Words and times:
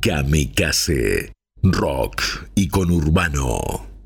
Kamikaze. 0.00 1.32
Rock 1.62 2.22
y 2.54 2.68
con 2.68 2.92
urbano. 2.92 3.97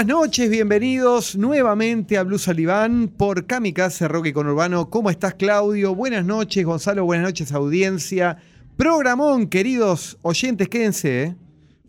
Buenas 0.00 0.16
noches, 0.16 0.48
bienvenidos 0.48 1.36
nuevamente 1.36 2.16
a 2.16 2.22
Blues 2.22 2.44
Saliván 2.44 3.08
por 3.08 3.44
Kamikaze 3.44 4.08
Rock 4.08 4.28
y 4.28 4.32
con 4.32 4.46
Urbano. 4.46 4.88
¿Cómo 4.88 5.10
estás, 5.10 5.34
Claudio? 5.34 5.94
Buenas 5.94 6.24
noches, 6.24 6.64
Gonzalo, 6.64 7.04
buenas 7.04 7.26
noches, 7.26 7.52
audiencia. 7.52 8.38
Programón, 8.78 9.46
queridos 9.48 10.16
oyentes, 10.22 10.70
quédense. 10.70 11.22
¿eh? 11.22 11.36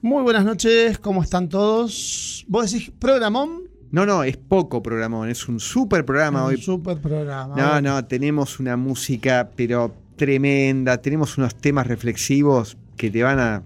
Muy 0.01 0.23
buenas 0.23 0.43
noches, 0.43 0.99
¿cómo 0.99 1.23
están 1.23 1.48
todos? 1.48 2.43
¿Vos 2.49 2.70
decís 2.70 2.91
programón? 2.99 3.62
No, 3.91 4.05
no, 4.05 4.25
es 4.25 4.35
poco 4.35 4.84
programón, 4.84 5.29
es 5.29 5.48
un 5.48 5.62
super 5.62 6.03
programa 6.03 6.43
Un 6.43 6.49
hoy. 6.49 6.62
super 6.62 6.99
programa. 6.99 7.55
No, 7.55 7.79
no, 7.79 8.03
tenemos 8.03 8.59
una 8.59 8.75
música, 8.75 9.51
pero 9.55 9.96
tremenda, 10.18 10.98
tenemos 10.98 11.37
unos 11.37 11.55
temas 11.55 11.87
reflexivos 11.87 12.75
que 12.98 13.09
te 13.09 13.23
van 13.23 13.40
a... 13.40 13.63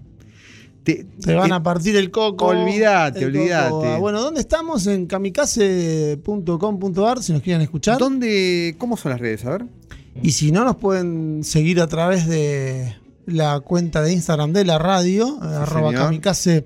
Te, 0.86 1.04
Te 1.20 1.34
van 1.34 1.52
a 1.52 1.60
partir 1.64 1.96
el 1.96 2.12
coco. 2.12 2.46
Olvídate, 2.46 3.18
el 3.18 3.24
olvídate. 3.36 3.70
coco. 3.70 3.98
Bueno, 3.98 4.20
¿dónde 4.22 4.40
estamos? 4.40 4.86
En 4.86 5.06
kamikaze.com.ar, 5.06 7.22
si 7.24 7.32
nos 7.32 7.42
quieren 7.42 7.60
escuchar. 7.62 7.98
¿Dónde, 7.98 8.76
¿Cómo 8.78 8.96
son 8.96 9.10
las 9.10 9.20
redes? 9.20 9.44
A 9.44 9.50
ver. 9.50 9.64
Y 10.22 10.30
si 10.30 10.52
no, 10.52 10.64
nos 10.64 10.76
pueden 10.76 11.42
seguir 11.42 11.80
a 11.80 11.88
través 11.88 12.28
de 12.28 12.94
la 13.26 13.58
cuenta 13.58 14.00
de 14.02 14.12
Instagram 14.12 14.52
de 14.52 14.64
la 14.64 14.78
radio, 14.78 15.38
arroba 15.42 15.90
señor. 15.90 16.04
kamikaze, 16.04 16.64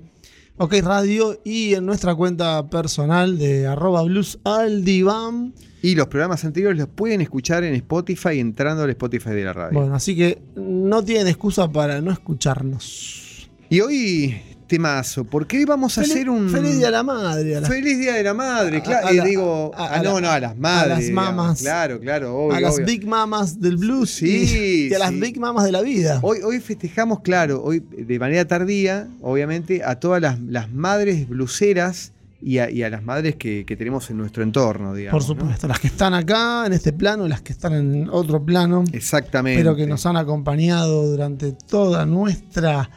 ok 0.57 0.75
radio, 0.83 1.41
y 1.43 1.73
en 1.73 1.87
nuestra 1.87 2.13
cuenta 2.13 2.69
personal 2.69 3.39
de 3.39 3.65
arroba 3.65 4.03
blues 4.03 4.37
al 4.43 4.85
diván. 4.85 5.55
Y 5.81 5.95
los 5.95 6.05
programas 6.07 6.45
anteriores 6.45 6.77
los 6.77 6.89
pueden 6.89 7.21
escuchar 7.21 7.63
en 7.63 7.73
Spotify 7.73 8.37
entrando 8.39 8.83
al 8.83 8.91
Spotify 8.91 9.31
de 9.31 9.45
la 9.45 9.53
radio. 9.53 9.79
Bueno, 9.79 9.95
así 9.95 10.15
que 10.15 10.37
no 10.55 11.03
tienen 11.03 11.25
excusa 11.27 11.71
para 11.71 11.99
no 12.01 12.11
escucharnos. 12.11 13.29
Y 13.71 13.79
hoy, 13.79 14.41
temazo, 14.67 15.23
porque 15.23 15.57
hoy 15.57 15.63
vamos 15.63 15.97
a 15.97 16.01
Feliz- 16.01 16.11
hacer 16.13 16.29
un. 16.29 16.49
Feliz 16.49 16.75
Día 16.75 16.87
de 16.87 16.91
la 16.91 17.03
Madre. 17.03 17.55
A 17.55 17.61
las, 17.61 17.69
Feliz 17.69 17.97
Día 17.99 18.15
de 18.15 18.23
la 18.23 18.33
Madre, 18.33 18.77
A- 18.79 18.83
claro. 18.83 19.07
a 19.07 19.13
la- 19.13 19.23
digo, 19.23 19.71
a- 19.73 19.85
ah, 19.87 19.99
a 19.99 20.03
no, 20.03 20.19
no, 20.19 20.29
a 20.29 20.39
las 20.41 20.57
madres. 20.57 20.89
las 20.89 20.99
digamos. 20.99 21.23
mamas. 21.35 21.59
Claro, 21.61 21.99
claro, 22.01 22.35
obvio. 22.35 22.57
a 22.57 22.59
las 22.59 22.75
obvio. 22.75 22.85
Big 22.85 23.07
Mamas 23.07 23.61
del 23.61 23.77
blues 23.77 24.09
Sí, 24.09 24.27
y, 24.27 24.87
y 24.91 24.93
a 24.93 24.99
las 24.99 25.11
sí. 25.11 25.21
Big 25.21 25.39
Mamas 25.39 25.63
de 25.63 25.71
la 25.71 25.81
vida. 25.81 26.19
Hoy, 26.21 26.39
hoy 26.43 26.59
festejamos, 26.59 27.21
claro, 27.21 27.63
hoy 27.63 27.79
de 27.79 28.19
manera 28.19 28.45
tardía, 28.45 29.07
obviamente, 29.21 29.85
a 29.85 29.95
todas 30.01 30.21
las, 30.21 30.37
las 30.41 30.69
madres 30.69 31.29
bluseras 31.29 32.11
y 32.41 32.57
a, 32.57 32.69
y 32.69 32.83
a 32.83 32.89
las 32.89 33.03
madres 33.03 33.37
que, 33.37 33.63
que 33.65 33.77
tenemos 33.77 34.09
en 34.09 34.17
nuestro 34.17 34.43
entorno, 34.43 34.93
digamos. 34.93 35.25
Por 35.25 35.33
¿no? 35.37 35.41
supuesto, 35.41 35.69
las 35.69 35.79
que 35.79 35.87
están 35.87 36.13
acá 36.13 36.65
en 36.65 36.73
este 36.73 36.91
plano, 36.91 37.25
las 37.25 37.41
que 37.41 37.53
están 37.53 37.71
en 37.71 38.09
otro 38.09 38.43
plano, 38.43 38.83
Exactamente. 38.91 39.61
pero 39.63 39.77
que 39.77 39.87
nos 39.87 40.05
han 40.05 40.17
acompañado 40.17 41.09
durante 41.09 41.53
toda 41.53 42.05
nuestra 42.05 42.89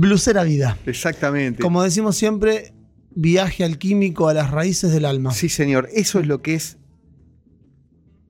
blusera 0.00 0.44
vida. 0.44 0.78
Exactamente. 0.86 1.60
Como 1.60 1.82
decimos 1.82 2.16
siempre, 2.16 2.72
viaje 3.14 3.64
alquímico 3.64 4.28
a 4.28 4.34
las 4.34 4.50
raíces 4.52 4.92
del 4.92 5.04
alma. 5.04 5.32
Sí, 5.32 5.48
señor. 5.48 5.88
Eso 5.92 6.20
es 6.20 6.26
lo 6.26 6.40
que 6.40 6.54
es 6.54 6.76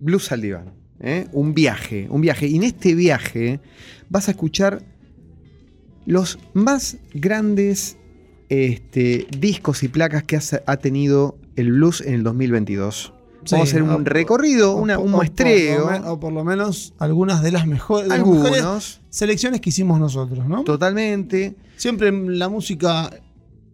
Blues 0.00 0.32
al 0.32 0.40
diván. 0.40 0.72
¿eh? 1.00 1.26
Un 1.32 1.52
viaje, 1.54 2.06
un 2.10 2.20
viaje. 2.22 2.46
Y 2.46 2.56
en 2.56 2.62
este 2.62 2.94
viaje 2.94 3.60
vas 4.08 4.28
a 4.28 4.30
escuchar 4.30 4.82
los 6.06 6.38
más 6.54 6.96
grandes 7.12 7.96
este, 8.48 9.26
discos 9.38 9.82
y 9.82 9.88
placas 9.88 10.22
que 10.22 10.36
has- 10.36 10.62
ha 10.64 10.76
tenido 10.78 11.38
el 11.56 11.70
blues 11.72 12.00
en 12.00 12.14
el 12.14 12.22
2022. 12.22 13.12
Vamos 13.56 13.68
a 13.68 13.70
hacer 13.70 13.82
un 13.82 14.04
recorrido, 14.04 14.72
o- 14.74 14.80
una- 14.82 14.98
o- 14.98 15.02
un 15.02 15.14
o 15.14 15.16
muestreo. 15.16 15.84
por 15.84 15.92
lo 15.94 16.00
me- 16.00 16.08
O 16.08 16.20
por 16.20 16.32
lo 16.32 16.44
menos 16.44 16.94
algunas 16.98 17.42
de 17.42 17.52
las 17.52 17.66
mejores, 17.66 18.08
las 18.08 18.18
mejores 18.26 19.00
selecciones 19.10 19.60
que 19.60 19.70
hicimos 19.70 19.98
nosotros, 20.00 20.46
¿no? 20.46 20.64
totalmente. 20.64 21.56
Siempre 21.76 22.08
en 22.08 22.38
la 22.38 22.48
música 22.48 23.10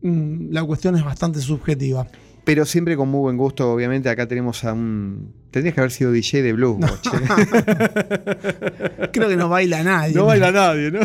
mm, 0.03 0.51
la 0.53 0.63
cuestión 0.65 0.97
es 0.97 1.05
bastante 1.05 1.41
subjetiva. 1.41 2.07
Pero 2.45 2.67
siempre 2.67 2.95
con 2.97 3.09
muy 3.09 3.21
buen 3.21 3.37
gusto, 3.39 3.73
obviamente. 3.73 4.09
Acá 4.11 4.29
tenemos 4.29 4.65
a 4.65 4.73
un. 4.75 5.33
Tendrías 5.51 5.75
que 5.75 5.81
haber 5.81 5.91
sido 5.93 6.13
DJ 6.13 6.43
de 6.43 6.53
blues, 6.53 6.79
Boche. 6.81 7.11
Creo 9.13 9.29
que 9.29 9.37
no 9.37 9.49
baila 9.49 9.83
nadie. 9.83 10.15
No 10.15 10.27
baila 10.27 10.51
nadie, 10.53 10.91
¿no? 10.91 11.01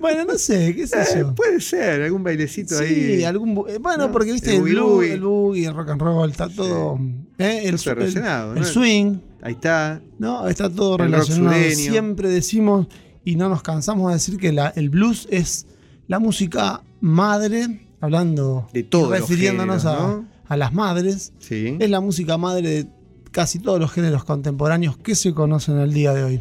Bueno, 0.00 0.24
no 0.24 0.36
sé, 0.36 0.74
qué 0.74 0.86
sé 0.86 1.00
Eh, 1.00 1.06
yo. 1.20 1.34
puede 1.34 1.60
ser, 1.60 2.02
algún 2.02 2.22
bailecito 2.24 2.76
Sí, 2.76 2.84
ahí. 2.84 3.24
algún 3.24 3.54
bu- 3.56 3.68
eh, 3.70 3.78
bueno, 3.78 4.06
¿no? 4.08 4.12
porque 4.12 4.32
viste 4.32 4.50
El 4.50 4.56
el, 4.56 4.62
blues, 4.74 5.06
el 5.06 5.20
boogie, 5.20 5.66
el 5.66 5.74
rock 5.74 5.90
and 5.90 6.02
roll, 6.02 6.30
está 6.30 6.48
todo. 6.48 6.98
eh, 7.38 7.62
el, 7.64 7.74
Está 7.76 7.90
el- 7.90 7.96
relacionado, 7.96 8.52
el 8.54 8.60
¿no? 8.60 8.64
swing, 8.66 9.16
Ahí 9.42 9.52
está. 9.54 10.00
¿no? 10.18 10.48
Está 10.48 10.68
todo 10.68 10.96
El 10.96 11.10
relacionado. 11.12 11.54
Siempre 11.70 12.28
decimos, 12.28 12.88
y 13.24 13.36
no 13.36 13.48
nos 13.48 13.62
cansamos 13.62 14.08
de 14.08 14.14
decir 14.14 14.36
que 14.38 14.52
la- 14.52 14.72
el 14.76 14.90
blues 14.90 15.26
es 15.30 15.66
la 16.08 16.18
música 16.18 16.82
madre, 17.00 17.80
hablando 18.00 18.68
De 18.72 18.86
los 18.90 19.08
refiriéndonos 19.10 19.82
géneros, 19.82 20.00
a. 20.00 20.22
a 20.46 20.56
las 20.56 20.72
madres. 20.72 21.32
Sí. 21.38 21.76
Es 21.80 21.90
la 21.90 22.00
música 22.00 22.36
madre 22.38 22.68
de 22.68 22.86
casi 23.30 23.58
todos 23.58 23.80
los 23.80 23.90
géneros 23.90 24.24
contemporáneos 24.24 24.96
que 24.98 25.14
se 25.14 25.32
conocen 25.32 25.78
al 25.78 25.92
día 25.92 26.12
de 26.12 26.22
hoy. 26.24 26.40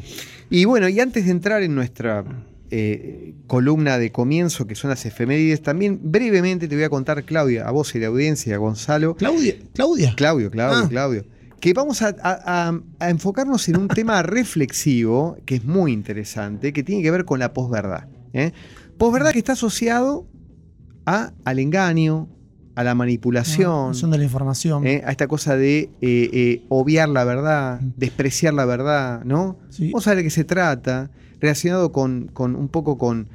Y 0.50 0.66
bueno, 0.66 0.90
y 0.90 1.00
antes 1.00 1.26
de 1.26 1.32
entrar 1.32 1.64
en 1.64 1.74
nuestra 1.76 2.26
eh, 2.70 3.34
columna 3.48 3.98
de 3.98 4.12
comienzo, 4.12 4.68
que 4.68 4.76
son 4.76 4.90
las 4.90 5.06
efemérides, 5.06 5.62
también 5.62 6.00
brevemente 6.04 6.68
te 6.68 6.76
voy 6.76 6.84
a 6.84 6.90
contar, 6.90 7.24
Claudia, 7.24 7.68
a 7.68 7.72
vos 7.72 7.94
y 7.96 8.00
la 8.00 8.08
audiencia, 8.08 8.56
a 8.56 8.58
Gonzalo. 8.58 9.16
Claudia, 9.16 9.56
Claudia. 9.74 10.14
Claudio, 10.16 10.52
Claudio, 10.52 10.84
Ah. 10.86 10.90
Claudio. 10.90 11.26
Que 11.62 11.74
vamos 11.74 12.02
a, 12.02 12.08
a- 12.24 12.70
a- 12.70 12.82
a 13.00 13.10
enfocarnos 13.10 13.70
en 13.70 13.78
un 13.78 13.88
tema 13.90 14.24
reflexivo 14.24 15.38
que 15.46 15.56
es 15.56 15.64
muy 15.64 15.94
interesante, 15.94 16.74
que 16.74 16.84
tiene 16.84 17.04
que 17.04 17.12
ver 17.12 17.24
con 17.26 17.40
la 17.40 17.54
posverdad. 17.54 18.08
¿eh? 18.34 18.52
Posverdad 18.98 19.32
que 19.32 19.40
está 19.40 19.54
asociado 19.54 20.26
a, 21.06 21.32
al 21.46 21.60
engaño, 21.60 22.28
a 22.76 22.84
la 22.84 22.96
manipulación, 22.96 23.94
de 23.94 24.18
la 24.18 24.24
información. 24.24 24.86
¿eh? 24.88 25.02
a 25.06 25.12
esta 25.12 25.28
cosa 25.28 25.56
de 25.58 25.80
eh, 25.80 25.90
eh, 26.02 26.64
obviar 26.70 27.10
la 27.10 27.24
verdad, 27.24 27.80
despreciar 27.98 28.54
la 28.54 28.66
verdad, 28.66 29.24
¿no? 29.24 29.58
Sí. 29.70 29.92
Vamos 29.92 30.08
a 30.08 30.12
ver 30.12 30.18
de 30.18 30.24
qué 30.24 30.30
se 30.30 30.44
trata, 30.44 31.12
relacionado 31.40 31.92
con, 31.92 32.30
con 32.34 32.56
un 32.56 32.70
poco 32.70 32.98
con, 32.98 33.28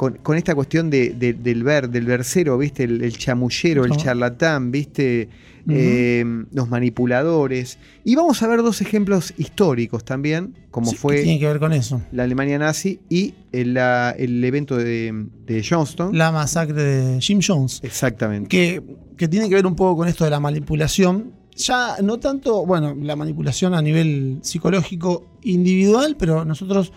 con, 0.00 0.14
con 0.22 0.38
esta 0.38 0.54
cuestión 0.54 0.88
de, 0.88 1.10
de- 1.10 1.34
del 1.34 1.62
ver, 1.62 1.90
del 1.90 2.06
versero, 2.06 2.56
¿viste? 2.56 2.84
El, 2.84 3.02
el 3.04 3.18
chamullero, 3.18 3.84
el 3.84 3.94
charlatán, 3.98 4.70
¿viste? 4.72 5.28
Eh, 5.68 6.24
los 6.52 6.70
manipuladores. 6.70 7.78
Y 8.02 8.14
vamos 8.14 8.42
a 8.42 8.48
ver 8.48 8.62
dos 8.62 8.80
ejemplos 8.80 9.34
históricos 9.36 10.02
también, 10.02 10.54
como 10.70 10.86
Sí, 10.86 10.92
que 10.92 10.98
fue 11.02 11.22
tiene 11.22 11.38
que 11.38 11.46
ver 11.46 11.58
con 11.58 11.74
eso. 11.74 12.00
la 12.12 12.22
Alemania 12.22 12.58
nazi 12.58 12.98
y 13.10 13.34
el, 13.52 13.74
la- 13.74 14.14
el 14.18 14.42
evento 14.42 14.78
de, 14.78 15.26
de 15.44 15.62
Johnston. 15.68 16.16
La 16.16 16.32
masacre 16.32 16.82
de 16.82 17.20
Jim 17.20 17.40
Jones. 17.46 17.80
Exactamente. 17.82 18.48
Que, 18.48 18.82
que 19.18 19.28
tiene 19.28 19.50
que 19.50 19.54
ver 19.54 19.66
un 19.66 19.76
poco 19.76 19.98
con 19.98 20.08
esto 20.08 20.24
de 20.24 20.30
la 20.30 20.40
manipulación. 20.40 21.32
Ya 21.56 21.96
no 22.02 22.18
tanto, 22.18 22.64
bueno, 22.64 22.96
la 22.98 23.16
manipulación 23.16 23.74
a 23.74 23.82
nivel 23.82 24.38
psicológico 24.40 25.26
individual, 25.42 26.16
pero 26.18 26.46
nosotros 26.46 26.90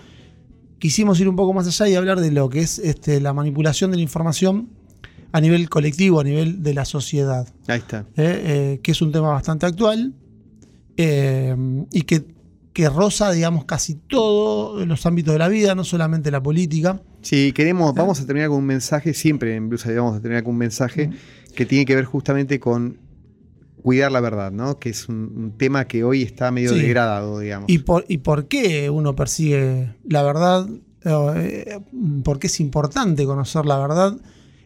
quisimos 0.84 1.18
ir 1.22 1.30
un 1.30 1.38
poco 1.38 1.54
más 1.54 1.66
allá 1.66 1.90
y 1.90 1.96
hablar 1.96 2.20
de 2.20 2.30
lo 2.30 2.50
que 2.50 2.60
es 2.60 2.78
este, 2.78 3.22
la 3.22 3.32
manipulación 3.32 3.90
de 3.92 3.96
la 3.96 4.04
información 4.04 4.68
a 5.32 5.40
nivel 5.40 5.70
colectivo, 5.70 6.20
a 6.20 6.26
nivel 6.26 6.62
de 6.62 6.74
la 6.74 6.84
sociedad. 6.84 7.48
Ahí 7.68 7.80
está. 7.80 8.00
¿eh? 8.18 8.42
Eh, 8.76 8.80
que 8.84 8.92
es 8.92 9.02
un 9.02 9.14
tema 9.14 9.30
bastante 9.30 9.66
actual 9.66 10.14
eh, 10.98 11.56
y 11.90 12.02
que, 12.02 12.26
que 12.74 12.90
roza, 12.90 13.32
digamos, 13.32 13.64
casi 13.64 13.96
todos 13.96 14.86
los 14.86 15.06
ámbitos 15.06 15.32
de 15.32 15.40
la 15.40 15.48
vida, 15.48 15.74
no 15.74 15.86
solamente 15.86 16.32
la 16.32 16.44
política. 16.44 17.02
Sí, 17.22 17.54
queremos, 17.54 17.96
vamos 17.96 18.20
a 18.20 18.26
terminar 18.26 18.50
con 18.50 18.58
un 18.58 18.66
mensaje, 18.66 19.14
siempre 19.14 19.56
en 19.56 19.70
Blues 19.70 19.86
Idea 19.86 20.02
vamos 20.02 20.18
a 20.18 20.20
terminar 20.22 20.44
con 20.44 20.52
un 20.52 20.60
mensaje 20.60 21.12
que 21.56 21.66
tiene 21.66 21.86
que 21.86 21.96
ver 21.96 22.04
justamente 22.04 22.60
con 22.60 22.98
cuidar 23.84 24.12
la 24.12 24.22
verdad, 24.22 24.52
¿no? 24.52 24.80
Que 24.80 24.90
es 24.90 25.08
un, 25.10 25.32
un 25.36 25.52
tema 25.58 25.86
que 25.86 26.04
hoy 26.04 26.24
está 26.24 26.50
medio 26.52 26.72
Sí. 26.74 26.82
degradado, 26.82 27.40
digamos. 27.40 27.70
¿Y 27.70 27.80
por, 27.80 28.06
¿Y 28.08 28.18
por 28.20 28.48
qué 28.48 28.90
uno 28.90 29.16
persigue 29.16 29.94
la 30.08 30.24
verdad 30.24 30.68
eh, 31.06 31.80
porque 32.24 32.48
es 32.48 32.60
importante 32.60 33.26
conocer 33.26 33.66
la 33.66 33.78
verdad 33.78 34.16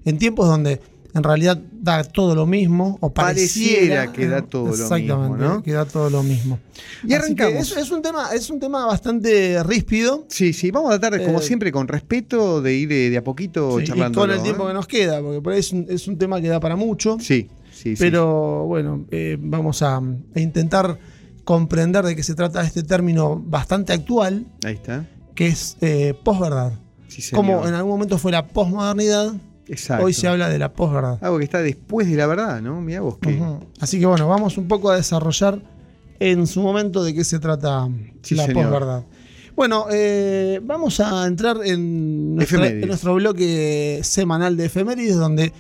en 0.05 0.17
tiempos 0.19 0.47
donde 0.47 0.79
en 1.15 1.23
realidad 1.23 1.59
da 1.81 2.03
todo 2.03 2.35
lo 2.35 2.45
mismo 2.45 2.99
o 3.01 3.11
pareciera, 3.11 4.05
Pareciera 4.05 4.11
que 4.13 4.27
da 4.27 4.41
todo 4.43 4.65
lo 4.65 4.69
mismo, 4.71 4.83
Exactamente, 4.95 5.43
¿no? 5.45 5.63
que 5.63 5.71
da 5.71 5.85
todo 5.85 6.09
lo 6.11 6.21
mismo. 6.21 6.59
Y 7.03 7.07
Así 7.07 7.15
arrancamos. 7.15 7.71
Es, 7.71 7.77
es 7.77 7.89
un 7.91 8.01
tema, 8.03 8.29
es 8.35 8.49
un 8.51 8.59
tema 8.59 8.85
bastante 8.85 9.63
ríspido. 9.63 10.25
Sí, 10.29 10.53
sí, 10.53 10.69
vamos 10.69 10.91
a 10.93 10.99
tratar, 10.99 11.19
de, 11.19 11.25
como 11.25 11.39
Eh, 11.39 11.43
siempre, 11.43 11.71
con 11.71 11.87
respeto, 11.87 12.61
de 12.61 12.75
ir 12.75 12.89
de, 12.89 13.09
de 13.09 13.17
a 13.17 13.23
poquito 13.23 13.79
Sí, 13.79 13.85
charlando. 13.85 14.19
con 14.21 14.29
el 14.29 14.43
tiempo 14.43 14.67
que 14.67 14.73
nos 14.73 14.85
queda, 14.85 15.19
porque 15.21 15.41
por 15.41 15.53
ahí 15.53 15.59
es 15.59 15.71
un, 15.71 15.87
es 15.89 16.07
un 16.07 16.19
tema 16.19 16.39
que 16.39 16.49
da 16.49 16.59
para 16.59 16.75
mucho. 16.75 17.17
Sí, 17.19 17.49
sí, 17.81 17.95
sí. 17.95 18.00
Pero 18.00 18.65
bueno, 18.65 19.06
eh, 19.12 19.38
vamos 19.39 19.81
a, 19.81 19.97
a 19.97 20.39
intentar 20.39 20.97
comprender 21.44 22.03
de 22.06 22.15
qué 22.15 22.24
se 22.24 22.35
trata 22.35 22.62
este 22.63 22.83
término 22.83 23.41
bastante 23.44 23.94
actual, 23.94 24.45
Ahí 24.65 24.74
está. 24.75 25.06
que 25.35 25.47
es 25.47 25.77
eh, 25.81 26.13
posverdad. 26.24 26.74
Sí. 27.07 27.21
Como 27.33 27.65
en 27.68 27.74
algún 27.74 27.91
momento 27.94 28.18
fue 28.18 28.31
la 28.33 28.47
posmodernidad, 28.47 29.33
Exacto. 29.68 30.06
hoy 30.06 30.13
se 30.13 30.27
habla 30.27 30.50
de 30.50 30.59
la 30.59 30.74
posverdad. 30.74 31.18
Algo 31.21 31.38
que 31.38 31.45
está 31.45 31.62
después 31.62 32.07
de 32.09 32.15
la 32.18 32.27
verdad, 32.27 32.62
¿no? 32.62 32.81
Mira 32.81 33.01
vos. 33.01 33.15
Ujú. 33.25 33.59
Así 33.80 34.00
que 34.00 34.06
bueno, 34.06 34.27
vamos 34.27 34.57
un 34.57 34.68
poco 34.68 34.89
a 34.91 34.97
desarrollar 34.97 35.62
en 36.19 36.47
su 36.47 36.62
momento 36.62 37.03
de 37.03 37.13
qué 37.13 37.23
se 37.23 37.39
trata 37.39 37.88
la 38.31 38.47
posverdad. 38.47 39.03
Bueno, 39.56 39.85
eh, 39.91 40.59
vamos 40.63 41.00
a 41.00 41.25
entrar 41.25 41.57
en, 41.63 42.35
nuestra- 42.35 42.68
en 42.68 42.88
nuestro 42.88 43.15
bloque 43.15 44.01
semanal 44.03 44.56
de 44.57 44.65
efemérides, 44.65 45.15
donde 45.15 45.51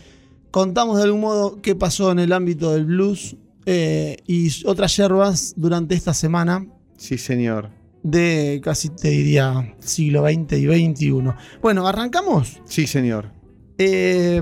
contamos 0.51 0.97
de 0.97 1.03
algún 1.03 1.21
modo 1.21 1.61
qué 1.61 1.75
pasó 1.75 2.11
en 2.11 2.19
el 2.19 2.31
ámbito 2.33 2.73
del 2.73 2.85
blues 2.85 3.35
eh, 3.65 4.17
y 4.27 4.49
otras 4.65 4.95
yerbas 4.97 5.53
durante 5.57 5.95
esta 5.95 6.13
semana 6.13 6.65
Sí, 6.97 7.17
señor. 7.17 7.69
de 8.03 8.61
casi 8.63 8.89
te 8.89 9.09
diría 9.09 9.75
siglo 9.79 10.23
XX 10.23 10.53
y 10.53 10.93
XXI. 10.93 11.13
Bueno, 11.61 11.85
arrancamos. 11.87 12.59
Sí, 12.65 12.87
señor. 12.87 13.31
Eh, 13.77 14.41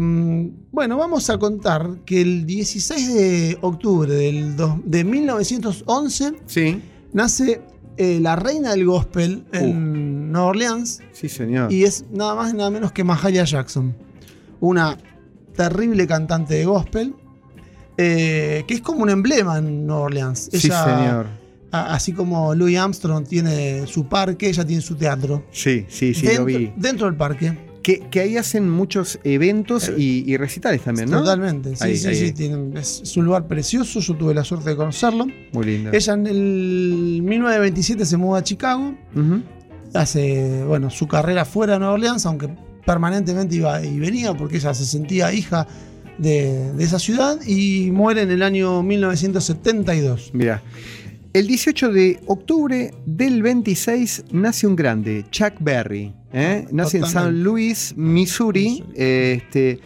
bueno, 0.71 0.97
vamos 0.97 1.29
a 1.29 1.37
contar 1.37 1.99
que 2.05 2.21
el 2.21 2.45
16 2.45 3.13
de 3.13 3.57
octubre 3.61 4.13
del 4.13 4.55
dos- 4.55 4.77
de 4.85 5.03
1911 5.03 6.33
Sí. 6.45 6.81
nace 7.11 7.61
eh, 7.97 8.19
la 8.21 8.35
reina 8.35 8.71
del 8.71 8.85
gospel 8.85 9.45
en 9.53 10.31
Nueva 10.31 10.47
Orleans 10.47 11.01
Sí, 11.13 11.29
señor. 11.29 11.71
y 11.71 11.83
es 11.83 12.05
nada 12.11 12.35
más 12.35 12.53
y 12.53 12.57
nada 12.57 12.69
menos 12.69 12.91
que 12.91 13.03
Mahalia 13.05 13.43
Jackson, 13.45 13.95
una 14.59 14.97
terrible 15.55 16.05
cantante 16.07 16.53
de 16.55 16.65
gospel 16.65 17.13
eh, 17.97 18.63
que 18.67 18.73
es 18.73 18.81
como 18.81 19.03
un 19.03 19.09
emblema 19.09 19.57
en 19.57 19.87
Nueva 19.87 20.03
Orleans. 20.03 20.49
sí, 20.51 20.59
señor. 20.59 21.27
a- 21.71 21.93
así 21.95 22.11
como 22.13 22.53
Louis 22.53 22.77
Armstrong 22.77 23.25
tiene 23.27 23.87
su 23.87 24.07
parque, 24.07 24.49
ella 24.49 24.65
tiene 24.65 24.81
su 24.81 24.95
teatro. 24.95 25.45
Sí, 25.51 25.85
sí, 25.89 26.13
sí, 26.13 26.25
dentro, 26.25 26.41
lo 26.41 26.45
vi. 26.45 26.73
dentro 26.75 27.05
del 27.07 27.15
parque. 27.15 27.57
Que, 27.83 27.99
que 28.09 28.19
ahí 28.19 28.35
hacen 28.35 28.67
muchos 28.67 29.19
eventos 29.23 29.91
y, 29.95 30.23
y 30.25 30.37
recitales 30.37 30.81
también, 30.81 31.07
¿no? 31.09 31.19
Totalmente, 31.19 31.75
sí, 31.75 31.83
Ahí, 31.83 31.97
sí, 31.97 32.07
ahí, 32.07 32.15
sí. 32.15 32.31
tienen- 32.33 32.75
es, 32.75 33.01
es 33.03 33.15
un 33.15 33.25
lugar 33.25 33.47
precioso, 33.47 33.99
yo 33.99 34.15
tuve 34.15 34.33
la 34.33 34.43
suerte 34.43 34.71
de 34.71 34.75
conocerlo. 34.75 35.27
Muy 35.53 35.65
lindo. 35.65 35.91
Ella 35.93 36.13
en 36.13 36.25
el 36.27 37.21
1927 37.23 38.05
se 38.05 38.17
muda 38.17 38.39
a 38.39 38.43
Chicago, 38.43 38.95
hace 39.93 40.63
bueno, 40.65 40.89
su 40.89 41.07
carrera 41.07 41.45
fuera 41.45 41.73
de 41.73 41.79
Nueva 41.79 41.93
Orleans, 41.93 42.25
aunque 42.25 42.49
permanentemente 42.85 43.55
iba 43.55 43.83
y 43.83 43.99
venía 43.99 44.33
porque 44.33 44.57
ella 44.57 44.73
se 44.73 44.85
sentía 44.85 45.33
hija 45.33 45.67
de, 46.17 46.71
de 46.73 46.83
esa 46.83 46.99
ciudad 46.99 47.39
y 47.45 47.89
muere 47.91 48.21
en 48.21 48.31
el 48.31 48.41
año 48.43 48.81
1972. 48.83 50.31
Mira. 50.33 50.61
El 51.33 51.47
18 51.47 51.91
de 51.91 52.19
octubre 52.27 52.93
del 53.05 53.41
26 53.43 54.25
nace 54.31 54.67
un 54.67 54.75
grande, 54.77 55.25
Chuck 55.31 55.55
Berry. 55.59 56.13
¿eh? 56.31 56.65
Nace 56.71 56.99
en. 56.99 57.05
San 57.07 57.43
Luis, 57.43 57.93
Missouri. 57.97 58.69
Missouri. 58.81 58.83
eh, 58.95 59.41
este, 59.43 59.79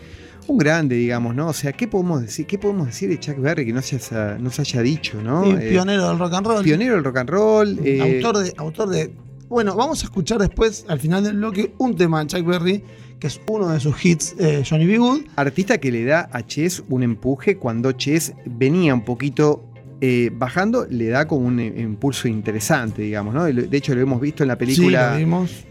un 0.45 0.59
grande, 0.59 0.95
digamos, 0.95 1.33
¿no? 1.33 1.47
O 1.47 1.53
sea, 1.53 1.71
¿qué 1.73 1.87
podemos 1.87 2.21
decir? 2.21 2.45
¿Qué 2.45 2.59
podemos 2.59 2.85
decir 2.85 3.09
de 3.09 3.19
Chuck 3.19 3.39
Berry 3.39 3.65
que 3.65 3.73
no 3.73 3.81
se 3.81 3.95
haya, 3.95 4.37
no 4.39 4.51
se 4.51 4.61
haya 4.61 4.81
dicho, 4.83 5.19
¿no? 5.23 5.43
Y 5.47 5.51
Eh, 5.53 5.69
pionero 5.71 6.07
del 6.09 6.19
rock 6.19 6.33
and 6.35 6.45
roll. 6.47 6.63
pionero 6.63 6.93
del 6.95 7.03
rock 7.03 7.17
and 7.17 7.29
roll. 7.31 7.79
eh, 7.83 8.21
autor, 8.23 8.43
de, 8.43 8.53
autor 8.57 8.89
de. 8.89 9.11
Bueno, 9.49 9.75
vamos 9.75 10.01
a 10.01 10.05
escuchar 10.05 10.37
después, 10.39 10.85
al 10.87 10.99
final 10.99 11.23
del 11.23 11.37
bloque, 11.37 11.73
un 11.79 11.95
tema 11.95 12.19
de 12.23 12.27
Chuck 12.27 12.45
Berry, 12.45 12.83
que 13.19 13.27
es 13.27 13.41
uno 13.49 13.69
de 13.69 13.79
sus 13.79 14.03
hits, 14.05 14.35
eh, 14.39 14.63
Johnny 14.67 14.85
B. 14.85 14.97
Good. 14.99 15.21
artista 15.35 15.79
que 15.79 15.91
le 15.91 16.05
da 16.05 16.29
a 16.31 16.45
Chess 16.45 16.83
un 16.87 17.01
empuje 17.03 17.57
cuando 17.57 17.91
Chess 17.93 18.33
venía 18.45 18.93
un 18.93 19.03
poquito 19.03 19.65
eh, 20.01 20.29
bajando, 20.33 20.85
le 20.89 21.07
da 21.07 21.27
como 21.27 21.47
un 21.47 21.59
eh, 21.59 21.73
impulso 21.81 22.27
interesante, 22.27 23.01
digamos, 23.01 23.33
¿no? 23.33 23.43
De 23.45 23.75
hecho, 23.75 23.93
lo 23.95 24.01
hemos 24.01 24.21
visto 24.21 24.43
en 24.43 24.47
la 24.49 24.53
Sí, 24.53 24.59
película 24.59 25.19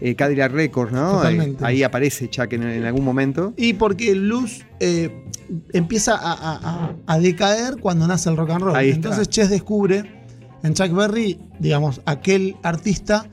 eh, 0.01 0.13
Cadillac 0.15 0.51
Records, 0.51 0.91
¿no? 0.91 1.13
Totalmente. 1.13 1.65
Ahí 1.65 1.81
aparece 1.81 2.29
Chuck 2.29 2.51
en, 2.53 2.63
en 2.63 2.83
algún 2.83 3.03
momento. 3.05 3.53
Y 3.57 3.73
porque 3.73 4.11
eh, 4.81 5.09
empieza 5.73 6.15
a, 6.15 6.33
a- 6.33 6.57
a- 6.57 6.95
a 7.07 7.19
decaer 7.19 7.77
cuando 7.79 8.05
nace 8.07 8.29
el 8.29 8.35
rock 8.37 8.49
and 8.51 8.61
roll. 8.65 8.75
Entonces 8.77 9.29
Chess 9.29 9.49
descubre 9.49 10.03
en 10.63 10.73
Chuck 10.75 10.91
Berry, 10.93 11.39
digamos, 11.59 12.01
aquel 12.05 12.55
artista 12.61 13.27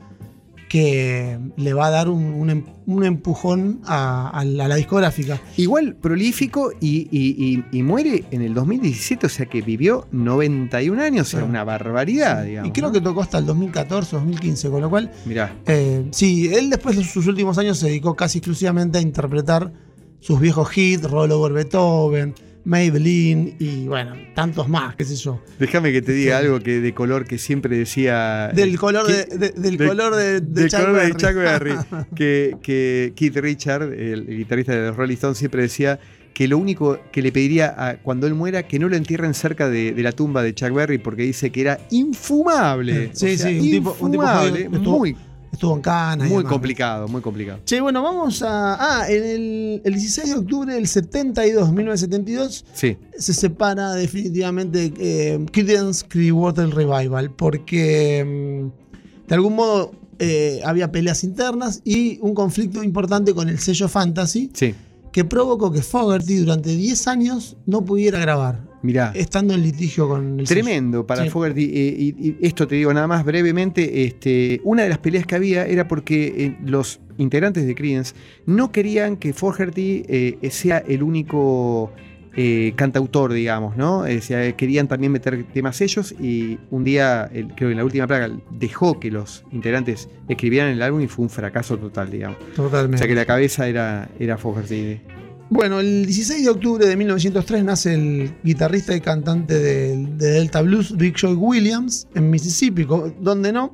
que 0.69 1.37
le 1.55 1.73
va 1.73 1.87
a 1.87 1.89
dar 1.91 2.09
un, 2.09 2.23
un 2.25 2.49
em- 2.49 2.63
un 2.85 3.03
empujón 3.03 3.81
a, 3.85 4.29
a 4.29 4.45
la, 4.45 4.65
a 4.65 4.67
la 4.69 4.75
discográfica. 4.75 5.41
Igual 5.57 5.95
prolífico 5.95 6.71
y, 6.79 7.07
y- 7.11 7.63
y- 7.71 7.77
y 7.77 7.83
muere 7.83 8.23
en 8.31 8.41
el 8.41 8.53
2017, 8.53 9.25
o 9.25 9.29
sea 9.29 9.45
que 9.45 9.61
vivió 9.61 10.07
91 10.11 11.01
años, 11.01 11.33
o 11.33 11.37
sea, 11.37 11.45
una 11.45 11.63
barbaridad, 11.65 12.43
digamos. 12.45 12.69
y 12.69 12.71
creo 12.71 12.87
¿no? 12.87 12.93
que 12.93 13.01
tocó 13.01 13.21
hasta 13.21 13.37
el 13.39 13.45
2014, 13.45 14.15
2015, 14.15 14.69
con 14.69 14.81
lo 14.81 14.89
cual, 14.89 15.11
Mirá, 15.25 15.53
eh, 15.65 16.05
sí, 16.11 16.49
él 16.53 16.69
después 16.69 16.95
de 16.97 17.03
sus 17.03 17.27
últimos 17.27 17.57
años 17.57 17.77
se 17.77 17.87
dedicó 17.87 18.15
casi 18.15 18.37
exclusivamente 18.39 18.97
a 18.97 19.01
interpretar 19.01 19.71
sus 20.19 20.39
viejos 20.39 20.75
hits, 20.77 21.03
Roll 21.09 21.31
Over 21.31 21.51
Beethoven, 21.53 22.33
Maybelline 22.67 23.55
y 23.59 23.87
bueno, 23.87 24.13
tantos 24.35 24.67
más, 24.69 24.95
qué 24.95 25.03
sé 25.05 25.15
yo. 25.15 25.41
déjame 25.57 25.91
que 25.91 26.01
te 26.01 26.11
diga 26.11 26.39
Sí. 26.39 26.45
algo 26.45 26.59
que 26.59 26.79
de 26.81 26.93
color 26.93 27.25
que 27.25 27.37
siempre 27.37 27.77
decía. 27.77 28.49
Del 28.53 28.77
color 28.77 29.07
de, 29.07 29.25
de- 29.25 29.51
del 29.51 29.77
de- 29.77 29.87
color 29.87 30.15
de, 30.15 30.41
de 30.41 30.61
del 30.61 30.69
Chuck 30.69 30.79
color 30.81 30.95
de 30.95 31.01
Berry. 31.07 31.13
Chuck 31.17 31.33
Berry, 31.35 31.73
que, 32.15 32.57
que 32.61 33.13
Keith 33.15 33.37
Richard, 33.37 33.83
el, 33.93 34.25
el 34.29 34.37
guitarrista 34.37 34.73
de 34.75 34.87
los 34.87 34.95
Rolling 34.97 35.15
Stones, 35.15 35.37
siempre 35.37 35.61
decía 35.61 35.99
que 36.33 36.47
lo 36.47 36.59
único 36.59 36.99
que 37.11 37.23
le 37.23 37.31
pediría 37.31 37.73
a, 37.75 37.95
cuando 37.97 38.27
él 38.27 38.35
muera 38.35 38.61
que 38.63 38.77
no 38.77 38.87
lo 38.89 38.95
entierren 38.95 39.33
cerca 39.33 39.69
de, 39.69 39.93
de 39.93 40.03
la 40.03 40.11
tumba 40.11 40.43
de 40.43 40.53
Chuck 40.53 40.71
Berry 40.71 40.99
porque 40.99 41.23
dice 41.23 41.49
que 41.51 41.61
era 41.61 41.79
infumable. 41.89 43.09
Sí, 43.13 43.33
O 43.33 43.37
sea, 43.37 43.49
sí, 43.49 43.55
un 43.59 43.61
tipo- 43.71 43.89
un 44.01 44.11
tipo 44.11 44.23
infumable, 44.23 44.49
jodido, 44.51 44.77
estuvo- 44.77 44.97
muy, 44.99 45.15
Estuvo 45.57 45.75
en 45.75 45.81
Cana. 45.81 46.25
y 46.25 46.29
muy 46.29 46.37
demás. 46.37 46.51
complicado, 46.53 47.07
muy 47.07 47.21
complicado. 47.21 47.59
Che, 47.65 47.81
bueno, 47.81 48.03
vamos 48.03 48.41
a. 48.43 48.75
Ah, 49.01 49.09
en 49.09 49.23
el, 49.23 49.81
el 49.83 49.93
16 49.93 50.29
de 50.29 50.35
octubre 50.39 50.73
del 50.73 50.87
72, 50.87 51.71
1972, 51.73 52.65
Sí, 52.73 52.95
se 53.17 53.33
separa 53.33 53.93
definitivamente 53.93 54.93
eh, 54.99 55.43
Creedence 55.51 56.05
Clearwater 56.07 56.69
Revival, 56.69 57.31
porque 57.31 58.23
mm, 58.23 59.27
de 59.27 59.35
algún 59.35 59.55
modo 59.55 59.91
eh, 60.19 60.61
había 60.63 60.91
peleas 60.91 61.23
internas 61.23 61.81
y 61.83 62.19
un 62.21 62.33
conflicto 62.33 62.83
importante 62.83 63.33
con 63.33 63.49
el 63.49 63.59
sello 63.59 63.87
Fantasy 63.87 64.49
sí. 64.53 64.73
que 65.11 65.25
provocó 65.25 65.71
que 65.71 65.81
Fogerty 65.81 66.37
durante 66.37 66.75
10 66.75 67.07
años 67.07 67.57
no 67.65 67.83
pudiera 67.83 68.19
grabar, 68.19 68.61
Mirá. 68.83 69.11
estando 69.15 69.53
en 69.53 69.63
litigio 69.63 70.07
con 70.07 70.39
el. 70.39 70.45
Tremendo 70.47 71.05
para 71.05 71.23
Sí. 71.23 71.29
Fogerty. 71.29 71.63
eh, 71.65 71.95
y, 71.97 72.27
y 72.29 72.37
esto 72.41 72.67
te 72.67 72.75
digo 72.75 72.93
nada 72.93 73.07
más 73.07 73.25
brevemente. 73.25 74.05
Este, 74.05 74.61
una 74.63 74.83
de 74.83 74.89
las 74.89 74.99
peleas 74.99 75.25
que 75.25 75.35
había 75.35 75.65
era 75.65 75.87
porque 75.87 76.27
eh, 76.37 76.57
los 76.63 76.99
integrantes 77.17 77.65
de 77.65 77.73
Creedence 77.75 78.13
no 78.45 78.71
querían 78.71 79.17
que 79.17 79.33
Fogerty 79.33 80.03
eh, 80.07 80.37
sea 80.51 80.77
el 80.87 81.01
único 81.03 81.91
eh, 82.39 82.73
cantautor, 82.75 83.33
digamos, 83.33 83.75
¿no? 83.77 84.01
O 84.01 84.21
sea, 84.21 84.55
querían 84.55 84.87
también 84.87 85.11
meter 85.11 85.43
temas 85.51 85.81
ellos 85.81 86.13
y 86.19 86.59
un 86.69 86.83
día, 86.83 87.27
el- 87.33 87.47
creo 87.47 87.69
que 87.69 87.71
en 87.71 87.77
la 87.77 87.83
última 87.83 88.05
plaga, 88.05 88.29
dejó 88.51 88.99
que 88.99 89.09
los 89.09 89.43
integrantes 89.51 90.07
escribieran 90.27 90.69
el 90.69 90.83
álbum 90.83 91.01
y 91.01 91.07
fue 91.07 91.23
un 91.23 91.31
fracaso 91.31 91.79
total, 91.79 92.11
digamos. 92.11 92.37
O 92.53 92.55
Totalmente. 92.61 92.99
sea 92.99 93.07
que 93.07 93.15
la 93.15 93.25
cabeza 93.25 93.67
era, 93.67 94.07
era 94.19 94.37
Fogerty. 94.37 94.99
Bueno, 95.49 95.79
el 95.79 96.05
16 96.05 96.43
de 96.43 96.49
octubre 96.49 96.85
de 96.85 96.95
1903 96.97 97.63
nace 97.63 97.93
el 97.93 98.35
guitarrista 98.43 98.95
y 98.95 98.99
cantante 99.01 99.57
de, 99.57 99.95
de 100.17 100.31
Delta 100.31 100.61
Blues, 100.61 100.95
Big 100.97 101.15
Joy 101.15 101.35
Williams, 101.35 102.07
en 102.15 102.29
Mississippi, 102.29 102.85
donde 103.21 103.53
no, 103.53 103.73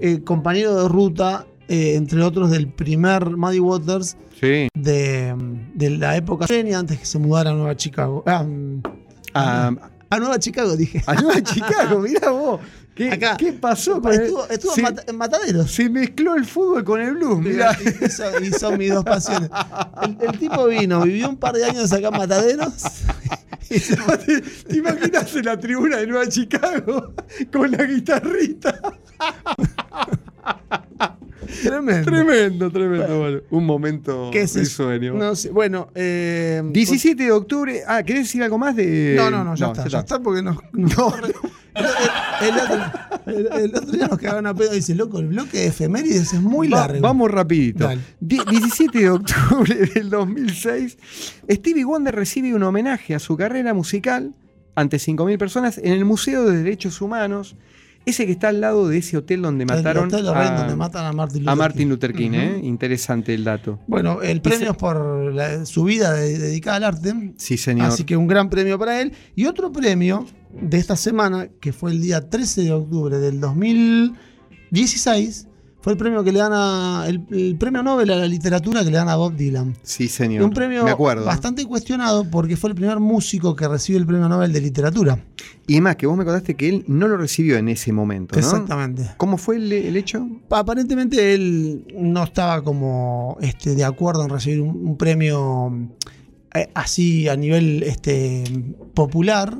eh, 0.00 0.20
compañero 0.22 0.82
de 0.82 0.88
ruta, 0.88 1.46
eh, 1.68 1.94
entre 1.94 2.20
otros, 2.22 2.50
del 2.50 2.68
primer 2.68 3.36
Muddy 3.36 3.58
Waters 3.60 4.16
Sí. 4.38 4.68
de, 4.74 5.34
de 5.74 5.90
la 5.90 6.16
época 6.16 6.46
antes 6.76 6.98
que 6.98 7.06
se 7.06 7.18
mudara 7.18 7.50
a 7.52 7.54
Nueva 7.54 7.76
Chicago. 7.76 8.22
Ah, 8.26 8.42
mm, 8.42 8.82
A, 9.34 9.72
a 10.10 10.18
Nueva 10.18 10.38
Chicago, 10.40 10.76
dije. 10.76 11.02
a 11.06 11.14
Nueva 11.14 11.40
Chicago, 11.44 12.00
mirá 12.00 12.30
vos. 12.30 12.60
¿Qué, 12.94 13.10
Acá. 13.10 13.36
¿qué 13.38 13.52
pasó? 13.54 14.02
con 14.02 14.12
Estuvo, 14.12 14.46
estuvo 14.48 14.74
Sí. 14.74 14.80
en, 14.80 14.84
Mata- 14.84 15.04
en 15.06 15.16
Mataderos. 15.16 15.70
Se 15.72 15.88
mezcló 15.88 16.34
el 16.34 16.44
fútbol 16.44 16.84
con 16.84 17.00
el 17.00 17.14
blues, 17.14 17.38
mirá. 17.40 17.76
Y, 18.06 18.08
son, 18.10 18.44
y 18.44 18.50
son 18.50 18.76
mis 18.78 18.92
dos 18.92 19.02
pasiones. 19.04 19.48
El, 20.02 20.18
el 20.28 20.38
tipo 20.38 20.66
vino, 20.66 21.00
vivió 21.02 21.28
un 21.30 21.36
par 21.38 21.54
de 21.54 21.64
años 21.64 21.90
acá 21.92 22.08
en 22.08 22.16
Mataderos. 22.18 22.74
y 23.70 23.78
se- 23.78 23.96
¿Te, 23.96 24.40
te 24.42 24.76
imaginas 24.76 25.34
en 25.34 25.44
la 25.46 25.58
tribuna 25.58 25.96
de 25.98 26.06
Nueva 26.06 26.28
Chicago 26.28 27.14
con 27.50 27.70
la 27.70 27.82
guitarrita? 27.84 28.78
Tremendo. 31.62 32.10
Tremendo, 32.10 32.70
tremendo. 32.70 33.18
Bueno, 33.20 33.40
un 33.50 33.66
momento 33.66 34.30
¿Qué 34.32 34.42
es 34.42 34.54
de 34.54 34.64
sueño. 34.64 35.14
No 35.14 35.34
sé, 35.36 35.50
bueno, 35.50 35.88
eh, 35.94 36.62
17 36.64 37.22
de 37.24 37.32
octubre. 37.32 37.82
Ah, 37.86 38.02
¿querés 38.02 38.24
decir 38.24 38.42
algo 38.42 38.58
más 38.58 38.74
de.? 38.76 39.14
No, 39.16 39.30
no, 39.30 39.44
no, 39.44 39.54
ya 39.54 39.66
está, 39.68 39.86
ya 39.88 40.00
está 40.00 40.20
porque 40.20 40.42
nos. 40.42 40.56
nos- 40.72 41.14
El, 41.74 42.54
otro, 42.58 43.58
el- 43.58 43.74
otro 43.74 43.92
día 43.92 44.06
nos 44.08 44.18
cagaron 44.18 44.46
a 44.46 44.54
pedo 44.54 44.72
y 44.72 44.76
dice, 44.76 44.94
loco, 44.94 45.18
el 45.20 45.28
bloque 45.28 45.58
de 45.58 45.66
efemérides 45.68 46.32
es 46.32 46.40
muy 46.40 46.68
Va- 46.68 46.80
largo. 46.88 47.00
Vamos 47.00 47.30
rapidito. 47.30 47.88
Die- 48.20 48.42
17 48.48 48.98
de 48.98 49.10
octubre 49.10 49.74
del 49.94 50.10
2006, 50.10 50.98
Stevie 51.50 51.84
Wonder 51.84 52.14
recibe 52.14 52.54
un 52.54 52.62
homenaje 52.62 53.14
a 53.14 53.18
su 53.18 53.36
carrera 53.36 53.72
musical 53.74 54.34
ante 54.74 54.96
5.000 54.98 55.38
personas 55.38 55.78
en 55.78 55.92
el 55.92 56.04
Museo 56.04 56.44
de 56.46 56.56
Derechos 56.58 57.00
Humanos, 57.00 57.56
ese 58.04 58.26
que 58.26 58.32
está 58.32 58.48
al 58.48 58.60
lado 58.60 58.88
de 58.88 58.98
ese 58.98 59.16
hotel 59.16 59.42
donde 59.42 59.62
El 59.64 59.70
mataron 59.70 60.08
Hotel 60.08 60.26
Lorraine, 60.26 60.54
a, 60.54 60.58
donde 60.60 60.76
matan 60.76 61.04
a 61.06 61.12
Martin 61.12 61.40
Luther 61.40 61.52
a 61.52 61.56
Martin 61.56 61.78
King. 61.82 61.88
Luther 61.88 62.12
King. 62.12 62.30
¿eh? 62.34 62.60
Interesante 62.64 63.32
el 63.34 63.44
dato. 63.44 63.78
Bueno, 63.86 64.22
el 64.22 64.40
premio 64.40 64.72
es 64.72 64.76
por 64.76 65.32
la- 65.32 65.64
su 65.66 65.84
vida 65.84 66.12
de- 66.14 66.38
dedicada 66.38 66.76
al 66.78 66.84
arte. 66.84 67.34
Sí, 67.36 67.56
señor. 67.56 67.86
Así 67.88 68.04
que 68.04 68.16
un 68.16 68.26
gran 68.26 68.50
premio 68.50 68.76
para 68.78 69.00
él. 69.00 69.12
Y 69.36 69.46
otro 69.46 69.70
premio 69.72 70.26
de 70.60 70.78
esta 70.78 70.96
semana, 70.96 71.48
que 71.60 71.72
fue 71.72 71.92
el 71.92 72.02
día 72.02 72.28
13 72.28 72.62
de 72.62 72.72
octubre 72.72 73.18
del 73.18 73.40
2016, 73.40 75.46
fue 75.82 75.92
el 75.92 75.98
premio 75.98 76.22
que 76.24 76.32
le 76.32 76.38
dan 76.38 76.52
a. 76.54 77.04
El, 77.08 77.22
el 77.30 77.56
premio 77.56 77.82
Nobel 77.82 78.10
a 78.10 78.16
la 78.16 78.26
literatura 78.26 78.84
que 78.84 78.90
le 78.90 78.96
dan 78.96 79.08
a 79.08 79.16
Bob 79.16 79.34
Dylan. 79.34 79.74
sí, 79.82 80.08
señor. 80.08 80.44
Un 80.44 80.50
premio 80.50 80.84
Me 80.84 80.90
acuerdo. 80.92 81.24
bastante 81.24 81.64
cuestionado 81.66 82.24
porque 82.30 82.56
fue 82.56 82.70
el 82.70 82.76
primer 82.76 83.00
músico 83.00 83.54
que 83.56 83.66
recibe 83.68 83.98
el 83.98 84.06
premio 84.06 84.28
Nobel 84.28 84.52
de 84.52 84.60
literatura. 84.60 85.18
Y 85.66 85.80
más, 85.80 85.96
que 85.96 86.06
vos 86.06 86.16
me 86.16 86.24
contaste 86.24 86.54
que 86.54 86.68
él 86.68 86.84
no 86.86 87.08
lo 87.08 87.16
recibió 87.16 87.56
en 87.56 87.68
ese 87.68 87.92
momento, 87.92 88.34
¿no? 88.34 88.40
Exactamente. 88.40 89.10
¿Cómo 89.16 89.36
fue 89.36 89.56
el, 89.56 89.72
el 89.72 89.96
hecho? 89.96 90.26
Aparentemente 90.50 91.34
él 91.34 91.84
no 91.98 92.24
estaba 92.24 92.62
como 92.62 93.36
este, 93.40 93.74
de 93.74 93.84
acuerdo 93.84 94.22
en 94.24 94.30
recibir 94.30 94.60
un, 94.60 94.70
un 94.86 94.96
premio 94.96 95.72
eh, 96.54 96.68
así 96.74 97.28
a 97.28 97.36
nivel 97.36 97.82
este, 97.82 98.44
popular 98.94 99.58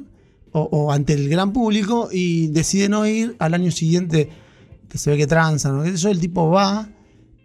o, 0.52 0.60
o 0.70 0.92
ante 0.92 1.14
el 1.14 1.28
gran 1.28 1.52
público 1.52 2.08
y 2.12 2.48
decide 2.48 2.88
no 2.88 3.06
ir 3.06 3.34
al 3.38 3.54
año 3.54 3.70
siguiente 3.70 4.28
que 4.92 4.99
se 4.99 5.11
ve 5.11 5.16
que 5.16 5.26
transan, 5.26 5.78
¿no? 5.78 5.82
¿Qué 5.84 5.92
sé 5.92 5.96
yo? 5.96 6.11
el 6.11 6.20
tipo 6.20 6.50
va 6.50 6.87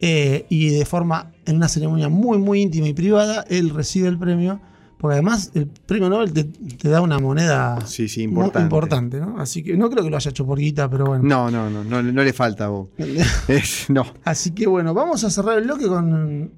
eh, 0.01 0.45
y 0.49 0.67
de 0.69 0.83
forma, 0.85 1.31
en 1.45 1.55
una 1.55 1.69
ceremonia 1.69 2.09
muy, 2.09 2.37
muy 2.39 2.61
íntima 2.61 2.89
y 2.89 2.93
privada, 2.93 3.45
él 3.49 3.69
recibe 3.69 4.09
el 4.09 4.19
premio, 4.19 4.59
porque 4.97 5.13
además 5.13 5.51
el 5.53 5.67
premio 5.67 6.09
Nobel 6.09 6.33
te, 6.33 6.43
te 6.43 6.89
da 6.89 6.99
una 7.01 7.19
moneda 7.19 7.79
Sí, 7.85 8.09
sí, 8.09 8.23
importante. 8.23 8.59
importante, 8.65 9.19
¿no? 9.21 9.39
Así 9.39 9.63
que 9.63 9.77
no 9.77 9.89
creo 9.89 10.03
que 10.03 10.09
lo 10.09 10.17
haya 10.17 10.29
hecho 10.29 10.45
por 10.45 10.59
guita, 10.59 10.89
pero 10.89 11.05
bueno. 11.05 11.23
No, 11.23 11.49
no, 11.49 11.69
no, 11.69 11.83
no, 11.85 12.03
no 12.03 12.23
le 12.23 12.33
falta 12.33 12.65
a 12.65 12.67
vos. 12.67 12.89
Es- 13.47 13.89
no, 13.89 14.03
Así 14.25 14.51
que 14.51 14.67
bueno, 14.67 14.93
vamos 14.93 15.23
a 15.23 15.29
cerrar 15.29 15.57
el 15.57 15.63
bloque 15.63 15.87
con 15.87 16.13
un, 16.13 16.51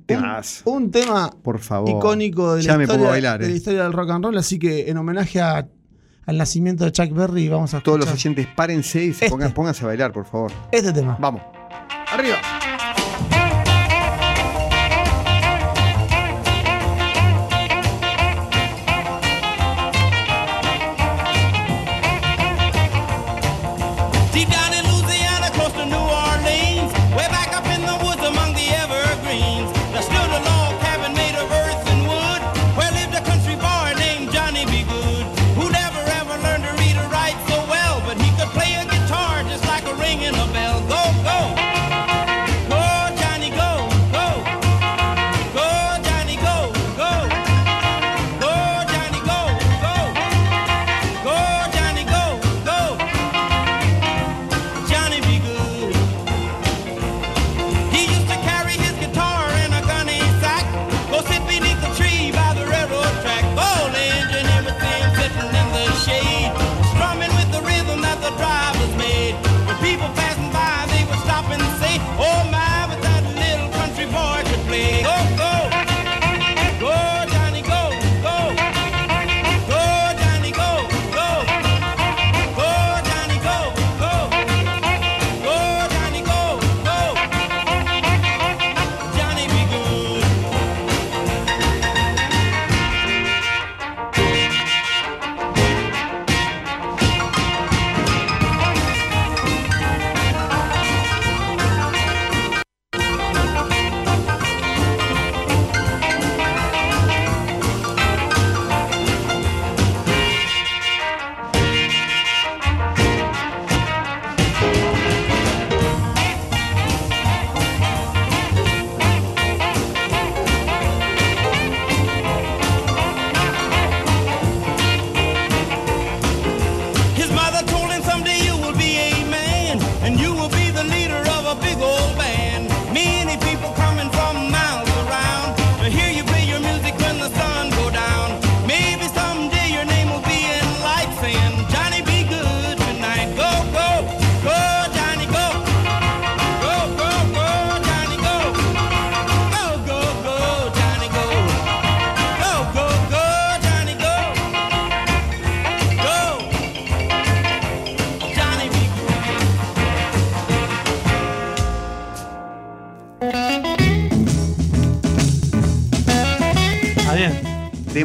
un 0.66 0.92
tema 0.92 1.30
por 1.44 1.60
favor. 1.60 1.90
icónico 1.92 2.56
de 2.56 2.64
la, 2.64 2.78
me 2.78 2.86
historia, 2.86 3.06
a 3.08 3.10
bailar, 3.12 3.40
de 3.42 3.48
la 3.48 3.54
eh. 3.54 3.58
historia 3.58 3.84
del 3.84 3.94
rock 3.94 4.10
and 4.10 4.26
roll. 4.26 4.38
Así 4.40 4.58
que 4.58 4.90
en 4.90 4.98
homenaje 4.98 5.40
a- 5.40 5.68
al 6.30 6.38
nacimiento 6.38 6.86
de 6.86 6.92
Chuck 6.92 7.12
Berry, 7.12 7.50
vamos 7.50 7.74
a 7.74 7.78
escuchar 7.78 7.84
Todos 7.84 8.00
los 8.06 8.12
oyentes, 8.14 8.48
párense 8.56 9.04
y 9.04 9.14
se 9.14 9.26
Este. 9.26 9.30
pongan, 9.30 9.52
pónganse 9.52 9.84
a 9.84 9.88
bailar, 9.88 10.12
por 10.14 10.26
favor. 10.26 10.52
este 10.72 10.94
tema. 10.94 11.18
Vamos. 11.20 11.42
Arriba. 12.12 12.38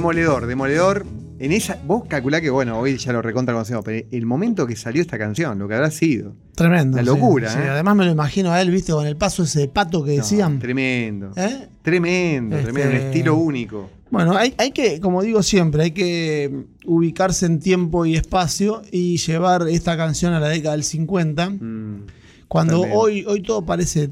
Demoledor, 0.09 0.47
demoledor. 0.47 1.07
En 1.39 1.51
esa, 1.51 1.79
vos 1.87 2.05
calculá 2.07 2.39
que, 2.43 2.51
bueno, 2.51 2.79
hoy 2.79 2.99
ya 2.99 3.11
lo 3.15 3.23
recontra 3.23 3.55
conocemos, 3.55 3.83
pero 3.85 4.07
el 4.13 4.27
momento 4.27 4.67
que 4.67 4.77
salió 4.77 5.01
esta 5.01 5.17
canción, 5.19 5.59
lo 5.59 5.67
que 5.67 5.75
habrá 5.75 5.91
sido. 5.91 6.35
Tremendo. 6.55 6.99
La 6.99 7.03
sí, 7.03 7.07
locura, 7.09 7.49
sí. 7.51 7.59
¿eh? 7.59 7.71
Además 7.71 7.97
me 7.97 8.05
lo 8.05 8.11
imagino 8.13 8.53
a 8.53 8.61
él, 8.61 8.71
viste, 8.71 8.93
con 8.93 9.07
el 9.07 9.17
paso 9.17 9.45
ese 9.45 9.61
de 9.61 9.69
pato 9.69 10.05
que 10.05 10.11
No, 10.11 10.17
decían. 10.23 10.59
tremendo. 10.59 11.33
¿Eh? 11.37 11.69
Tremendo, 11.83 12.57
Este- 12.59 12.71
tremendo. 12.71 12.91
Un 12.91 13.03
estilo 13.07 13.37
único. 13.37 13.91
Bueno, 14.11 14.37
hay, 14.37 14.55
hay 14.59 14.73
que, 14.73 15.01
como 15.01 15.23
digo 15.23 15.43
siempre, 15.43 15.85
hay 15.85 15.91
que 15.93 16.67
ubicarse 16.85 17.47
en 17.47 17.59
tiempo 17.59 18.05
y 18.05 18.15
espacio 18.15 18.83
y 18.93 19.17
llevar 19.17 19.67
esta 19.69 19.97
canción 19.97 20.35
a 20.35 20.41
la 20.41 20.49
década 20.49 20.73
del 20.77 20.85
50. 20.85 21.49
Mm, 21.49 22.07
Cuando 22.47 22.83
hoy, 22.83 23.25
hoy 23.27 23.43
todo 23.43 23.65
parece 23.65 24.11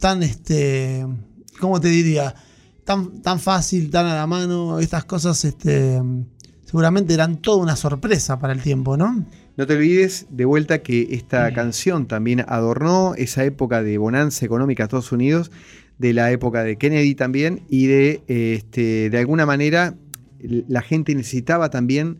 tan, 0.00 0.22
este, 0.24 1.06
¿cómo 1.60 1.80
te 1.80 1.88
diría? 1.88 2.34
Tan, 2.84 3.22
tan 3.22 3.40
fácil, 3.40 3.90
tan 3.90 4.06
a 4.06 4.14
la 4.14 4.26
mano, 4.26 4.78
estas 4.78 5.04
cosas, 5.04 5.44
este, 5.44 6.00
seguramente 6.64 7.14
eran 7.14 7.38
toda 7.40 7.62
una 7.62 7.76
sorpresa 7.76 8.38
para 8.38 8.52
el 8.52 8.60
tiempo, 8.62 8.96
¿no? 8.96 9.24
No 9.56 9.66
te 9.66 9.74
olvides 9.74 10.26
de 10.30 10.44
vuelta 10.44 10.82
que 10.82 11.08
esta 11.12 11.50
Mm. 11.50 11.54
canción 11.54 12.06
también 12.06 12.44
adornó 12.46 13.14
esa 13.14 13.44
época 13.44 13.82
de 13.82 13.96
bonanza 13.98 14.44
económica 14.44 14.82
de 14.82 14.86
Estados 14.86 15.12
Unidos, 15.12 15.50
de 15.98 16.12
la 16.12 16.30
época 16.32 16.64
de 16.64 16.76
Kennedy 16.76 17.14
también, 17.14 17.62
y 17.68 17.86
de, 17.86 18.22
eh, 18.28 18.54
este, 18.58 19.08
de 19.10 19.18
alguna 19.18 19.46
manera 19.46 19.94
la 20.40 20.82
gente 20.82 21.14
necesitaba 21.14 21.70
también 21.70 22.18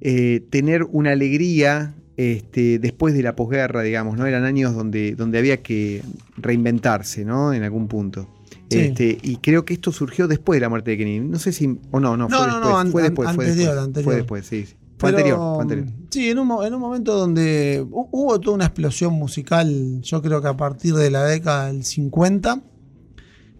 eh, 0.00 0.44
tener 0.50 0.84
una 0.84 1.12
alegría 1.12 1.94
este, 2.16 2.78
después 2.78 3.12
de 3.14 3.22
la 3.22 3.34
posguerra, 3.34 3.82
digamos, 3.82 4.16
¿no? 4.16 4.26
Eran 4.26 4.44
años 4.44 4.74
donde, 4.74 5.14
donde 5.16 5.38
había 5.38 5.62
que 5.62 6.02
reinventarse, 6.36 7.24
¿no? 7.24 7.52
En 7.52 7.62
algún 7.62 7.88
punto. 7.88 8.28
Sí. 8.70 8.78
Este, 8.78 9.18
y 9.22 9.36
creo 9.36 9.64
que 9.64 9.74
esto 9.74 9.92
surgió 9.92 10.26
después 10.26 10.56
de 10.56 10.62
la 10.62 10.68
muerte 10.68 10.90
de 10.92 10.98
Kennedy. 10.98 11.20
No 11.20 11.38
sé 11.38 11.52
si. 11.52 11.78
O 11.92 12.00
no, 12.00 12.16
no, 12.16 12.28
No, 12.28 12.36
fue 12.38 12.46
no, 12.48 12.54
después. 12.54 12.92
fue 12.92 13.02
después, 13.02 13.34
fue 13.34 13.44
anterior, 13.46 13.56
después. 13.74 13.84
anterior. 13.86 14.04
Fue 14.04 14.16
después, 14.16 14.46
sí. 14.46 14.66
sí. 14.66 14.74
Fue 14.98 15.10
Pero, 15.12 15.18
anterior, 15.18 15.38
fue 15.54 15.62
anterior. 15.62 15.86
Sí, 16.10 16.30
en 16.30 16.38
un, 16.38 16.64
en 16.64 16.74
un 16.74 16.80
momento 16.80 17.14
donde 17.16 17.84
hu- 17.88 18.08
hubo 18.10 18.40
toda 18.40 18.54
una 18.56 18.64
explosión 18.66 19.12
musical, 19.14 20.00
yo 20.02 20.22
creo 20.22 20.40
que 20.42 20.48
a 20.48 20.56
partir 20.56 20.94
de 20.94 21.10
la 21.10 21.24
década 21.24 21.66
del 21.66 21.84
50. 21.84 22.62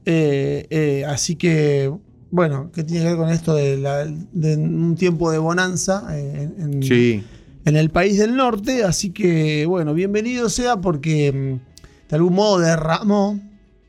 Eh, 0.05 0.67
eh, 0.71 1.05
así 1.07 1.37
que, 1.37 1.93
bueno, 2.31 2.71
¿qué 2.73 2.85
tiene 2.85 3.03
que 3.05 3.09
ver 3.11 3.17
con 3.19 3.29
esto 3.31 3.55
de, 3.55 3.77
la- 3.77 4.07
de 4.07 4.57
un 4.57 4.95
tiempo 4.97 5.31
de 5.31 5.39
bonanza 5.39 6.07
eh, 6.17 6.51
en, 6.59 6.73
en- 6.75 6.83
Sí. 6.83 7.23
en 7.65 7.77
el 7.77 7.91
país 7.91 8.19
del 8.19 8.37
norte? 8.37 8.85
Así 8.85 9.11
que, 9.11 9.67
bueno, 9.67 9.95
bienvenido 9.95 10.49
sea 10.49 10.77
porque 10.81 11.33
mm, 11.33 12.09
de 12.11 12.17
algún 12.17 12.35
modo 12.35 12.59
derramó 12.61 13.41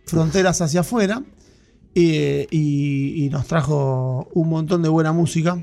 fronteras 0.07 0.61
hacia 0.61 0.79
afuera 0.81 1.21
eh, 1.93 2.47
y, 2.51 3.25
y 3.25 3.29
nos 3.29 3.47
trajo 3.47 4.27
un 4.33 4.49
montón 4.49 4.81
de 4.81 4.89
buena 4.89 5.11
música. 5.13 5.57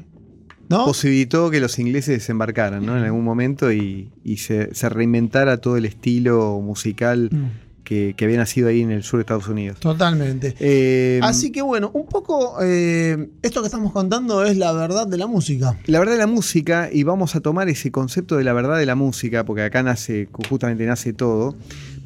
¿No? 0.66 0.86
posibilitó 0.86 1.50
que 1.50 1.60
los 1.60 1.78
ingleses 1.78 2.20
desembarcaran 2.20 2.86
¿no? 2.86 2.96
en 2.96 3.04
algún 3.04 3.22
momento 3.22 3.70
y, 3.70 4.10
y 4.24 4.38
se, 4.38 4.74
se 4.74 4.88
reinventara 4.88 5.58
todo 5.58 5.76
el 5.76 5.84
estilo 5.84 6.58
musical 6.62 7.28
Mm, 7.30 7.50
que, 7.84 8.14
que 8.16 8.24
había 8.24 8.38
nacido 8.38 8.68
ahí 8.68 8.80
en 8.80 8.90
el 8.90 9.02
sur 9.02 9.18
de 9.18 9.22
Estados 9.22 9.46
Unidos. 9.46 9.78
Totalmente. 9.78 10.54
Eh, 10.58 11.20
Así 11.22 11.52
que 11.52 11.60
bueno, 11.60 11.90
un 11.92 12.06
poco 12.06 12.56
eh, 12.62 13.28
esto 13.42 13.60
que 13.60 13.66
estamos 13.66 13.92
contando 13.92 14.42
es 14.42 14.56
la 14.56 14.72
verdad 14.72 15.06
de 15.06 15.18
la 15.18 15.26
música. 15.26 15.78
la 15.84 15.98
verdad 15.98 16.14
de 16.14 16.18
la 16.18 16.26
música, 16.26 16.88
y 16.90 17.02
vamos 17.02 17.36
a 17.36 17.40
tomar 17.40 17.68
ese 17.68 17.92
concepto 17.92 18.36
de 18.38 18.44
la 18.44 18.54
verdad 18.54 18.78
de 18.78 18.86
la 18.86 18.94
música, 18.94 19.44
porque 19.44 19.62
acá 19.62 19.82
nace, 19.82 20.28
justamente 20.48 20.86
nace 20.86 21.12
todo, 21.12 21.56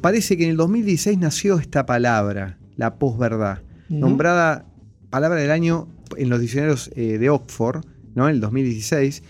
parece 0.01 0.37
que 0.37 0.45
en 0.45 0.51
el 0.51 0.57
2016 0.57 1.17
nació 1.17 1.59
esta 1.59 1.85
palabra, 1.85 2.57
la 2.75 2.95
posverdad, 2.95 3.61
nombrada 3.89 4.65
palabra 5.09 5.39
del 5.39 5.51
año 5.51 5.87
en 6.17 6.29
los 6.29 6.39
diccionarios 6.39 6.91
eh, 6.95 7.17
de 7.17 7.29
Oxford, 7.29 7.85
¿no? 8.15 8.27
En 8.27 8.35
el 8.35 8.41
2016. 8.41 9.23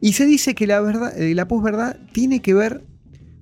Y 0.00 0.12
se 0.12 0.26
dice 0.26 0.54
que 0.54 0.66
la, 0.66 0.80
verdad, 0.80 1.18
eh, 1.20 1.34
la 1.34 1.48
posverdad 1.48 1.96
tiene 2.12 2.40
que 2.40 2.54
ver 2.54 2.84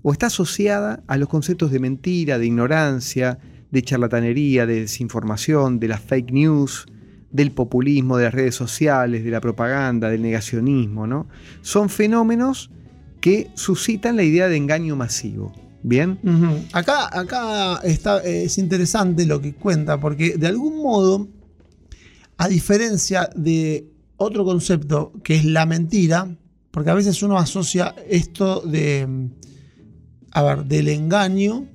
o 0.02 0.12
está 0.12 0.26
asociada 0.26 1.02
a 1.06 1.16
los 1.16 1.28
conceptos 1.28 1.70
de 1.70 1.78
mentira, 1.78 2.38
de 2.38 2.46
ignorancia, 2.46 3.38
de 3.70 3.82
charlatanería, 3.82 4.66
de 4.66 4.80
desinformación, 4.80 5.80
de 5.80 5.88
las 5.88 6.00
fake 6.00 6.30
news, 6.30 6.86
del 7.30 7.50
populismo, 7.50 8.16
de 8.16 8.24
las 8.24 8.34
redes 8.34 8.54
sociales, 8.54 9.24
de 9.24 9.30
la 9.30 9.40
propaganda, 9.40 10.10
del 10.10 10.22
negacionismo, 10.22 11.06
¿no? 11.06 11.26
Son 11.62 11.88
fenómenos 11.88 12.70
que 13.20 13.50
suscitan 13.54 14.16
la 14.16 14.22
idea 14.22 14.48
de 14.48 14.56
engaño 14.56 14.94
masivo. 14.94 15.52
¿Bien? 15.86 16.18
Acá, 16.72 17.10
acá 17.12 17.78
está, 17.84 18.24
eh, 18.24 18.44
es 18.44 18.56
interesante 18.56 19.26
lo 19.26 19.42
que 19.42 19.54
cuenta, 19.54 20.00
porque 20.00 20.38
de 20.38 20.46
algún 20.46 20.82
modo, 20.82 21.28
a 22.38 22.48
diferencia 22.48 23.28
de 23.36 23.86
otro 24.16 24.46
concepto 24.46 25.12
que 25.22 25.36
es 25.36 25.44
la 25.44 25.66
mentira, 25.66 26.34
porque 26.70 26.88
a 26.88 26.94
veces 26.94 27.22
uno 27.22 27.36
asocia 27.36 27.94
esto 28.08 28.62
de, 28.62 29.28
a 30.30 30.42
ver, 30.42 30.64
del 30.64 30.88
engaño, 30.88 31.68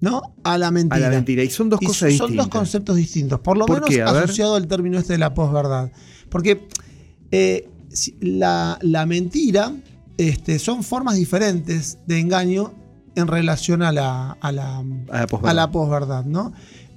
¿no? 0.00 0.34
A 0.42 0.56
la 0.56 0.70
mentira. 0.70 0.96
A 0.96 1.10
la 1.10 1.10
mentira. 1.10 1.44
Y 1.44 1.50
son 1.50 1.68
dos 1.68 1.82
Y 1.82 1.86
cosas 1.86 1.98
son 1.98 2.08
distintas. 2.28 2.36
dos 2.36 2.48
conceptos 2.48 2.96
distintos, 2.96 3.40
por 3.40 3.58
lo 3.58 3.66
¿Por 3.66 3.76
menos 3.76 3.90
qué? 3.90 4.00
Asociado 4.00 4.54
al 4.54 4.66
término 4.66 4.98
este 4.98 5.12
de 5.12 5.18
la 5.18 5.34
posverdad. 5.34 5.92
Porque 6.30 6.66
eh, 7.30 7.68
la, 8.20 8.78
la 8.80 9.04
mentira 9.04 9.76
este, 10.16 10.58
son 10.58 10.82
formas 10.82 11.16
diferentes 11.16 11.98
de 12.06 12.20
engaño 12.20 12.72
en 13.18 13.26
relación 13.28 13.82
a 13.82 13.92
la, 13.92 14.32
a 14.40 14.52
la, 14.52 14.78
A 14.78 15.20
la 15.20 15.26
posverdad. 15.26 15.50
a 15.50 15.54
la 15.54 15.70
posverdad, 15.70 16.24
¿no? 16.24 16.52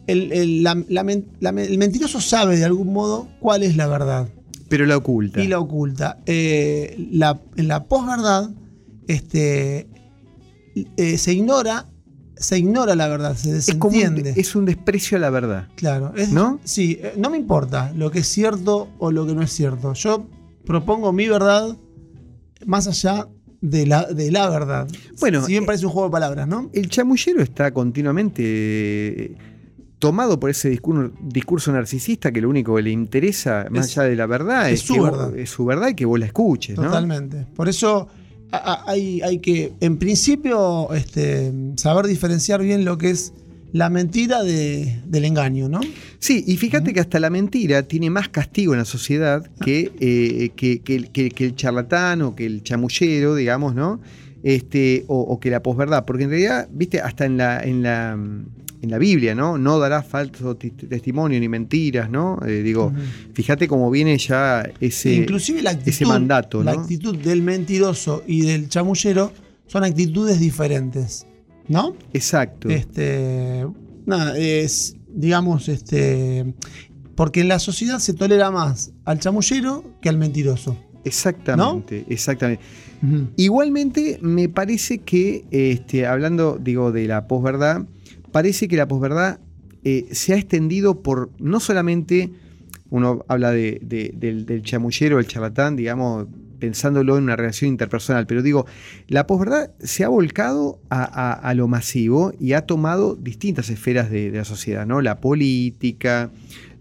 El, 0.07 0.31
el- 0.31 0.63
la- 0.63 0.71
el 0.73 1.77
mentiroso 1.77 2.19
sabe 2.21 2.57
de 2.57 2.65
algún 2.65 2.91
modo 2.93 3.27
cuál 3.39 3.63
es 3.63 3.75
la 3.77 3.87
verdad 3.87 4.27
Pero 4.69 4.85
la 4.85 4.97
oculta. 4.97 5.41
y 5.43 5.47
la 5.47 5.59
oculta. 5.59 6.17
Eh, 6.25 7.07
la- 7.11 7.39
en 7.55 7.67
la 7.67 7.83
posverdad 7.85 8.49
este, 9.07 9.87
eh, 10.97 11.17
se 11.17 11.33
ignora 11.33 11.87
se 12.37 12.57
ignora 12.57 12.95
la 12.95 13.07
verdad, 13.07 13.35
se 13.35 13.55
es 13.55 13.75
como 13.75 13.93
un, 13.95 13.99
desentiende. 14.01 14.33
es 14.41 14.55
un 14.55 14.65
desprecio 14.65 15.15
a 15.17 15.19
la 15.21 15.29
verdad. 15.29 15.67
Claro, 15.75 16.11
es- 16.15 16.31
¿No? 16.31 16.59
Sí, 16.63 16.97
eh, 16.99 17.13
no 17.15 17.29
me 17.29 17.37
importa 17.37 17.91
lo 17.95 18.09
que 18.09 18.19
es 18.19 18.27
cierto 18.27 18.87
o 18.97 19.11
lo 19.11 19.27
que 19.27 19.35
no 19.35 19.43
es 19.43 19.51
cierto. 19.53 19.93
Yo 19.93 20.25
propongo 20.65 21.13
mi 21.13 21.27
verdad 21.27 21.77
más 22.65 22.87
allá 22.87 23.27
de 23.61 23.85
la, 23.85 24.05
de 24.05 24.31
la 24.31 24.49
verdad. 24.49 24.87
Bueno, 25.19 25.41
si 25.45 25.51
bien 25.53 25.63
eh, 25.63 25.65
parece 25.67 25.85
un 25.85 25.91
juego 25.91 26.07
de 26.09 26.11
palabras, 26.11 26.47
¿no? 26.47 26.69
El 26.73 26.89
chamullero 26.89 27.41
está 27.41 27.71
continuamente 27.71 28.43
eh, 28.43 29.35
tomado 29.99 30.39
por 30.39 30.49
ese 30.49 30.69
discurso, 30.69 31.11
discurso 31.21 31.71
narcisista 31.71 32.31
que 32.31 32.41
lo 32.41 32.49
único 32.49 32.75
que 32.75 32.81
le 32.81 32.89
interesa, 32.91 33.67
más 33.69 33.85
Es- 33.89 33.97
allá 33.97 34.09
de 34.09 34.15
la 34.15 34.25
verdad, 34.25 34.69
es 34.71 34.81
es, 34.81 34.87
su 34.87 34.93
que 34.95 34.99
vos- 34.99 35.11
verdad. 35.11 35.37
es 35.37 35.49
su 35.49 35.65
verdad 35.65 35.89
y 35.89 35.93
que 35.95 36.05
vos 36.05 36.19
la 36.19 36.25
escuches, 36.25 36.75
¿no? 36.77 36.83
Totalmente. 36.85 37.45
Por 37.55 37.69
eso 37.69 38.07
hay, 38.51 39.21
hay 39.21 39.39
que, 39.39 39.73
en 39.79 39.97
principio, 39.97 40.91
este, 40.93 41.53
saber 41.77 42.07
diferenciar 42.07 42.61
bien 42.61 42.83
lo 42.83 42.97
que 42.97 43.11
es 43.11 43.31
la 43.73 43.89
mentira 43.89 44.43
de- 44.43 44.99
del 45.05 45.25
engaño, 45.25 45.69
¿no? 45.69 45.79
Sí, 46.19 46.43
y 46.45 46.57
fíjate 46.57 46.93
que 46.93 46.99
hasta 46.99 47.19
la 47.19 47.29
mentira 47.29 47.83
tiene 47.83 48.09
más 48.09 48.29
castigo 48.29 48.73
en 48.73 48.79
la 48.79 48.85
sociedad 48.85 49.45
que, 49.63 49.91
eh, 49.99 50.49
que, 50.55 50.79
que 50.81 50.95
el- 50.95 51.11
que- 51.11 51.29
que 51.31 51.45
el 51.45 51.55
charlatán 51.55 52.21
o 52.21 52.35
que 52.35 52.45
el 52.45 52.63
chamullero, 52.63 53.35
digamos, 53.35 53.73
¿no? 53.75 53.99
Este, 54.43 55.05
o, 55.07 55.19
o 55.21 55.39
que 55.39 55.49
la 55.49 55.61
posverdad. 55.63 56.05
Porque 56.05 56.23
en 56.25 56.29
realidad, 56.31 56.67
viste, 56.71 56.99
hasta 56.99 57.25
en 57.25 57.37
la, 57.37 57.61
en 57.61 57.83
la, 57.83 58.13
en 58.13 58.89
la 58.89 58.97
Biblia, 58.97 59.35
¿no? 59.35 59.57
No 59.59 59.77
dará 59.79 60.01
falso 60.01 60.55
ti- 60.55 60.71
testimonio 60.71 61.39
ni 61.39 61.47
mentiras, 61.47 62.09
¿no? 62.09 62.39
Eh, 62.45 62.63
digo, 62.63 62.91
fíjate 63.33 63.67
cómo 63.67 63.89
viene 63.91 64.17
ya 64.17 64.67
ese. 64.79 65.13
Inclusive 65.13 65.61
la 65.61 65.69
actitud, 65.71 65.89
ese 65.91 66.05
mandato, 66.05 66.63
la 66.63 66.73
¿no? 66.73 66.81
actitud 66.81 67.15
del 67.17 67.41
mentiroso 67.43 68.23
y 68.27 68.41
del 68.41 68.67
chamullero 68.67 69.31
son 69.67 69.83
actitudes 69.83 70.39
diferentes, 70.39 71.25
¿no? 71.71 71.95
Exacto. 72.13 72.69
Este, 72.69 73.65
nada, 74.05 74.37
es, 74.37 74.95
digamos, 75.07 75.67
este, 75.69 76.53
porque 77.15 77.41
en 77.41 77.47
la 77.47 77.59
sociedad 77.59 77.99
se 77.99 78.13
tolera 78.13 78.51
más 78.51 78.91
al 79.05 79.19
chamullero 79.19 79.83
que 80.01 80.09
al 80.09 80.17
mentiroso. 80.17 80.77
Exactamente, 81.03 82.05
exactamente. 82.09 82.63
Igualmente, 83.35 84.19
me 84.21 84.47
parece 84.49 84.99
que, 84.99 85.45
este, 85.49 86.05
hablando, 86.05 86.59
digo, 86.61 86.91
de 86.91 87.07
la 87.07 87.27
posverdad, 87.27 87.85
parece 88.31 88.67
que 88.67 88.75
la 88.77 88.87
posverdad 88.87 89.39
eh, 89.83 90.07
se 90.11 90.33
ha 90.33 90.37
extendido 90.37 91.01
por 91.01 91.31
no 91.39 91.59
solamente, 91.59 92.29
uno 92.91 93.25
habla 93.27 93.51
de- 93.51 93.79
de- 93.81 94.13
del, 94.15 94.45
del 94.45 94.61
chamullero, 94.61 95.17
el 95.19 95.25
charlatán, 95.25 95.75
digamos, 95.75 96.27
pensándolo 96.61 97.17
en 97.17 97.25
una 97.25 97.35
relación 97.35 97.69
interpersonal, 97.71 98.25
pero 98.27 98.41
digo, 98.41 98.65
la 99.09 99.27
posverdad 99.27 99.71
se 99.79 100.05
ha 100.05 100.07
volcado 100.07 100.79
a, 100.89 101.03
a- 101.03 101.33
a 101.33 101.53
lo 101.53 101.67
masivo 101.67 102.31
y 102.39 102.53
ha 102.53 102.61
tomado 102.65 103.15
distintas 103.17 103.69
esferas 103.69 104.09
de, 104.09 104.31
de 104.31 104.37
la 104.37 104.45
sociedad, 104.45 104.85
¿no? 104.85 105.01
La 105.01 105.19
política, 105.19 106.31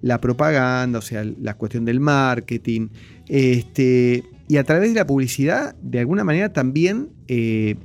la 0.02 0.20
propaganda, 0.20 1.00
o 1.00 1.02
sea, 1.02 1.24
la 1.24 1.54
cuestión 1.54 1.84
del 1.84 1.98
marketing, 1.98 2.88
este, 3.26 4.22
y 4.48 4.56
a 4.58 4.64
través 4.64 4.90
de 4.92 5.00
la 5.00 5.06
publicidad, 5.06 5.74
de 5.82 6.00
alguna 6.00 6.24
manera 6.24 6.52
también 6.52 7.08
eh, 7.28 7.76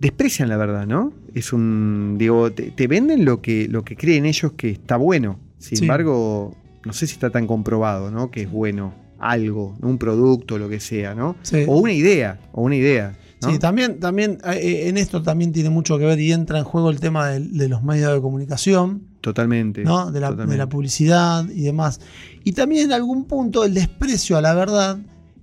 desprecian 0.00 0.48
la 0.48 0.56
verdad, 0.56 0.86
¿no? 0.86 1.12
Es 1.34 1.52
un, 1.52 2.16
digo, 2.18 2.50
te, 2.52 2.70
te 2.70 2.86
venden 2.86 3.24
lo 3.24 3.40
que, 3.42 3.68
lo 3.68 3.84
que 3.84 3.96
creen 3.96 4.26
ellos 4.26 4.52
que 4.52 4.70
está 4.70 4.96
bueno. 4.96 5.38
Sin 5.58 5.78
Sí. 5.78 5.84
embargo, 5.84 6.54
no 6.84 6.92
sé 6.92 7.06
si 7.06 7.14
está 7.14 7.30
tan 7.30 7.46
comprobado, 7.46 8.10
¿no? 8.10 8.30
Que 8.30 8.42
es 8.42 8.50
bueno 8.50 8.94
algo, 9.18 9.76
un 9.82 9.98
producto, 9.98 10.58
lo 10.58 10.68
que 10.68 10.80
sea, 10.80 11.14
¿no? 11.14 11.36
Sí. 11.42 11.64
O 11.66 11.78
una 11.78 11.92
idea, 11.92 12.38
o 12.52 12.62
una 12.62 12.76
idea. 12.76 13.16
¿no? 13.42 13.50
Sí, 13.50 13.58
también, 13.58 14.00
también 14.00 14.38
eh, 14.44 14.88
en 14.88 14.96
esto 14.96 15.22
también 15.22 15.52
tiene 15.52 15.70
mucho 15.70 15.98
que 15.98 16.04
ver 16.04 16.18
y 16.20 16.32
entra 16.32 16.58
en 16.58 16.64
juego 16.64 16.90
el 16.90 17.00
tema 17.00 17.28
de, 17.28 17.68
los 17.68 17.82
medios 17.82 18.12
de 18.12 18.20
comunicación, 18.20 19.02
Totalmente. 19.20 19.82
¿no? 19.84 20.10
de, 20.10 20.20
la, 20.20 20.28
de 20.28 20.32
totalmente. 20.32 20.58
la 20.58 20.68
publicidad 20.68 21.48
y 21.48 21.62
demás. 21.62 22.00
Y 22.44 22.52
también 22.52 22.86
en 22.86 22.92
algún 22.92 23.24
punto 23.24 23.64
el 23.64 23.74
desprecio 23.74 24.36
a 24.36 24.40
la 24.40 24.54
verdad 24.54 24.98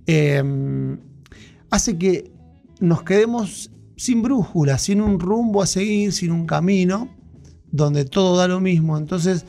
eh, 0.06 0.42
hace 1.70 1.98
que 1.98 2.32
nos 2.80 3.02
quedemos 3.02 3.70
sin 3.96 4.22
brújula, 4.22 4.78
sin 4.78 5.00
un 5.00 5.20
rumbo 5.20 5.62
a 5.62 5.66
seguir, 5.66 6.12
sin 6.12 6.32
un 6.32 6.46
camino, 6.46 7.08
donde 7.70 8.04
todo 8.04 8.36
da 8.36 8.48
lo 8.48 8.60
mismo. 8.60 8.98
Entonces, 8.98 9.44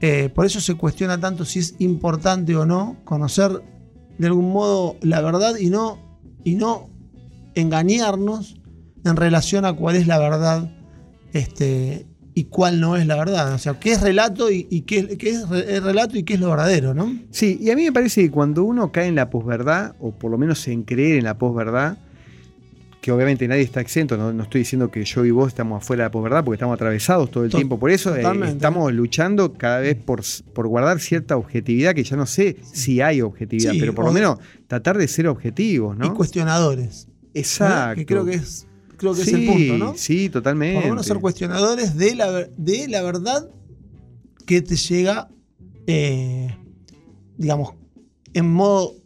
eh, 0.00 0.30
por 0.34 0.46
eso 0.46 0.60
se 0.60 0.74
cuestiona 0.74 1.20
tanto 1.20 1.44
si 1.44 1.58
es 1.58 1.74
importante 1.78 2.56
o 2.56 2.64
no 2.64 2.96
conocer 3.04 3.62
de 4.18 4.26
algún 4.26 4.52
modo 4.52 4.96
la 5.02 5.20
verdad 5.20 5.56
y 5.56 5.70
no, 5.70 5.98
y 6.44 6.54
no 6.54 6.88
engañarnos 7.54 8.60
en 9.04 9.16
relación 9.16 9.64
a 9.64 9.72
cuál 9.72 9.96
es 9.96 10.06
la 10.06 10.18
verdad 10.18 10.70
este, 11.32 12.06
y 12.34 12.44
cuál 12.44 12.80
no 12.80 12.96
es 12.96 13.06
la 13.06 13.16
verdad. 13.16 13.52
O 13.54 13.58
sea, 13.58 13.78
qué 13.78 13.92
es 13.92 14.00
relato 14.00 14.50
y, 14.50 14.64
qué, 14.82 15.18
qué 15.18 15.30
es 15.30 15.48
relato 15.82 16.18
y 16.18 16.22
qué 16.22 16.34
es 16.34 16.40
lo 16.40 16.50
verdadero, 16.50 16.94
¿no? 16.94 17.12
Sí, 17.30 17.58
y 17.60 17.70
a 17.70 17.76
mí 17.76 17.84
me 17.84 17.92
parece 17.92 18.22
que 18.22 18.30
cuando 18.30 18.64
uno 18.64 18.92
cae 18.92 19.06
en 19.06 19.14
la 19.14 19.30
posverdad, 19.30 19.94
o 20.00 20.12
por 20.12 20.30
lo 20.30 20.38
menos 20.38 20.66
en 20.68 20.82
creer 20.82 21.18
en 21.18 21.24
la 21.24 21.38
posverdad, 21.38 21.98
que 23.00 23.10
obviamente 23.12 23.48
nadie 23.48 23.62
está 23.62 23.80
exento, 23.80 24.16
no, 24.16 24.32
no 24.32 24.42
estoy 24.42 24.60
diciendo 24.60 24.90
que 24.90 25.04
yo 25.04 25.24
y 25.24 25.30
vos 25.30 25.48
estamos 25.48 25.82
afuera 25.82 26.04
de 26.04 26.08
la 26.08 26.10
posverdad, 26.12 26.44
porque 26.44 26.56
estamos 26.56 26.74
atravesados 26.74 27.30
todo 27.30 27.44
el 27.44 27.50
tiempo 27.50 27.78
por 27.78 27.90
eso, 27.90 28.14
eh, 28.14 28.22
estamos 28.46 28.92
luchando 28.92 29.54
cada 29.54 29.80
vez 29.80 29.96
por, 29.96 30.20
por 30.52 30.66
guardar 30.66 31.00
cierta 31.00 31.36
objetividad, 31.36 31.94
que 31.94 32.04
ya 32.04 32.16
no 32.16 32.26
sé 32.26 32.56
si 32.72 33.00
hay 33.00 33.22
objetividad, 33.22 33.72
Sí, 33.72 33.80
pero 33.80 33.94
por 33.94 34.04
lo 34.04 34.12
menos 34.12 34.38
tratar 34.66 34.98
de 34.98 35.08
ser 35.08 35.28
objetivos, 35.28 35.96
Y 35.96 36.00
¿no? 36.00 36.14
cuestionadores. 36.14 37.06
¿eh? 37.08 37.40
Exacto. 37.40 37.96
Que 37.96 38.06
creo 38.06 38.24
que 38.24 38.34
es, 38.34 38.66
creo 38.96 39.14
que 39.14 39.24
sí, 39.24 39.30
es 39.30 39.36
el 39.36 39.46
punto, 39.46 39.78
¿no? 39.78 39.94
Sí, 39.96 40.28
totalmente. 40.28 40.74
Por 40.74 40.84
lo 40.84 40.90
menos 40.90 41.06
ser 41.06 41.18
cuestionadores 41.18 41.96
de 41.96 42.14
la, 42.14 42.48
de 42.56 42.88
la 42.88 43.02
verdad 43.02 43.48
que 44.44 44.60
te 44.60 44.76
llega, 44.76 45.28
eh, 45.86 46.54
digamos, 47.38 47.74
en 48.34 48.52
modo 48.52 48.99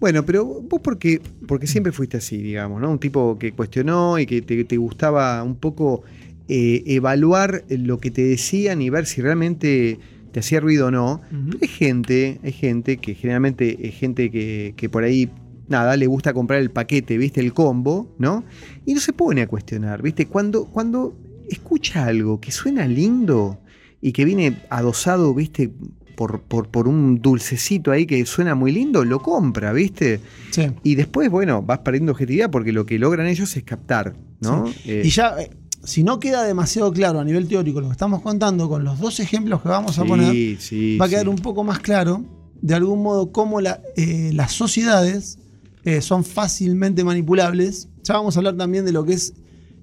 Bueno, 0.00 0.24
pero 0.26 0.44
vos 0.44 0.80
porque, 0.82 1.22
porque 1.46 1.66
siempre 1.66 1.92
fuiste 1.92 2.18
así, 2.18 2.36
digamos, 2.36 2.80
¿no? 2.80 2.90
Un 2.90 2.98
tipo 2.98 3.38
que 3.38 3.52
cuestionó 3.52 4.18
y 4.18 4.26
que 4.26 4.42
te, 4.42 4.64
te 4.64 4.76
gustaba 4.76 5.42
un 5.42 5.56
poco 5.56 6.02
eh, 6.48 6.82
evaluar 6.86 7.64
lo 7.68 8.00
que 8.00 8.10
te 8.10 8.22
decían 8.22 8.82
y 8.82 8.90
ver 8.90 9.06
si 9.06 9.22
realmente 9.22 9.98
te 10.32 10.40
hacía 10.40 10.60
ruido 10.60 10.88
o 10.88 10.90
no. 10.90 11.20
Pero 11.30 11.58
hay 11.62 11.68
gente, 11.68 12.40
hay 12.42 12.52
gente 12.52 12.98
que 12.98 13.14
generalmente 13.14 13.88
es 13.88 13.94
gente 13.94 14.30
que, 14.30 14.74
que 14.76 14.88
por 14.88 15.04
ahí, 15.04 15.30
nada, 15.68 15.96
le 15.96 16.06
gusta 16.06 16.32
comprar 16.34 16.60
el 16.60 16.70
paquete, 16.70 17.16
¿viste? 17.16 17.40
El 17.40 17.54
combo, 17.54 18.14
¿no? 18.18 18.44
Y 18.84 18.94
no 18.94 19.00
se 19.00 19.12
pone 19.12 19.42
a 19.42 19.46
cuestionar, 19.46 20.02
¿viste? 20.02 20.26
Cuando, 20.26 20.66
cuando 20.66 21.16
escucha 21.48 22.04
algo 22.04 22.40
que 22.40 22.50
suena 22.50 22.86
lindo 22.86 23.58
y 24.00 24.12
que 24.12 24.24
viene 24.24 24.60
adosado, 24.70 25.34
¿viste? 25.34 25.70
Por, 26.18 26.40
por, 26.42 26.66
por 26.68 26.88
un 26.88 27.22
dulcecito 27.22 27.92
ahí 27.92 28.04
que 28.04 28.26
suena 28.26 28.56
muy 28.56 28.72
lindo, 28.72 29.04
lo 29.04 29.20
compra, 29.22 29.72
¿viste? 29.72 30.20
Sí. 30.50 30.66
Y 30.82 30.96
después, 30.96 31.30
bueno, 31.30 31.62
vas 31.62 31.78
perdiendo 31.78 32.10
objetividad 32.10 32.50
porque 32.50 32.72
lo 32.72 32.84
que 32.84 32.98
logran 32.98 33.28
ellos 33.28 33.56
es 33.56 33.62
captar, 33.62 34.16
¿no? 34.40 34.64
Eh, 34.84 35.02
Y 35.04 35.10
ya, 35.10 35.36
eh, 35.40 35.50
si 35.84 36.02
no 36.02 36.18
queda 36.18 36.42
demasiado 36.42 36.92
claro 36.92 37.20
a 37.20 37.24
nivel 37.24 37.46
teórico 37.46 37.80
lo 37.80 37.86
que 37.86 37.92
estamos 37.92 38.20
contando, 38.20 38.68
con 38.68 38.82
los 38.82 38.98
dos 38.98 39.20
ejemplos 39.20 39.62
que 39.62 39.68
vamos 39.68 39.96
a 40.00 40.02
sí, 40.02 40.08
poner, 40.08 41.00
va 41.00 41.04
a 41.04 41.08
quedar 41.08 41.28
un 41.28 41.36
poco 41.36 41.62
más 41.62 41.78
claro, 41.78 42.24
de 42.60 42.74
algún 42.74 43.00
modo, 43.00 43.30
cómo 43.30 43.60
la- 43.60 43.80
eh, 43.96 44.32
las 44.34 44.50
sociedades 44.50 45.38
eh, 45.84 46.00
son 46.00 46.24
fácilmente 46.24 47.04
manipulables. 47.04 47.86
Ya 48.02 48.14
vamos 48.14 48.34
a 48.36 48.40
hablar 48.40 48.56
también 48.56 48.84
de 48.84 48.90
lo 48.90 49.04
que 49.04 49.12
es 49.12 49.34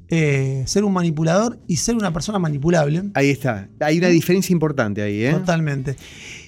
eh, 0.09 0.63
ser 0.67 0.83
un 0.83 0.93
manipulador 0.93 1.59
y 1.67 1.77
ser 1.77 1.95
una 1.95 2.11
persona 2.13 2.39
manipulable. 2.39 3.03
Ahí 3.13 3.29
está. 3.29 3.67
Hay 3.79 3.97
una 3.97 4.07
diferencia 4.09 4.53
importante 4.53 5.01
ahí, 5.01 5.23
¿eh? 5.25 5.33
Totalmente. 5.33 5.95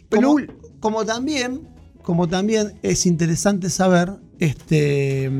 Pero- 0.10 0.30
Como, 0.34 0.46
como 0.80 1.06
también, 1.06 1.62
como 2.04 2.28
también 2.28 2.74
es 2.84 3.06
interesante 3.06 3.70
saber 3.70 4.12
este, 4.39 5.32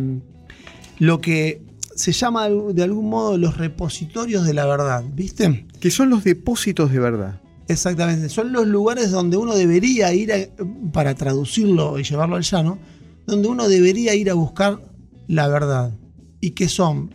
lo 1.00 1.22
que 1.22 1.62
se 1.96 2.12
llama 2.12 2.48
de 2.50 2.84
algún 2.84 3.10
modo 3.10 3.38
los 3.38 3.58
repositorios 3.58 4.46
de 4.46 4.54
la 4.54 4.66
verdad, 4.66 5.04
¿viste? 5.14 5.66
Que 5.80 5.90
son 5.92 6.10
los 6.10 6.24
depósitos 6.24 6.92
de 6.92 7.00
verdad. 7.00 7.42
Exactamente, 7.68 8.30
son 8.30 8.52
los 8.54 8.66
lugares 8.68 9.12
donde 9.12 9.36
uno 9.38 9.56
debería 9.56 10.14
ir 10.14 10.32
a- 10.32 10.48
para 10.94 11.16
traducirlo 11.16 12.00
y 12.00 12.04
llevarlo 12.04 12.36
al 12.38 12.44
llano, 12.44 12.80
donde 13.26 13.48
uno 13.50 13.68
debería 13.68 14.16
ir 14.16 14.30
a 14.30 14.34
buscar 14.36 14.80
la 15.28 15.48
verdad 15.50 15.92
y 16.40 16.52
que 16.52 16.70
son 16.70 17.14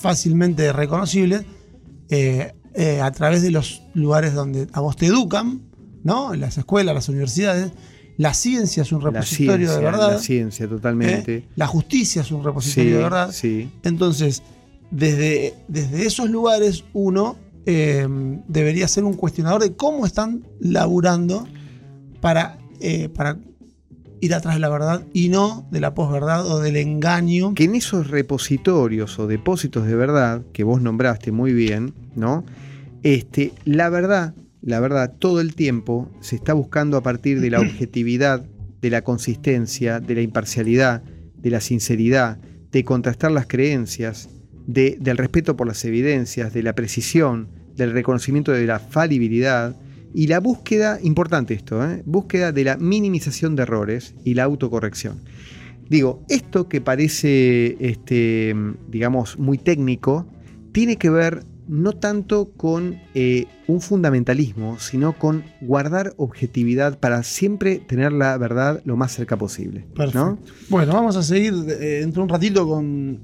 fácilmente 0.00 0.72
reconocibles 0.72 1.44
eh, 2.08 2.52
eh, 2.74 3.00
a 3.00 3.10
través 3.10 3.42
de 3.42 3.50
los 3.50 3.82
lugares 3.94 4.34
donde 4.34 4.66
a 4.72 4.80
vos 4.80 4.96
te 4.96 5.06
educan, 5.06 5.62
¿no? 6.04 6.34
En 6.34 6.40
las 6.40 6.58
escuelas, 6.58 6.94
las 6.94 7.08
universidades. 7.08 7.72
La 8.18 8.32
ciencia 8.32 8.82
es 8.82 8.92
un 8.92 9.02
repositorio 9.02 9.68
ciencia, 9.68 9.76
de 9.76 9.84
verdad. 9.84 10.12
la 10.12 10.18
ciencia, 10.18 10.68
totalmente. 10.68 11.36
¿eh? 11.36 11.48
La 11.54 11.66
justicia 11.66 12.22
es 12.22 12.30
un 12.30 12.42
repositorio 12.42 12.90
sí, 12.90 12.96
de 12.96 13.02
verdad. 13.02 13.30
sí. 13.32 13.70
Entonces, 13.82 14.42
desde, 14.90 15.54
desde 15.68 16.06
esos 16.06 16.30
lugares 16.30 16.84
uno 16.92 17.36
eh, 17.66 18.06
debería 18.46 18.86
ser 18.86 19.04
un 19.04 19.14
cuestionador 19.14 19.60
de 19.60 19.74
cómo 19.74 20.06
están 20.06 20.46
laburando 20.60 21.46
para, 22.20 22.58
eh, 22.80 23.08
para 23.08 23.38
ir 24.20 24.34
atrás 24.34 24.54
de 24.54 24.60
la 24.60 24.68
verdad 24.68 25.04
y 25.12 25.28
no 25.28 25.66
de 25.70 25.80
la 25.80 25.94
posverdad 25.94 26.46
o 26.50 26.60
del 26.60 26.76
engaño. 26.76 27.54
Que 27.54 27.64
en 27.64 27.74
esos 27.74 28.08
repositorios 28.08 29.18
o 29.18 29.26
depósitos 29.26 29.86
de 29.86 29.94
verdad, 29.94 30.42
que 30.52 30.64
vos 30.64 30.80
nombraste 30.80 31.32
muy 31.32 31.52
bien, 31.52 31.92
¿no? 32.14 32.44
Este, 33.02 33.52
la 33.64 33.88
verdad, 33.88 34.34
la 34.62 34.80
verdad, 34.80 35.14
todo 35.18 35.40
el 35.40 35.54
tiempo 35.54 36.10
se 36.20 36.36
está 36.36 36.52
buscando 36.54 36.96
a 36.96 37.02
partir 37.02 37.40
de 37.40 37.50
la 37.50 37.60
objetividad, 37.60 38.44
de 38.80 38.90
la 38.90 39.02
consistencia, 39.02 40.00
de 40.00 40.14
la 40.14 40.22
imparcialidad, 40.22 41.02
de 41.36 41.50
la 41.50 41.60
sinceridad, 41.60 42.38
de 42.72 42.84
contrastar 42.84 43.30
las 43.32 43.46
creencias, 43.46 44.28
de- 44.66 44.96
del 45.00 45.16
respeto 45.18 45.56
por 45.56 45.66
las 45.66 45.84
evidencias, 45.84 46.52
de 46.52 46.62
la 46.62 46.74
precisión, 46.74 47.48
del 47.76 47.92
reconocimiento 47.92 48.52
de 48.52 48.66
la 48.66 48.78
falibilidad 48.78 49.76
y 50.14 50.26
la 50.28 50.40
búsqueda, 50.40 50.98
importante 51.02 51.54
esto, 51.54 51.84
¿eh? 51.84 52.02
búsqueda 52.06 52.52
de 52.52 52.64
la 52.64 52.76
minimización 52.76 53.56
de 53.56 53.62
errores 53.62 54.14
y 54.24 54.34
la 54.34 54.44
autocorrección. 54.44 55.20
Digo, 55.88 56.24
esto 56.28 56.68
que 56.68 56.80
parece, 56.80 57.76
este, 57.80 58.54
digamos, 58.88 59.38
muy 59.38 59.58
técnico, 59.58 60.26
tiene 60.72 60.96
que 60.96 61.10
ver 61.10 61.44
no 61.68 61.92
tanto 61.92 62.52
con 62.56 63.00
eh, 63.14 63.46
un 63.66 63.80
fundamentalismo, 63.80 64.78
sino 64.78 65.18
con 65.18 65.44
guardar 65.60 66.14
objetividad 66.16 66.98
para 66.98 67.22
siempre 67.22 67.78
tener 67.78 68.12
la 68.12 68.36
verdad 68.38 68.82
lo 68.84 68.96
más 68.96 69.12
cerca 69.12 69.36
posible. 69.36 69.84
Perfecto. 69.94 70.38
Bueno, 70.68 70.92
vamos 70.92 71.16
a 71.16 71.22
seguir 71.22 71.54
eh, 71.68 72.00
dentro 72.00 72.20
de 72.20 72.24
un 72.24 72.28
ratito 72.28 72.68
con 72.68 73.20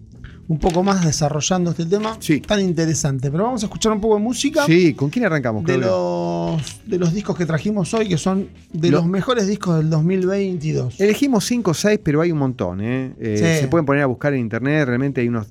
un 0.48 0.58
poco 0.58 0.82
más 0.82 1.04
desarrollando 1.04 1.70
este 1.70 1.86
tema 1.86 2.16
Sí. 2.20 2.40
tan 2.40 2.60
interesante. 2.60 3.30
Pero 3.30 3.44
vamos 3.44 3.62
a 3.62 3.66
escuchar 3.66 3.92
un 3.92 4.00
poco 4.00 4.16
de 4.16 4.22
música. 4.22 4.66
Sí, 4.66 4.92
¿con 4.94 5.08
quién 5.08 5.24
arrancamos? 5.24 5.64
De 5.64 5.78
los, 5.78 6.60
de 6.86 6.98
los 6.98 7.12
discos 7.12 7.36
que 7.36 7.46
trajimos 7.46 7.94
hoy, 7.94 8.08
que 8.08 8.18
son 8.18 8.48
de 8.72 8.90
Lo- 8.90 8.98
los 8.98 9.06
mejores 9.06 9.46
discos 9.46 9.76
del 9.78 9.88
2022. 9.90 11.00
Elegimos 11.00 11.44
5 11.46 11.70
o 11.70 11.74
6, 11.74 12.00
pero 12.02 12.20
hay 12.20 12.32
un 12.32 12.38
montón. 12.38 12.80
¿eh? 12.80 13.14
Eh, 13.18 13.36
Sí. 13.56 13.60
Se 13.62 13.68
pueden 13.68 13.86
poner 13.86 14.02
a 14.02 14.06
buscar 14.06 14.34
en 14.34 14.40
internet, 14.40 14.86
realmente 14.86 15.20
hay 15.20 15.28
unos, 15.28 15.46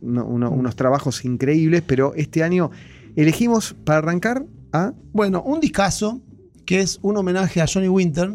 uno- 0.00 0.24
uno- 0.26 0.50
unos 0.50 0.76
trabajos 0.76 1.24
increíbles, 1.24 1.82
pero 1.86 2.12
este 2.14 2.42
año 2.42 2.70
elegimos 3.16 3.74
para 3.84 3.98
arrancar 3.98 4.44
a... 4.72 4.92
Bueno, 5.12 5.42
un 5.42 5.60
discazo 5.60 6.20
que 6.64 6.80
es 6.80 6.98
un 7.02 7.16
homenaje 7.16 7.60
a 7.60 7.66
Johnny 7.66 7.88
Winter, 7.88 8.30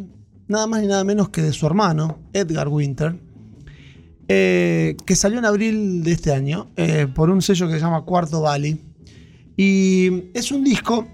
nada 0.47 0.67
más 0.67 0.81
ni 0.81 0.87
nada 0.87 1.03
menos 1.03 1.29
que 1.29 1.41
de 1.41 1.53
su 1.53 1.65
hermano, 1.65 2.19
Edgar 2.33 2.67
Winter, 2.67 3.15
eh, 4.27 4.97
que 5.05 5.15
salió 5.15 5.39
en 5.39 5.45
abril 5.45 6.03
de 6.03 6.11
este 6.11 6.31
año 6.31 6.67
eh, 6.77 7.07
por 7.13 7.29
un 7.29 7.41
sello 7.41 7.67
que 7.67 7.73
se 7.73 7.79
llama 7.79 8.03
Cuarto 8.03 8.41
Valley. 8.41 8.79
Y 9.57 10.31
es 10.33 10.51
un 10.51 10.63
disco 10.63 11.07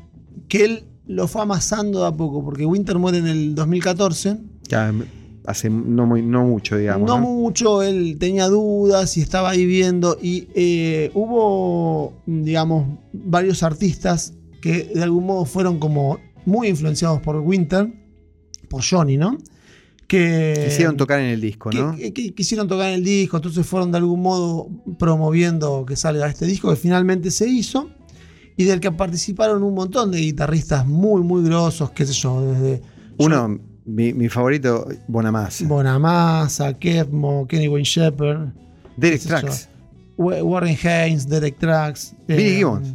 que 0.47 0.65
él 0.65 0.83
lo 1.07 1.27
fue 1.27 1.41
amasando 1.41 2.01
de 2.01 2.07
a 2.07 2.11
poco, 2.11 2.43
porque 2.43 2.65
Winter 2.65 2.97
muere 2.97 3.19
en 3.19 3.27
el 3.27 3.55
2014. 3.55 4.37
ya, 4.67 4.93
hace 5.45 5.69
no, 5.69 6.05
muy, 6.05 6.21
no 6.21 6.45
mucho, 6.45 6.77
digamos. 6.77 7.07
no 7.07 7.19
¿no? 7.19 7.27
mucho, 7.27 7.81
él 7.81 8.17
tenía 8.19 8.47
dudas 8.47 9.17
y 9.17 9.21
estaba 9.21 9.49
ahí 9.49 9.65
viendo. 9.65 10.17
Y 10.21 10.47
eh, 10.55 11.11
hubo, 11.13 12.13
digamos, 12.25 12.85
varios 13.13 13.63
artistas 13.63 14.33
que 14.61 14.91
de 14.93 15.03
algún 15.03 15.25
modo 15.25 15.45
fueron 15.45 15.79
como 15.79 16.19
muy 16.45 16.67
influenciados 16.67 17.21
por 17.21 17.37
Winter, 17.37 17.91
por 18.69 18.83
Johnny, 18.87 19.17
¿no? 19.17 19.37
Que 20.11 20.65
Quisieron 20.67 20.97
tocar 20.97 21.21
en 21.21 21.27
el 21.27 21.39
disco, 21.39 21.71
¿no? 21.71 21.95
que- 21.95 22.11
que 22.11 22.33
quisieron 22.33 22.67
tocar 22.67 22.89
en 22.89 22.95
el 22.95 23.03
disco, 23.05 23.37
entonces 23.37 23.65
fueron 23.65 23.91
de 23.93 23.97
algún 23.99 24.21
modo 24.21 24.67
promoviendo 24.99 25.85
que 25.85 25.95
salga 25.95 26.27
este 26.27 26.45
disco 26.45 26.69
que 26.69 26.75
finalmente 26.75 27.31
se 27.31 27.47
hizo 27.47 27.89
y 28.57 28.65
del 28.65 28.81
que 28.81 28.91
participaron 28.91 29.63
un 29.63 29.73
montón 29.73 30.11
de 30.11 30.19
guitarristas 30.19 30.85
muy, 30.85 31.21
muy 31.21 31.43
grosos, 31.45 31.91
qué 31.91 32.05
sé 32.05 32.11
yo, 32.11 32.41
desde 32.41 32.81
Uno, 33.19 33.57
mi, 33.85 34.13
mi 34.13 34.27
favorito, 34.27 34.85
Bonamassa. 35.07 35.65
Bonamassa, 35.65 36.73
Kevmo, 36.77 37.47
Kenny 37.47 37.69
Wayne 37.69 37.85
Shepherd, 37.85 38.49
Derek 38.97 39.21
yo. 39.21 39.27
Trax. 39.29 39.69
Wa- 40.17 40.43
Warren 40.43 40.77
Haynes, 40.83 41.25
Derek 41.27 41.57
Trax, 41.57 42.13
Billy 42.27 42.43
eh, 42.43 42.55
Gibbons. 42.57 42.93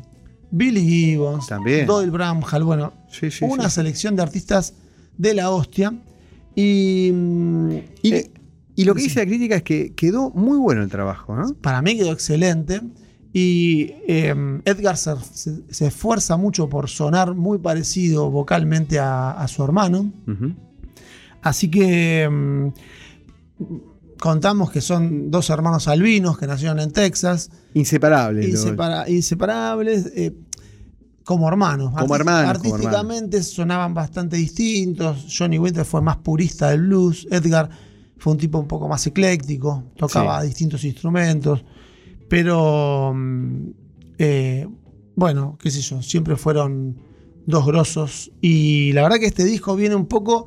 Billy 0.50 0.82
Gibbons, 0.86 1.46
También. 1.46 1.86
Doyle 1.86 2.10
Bramhall, 2.10 2.62
bueno, 2.62 2.92
Sí, 3.10 3.30
sí, 3.30 3.44
una 3.46 3.70
sí. 3.70 3.76
selección 3.76 4.14
de 4.16 4.22
artistas 4.22 4.74
de 5.16 5.32
la 5.32 5.50
hostia. 5.50 5.94
Y, 6.56 7.12
Y, 8.02 8.12
eh, 8.14 8.30
y 8.74 8.84
lo 8.84 8.94
que 8.94 9.02
sí. 9.02 9.06
dice 9.08 9.20
la 9.20 9.26
crítica 9.26 9.56
es 9.56 9.62
que 9.62 9.94
quedó 9.94 10.30
muy 10.30 10.58
bueno 10.58 10.82
el 10.82 10.88
trabajo, 10.90 11.36
¿no? 11.36 11.54
para 11.54 11.80
mí 11.82 11.96
quedó 11.96 12.10
excelente. 12.12 12.80
Y 13.32 13.92
eh, 14.08 14.34
Edgar 14.64 14.96
se, 14.96 15.12
esfuerza 15.86 16.36
mucho 16.38 16.68
por 16.70 16.88
sonar 16.88 17.34
muy 17.34 17.58
parecido 17.58 18.30
vocalmente 18.30 18.98
a, 18.98 19.32
a 19.32 19.46
su 19.46 19.62
hermano. 19.62 20.10
Así 21.42 21.70
que 21.70 22.26
mm, 22.30 22.68
contamos 24.18 24.70
que 24.70 24.80
son 24.80 25.30
dos 25.30 25.50
hermanos 25.50 25.86
albinos 25.88 26.38
que 26.38 26.46
nacieron 26.46 26.80
en 26.80 26.92
Texas, 26.92 27.50
Inseparables. 27.74 28.48
insepara- 28.64 29.06
inseparables, 29.08 30.10
eh, 30.16 30.32
como 31.26 31.46
hermanos. 31.48 31.92
Como 31.98 32.14
hermanos, 32.16 32.58
como 32.58 32.74
Artísticamente 32.76 33.42
sonaban 33.42 33.92
bastante 33.92 34.36
distintos. 34.36 35.26
Johnny 35.36 35.58
Winter 35.58 35.84
fue 35.84 36.00
más 36.00 36.16
purista 36.18 36.70
del 36.70 36.82
blues. 36.82 37.26
Edgar 37.30 37.68
fue 38.16 38.32
un 38.32 38.38
tipo 38.38 38.58
un 38.58 38.66
poco 38.68 38.88
más 38.88 39.06
ecléctico, 39.06 39.84
tocaba 39.96 40.40
Sí. 40.40 40.46
distintos 40.48 40.84
instrumentos. 40.84 41.62
Pero, 42.28 43.12
mm, 43.14 43.66
eh, 44.18 44.66
bueno, 45.14 45.58
qué 45.60 45.70
sé 45.70 45.80
yo, 45.80 46.00
siempre 46.02 46.36
fueron 46.36 46.96
dos 47.46 47.66
grosos. 47.66 48.30
Y 48.40 48.92
la 48.92 49.02
verdad 49.02 49.18
que 49.18 49.26
este 49.26 49.44
disco 49.44 49.76
viene 49.76 49.94
un 49.94 50.06
poco 50.06 50.46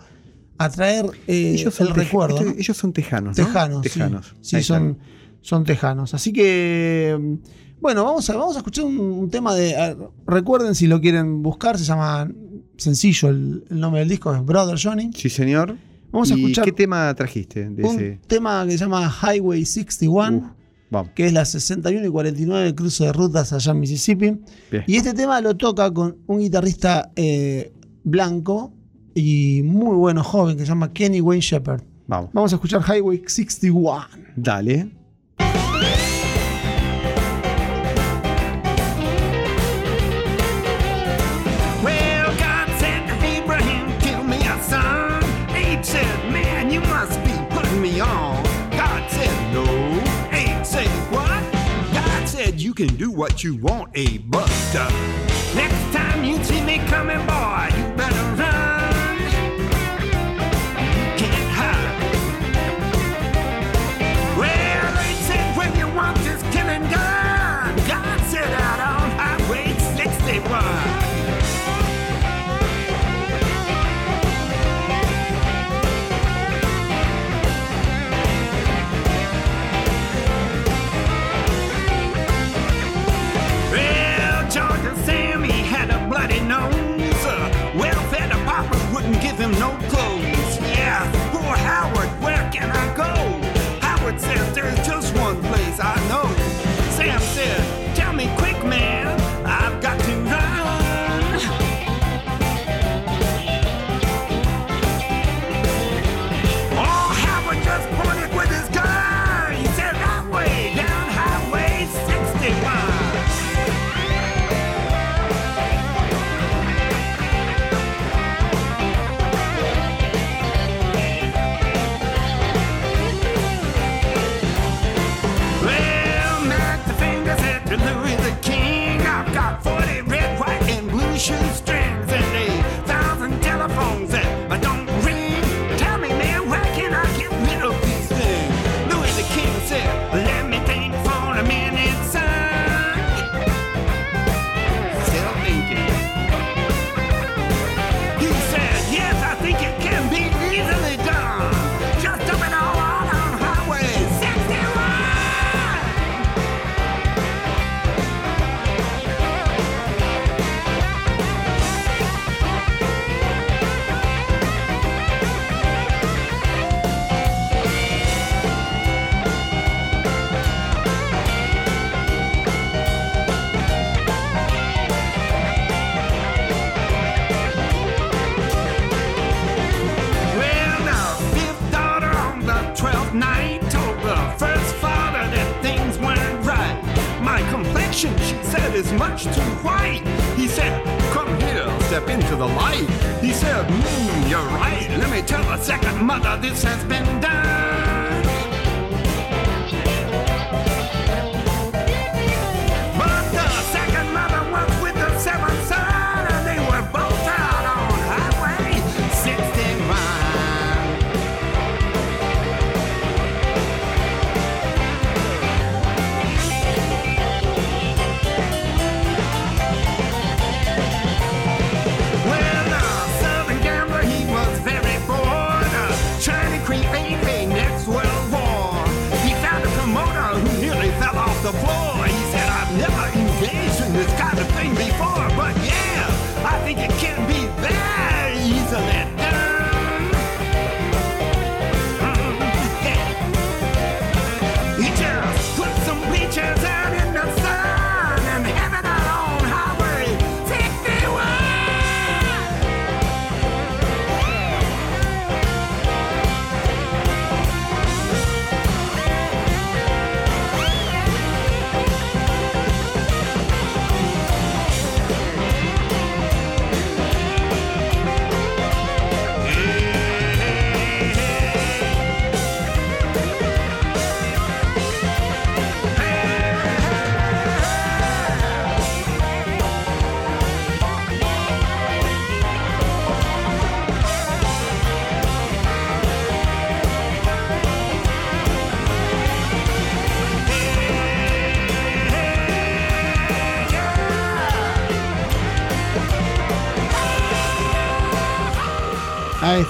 a 0.57 0.69
traer 0.69 1.05
eh, 1.27 1.53
ellos 1.55 1.73
son 1.75 1.87
el 1.87 1.93
recuerdo. 1.95 2.37
esto- 2.37 2.49
¿no? 2.51 2.57
ellos 2.57 2.77
son 2.77 2.91
tejanos. 2.93 3.37
¿no? 3.37 3.45
Tejanos, 3.45 3.81
sí. 3.85 3.89
Tejanos. 3.93 4.35
Sí, 4.41 4.63
son, 4.63 4.97
son 5.41 5.63
tejanos. 5.63 6.13
Así 6.13 6.33
que, 6.33 7.17
mm, 7.19 7.33
bueno, 7.81 8.03
vamos 8.03 8.29
a, 8.29 8.35
vamos 8.37 8.55
a 8.55 8.59
escuchar 8.59 8.85
un, 8.85 8.99
un 8.99 9.29
tema 9.29 9.53
de. 9.55 9.75
a- 9.75 9.95
recuerden 10.27 10.75
si 10.75 10.87
lo 10.87 10.99
quieren 11.01 11.41
buscar, 11.41 11.77
se 11.77 11.85
llama 11.85 12.29
sencillo 12.77 13.29
el, 13.29 13.63
el 13.69 13.79
nombre 13.79 13.99
del 14.01 14.09
disco, 14.09 14.33
es 14.35 14.43
Brother 14.45 14.77
Johnny. 14.81 15.11
Sí, 15.15 15.29
señor. 15.29 15.75
Vamos 16.11 16.31
a 16.31 16.35
¿Y 16.35 16.39
escuchar 16.41 16.65
¿Qué 16.65 16.71
tema 16.71 17.13
trajiste 17.13 17.69
de 17.69 17.83
un 17.83 17.95
ese? 17.95 18.19
tema 18.27 18.65
que 18.65 18.71
se 18.71 18.77
llama 18.79 19.11
Highway 19.21 19.63
61, 19.63 20.37
Uf, 20.37 20.43
vamos. 20.89 21.11
que 21.13 21.27
es 21.27 21.33
la 21.33 21.45
61 21.45 22.05
y 22.07 22.09
49 22.09 22.73
cruce 22.73 23.05
de 23.05 23.13
rutas 23.13 23.53
allá 23.53 23.71
en 23.73 23.79
Mississippi. 23.79 24.39
Bien. 24.71 24.83
Y 24.87 24.95
este 24.95 25.13
tema 25.13 25.39
lo 25.39 25.55
toca 25.55 25.91
con 25.93 26.17
un 26.25 26.39
guitarrista 26.39 27.11
eh, 27.15 27.71
blanco 28.03 28.73
y 29.13 29.61
muy 29.63 29.95
bueno, 29.97 30.23
joven, 30.23 30.55
que 30.57 30.63
se 30.63 30.69
llama 30.69 30.91
Kenny 30.91 31.21
Wayne 31.21 31.41
Shepherd. 31.41 31.83
Vamos. 32.07 32.31
Vamos 32.33 32.53
a 32.53 32.55
escuchar 32.55 32.81
Highway 32.81 33.21
61. 33.27 33.99
Dale. 34.35 34.89
Can 52.79 52.95
do 52.95 53.11
what 53.11 53.43
you 53.43 53.57
want, 53.57 53.91
but 54.29 54.49
uh, 54.73 54.89
next 55.53 55.93
time 55.93 56.23
you 56.23 56.41
see 56.45 56.61
me 56.61 56.77
coming, 56.87 57.19
boy, 57.27 57.88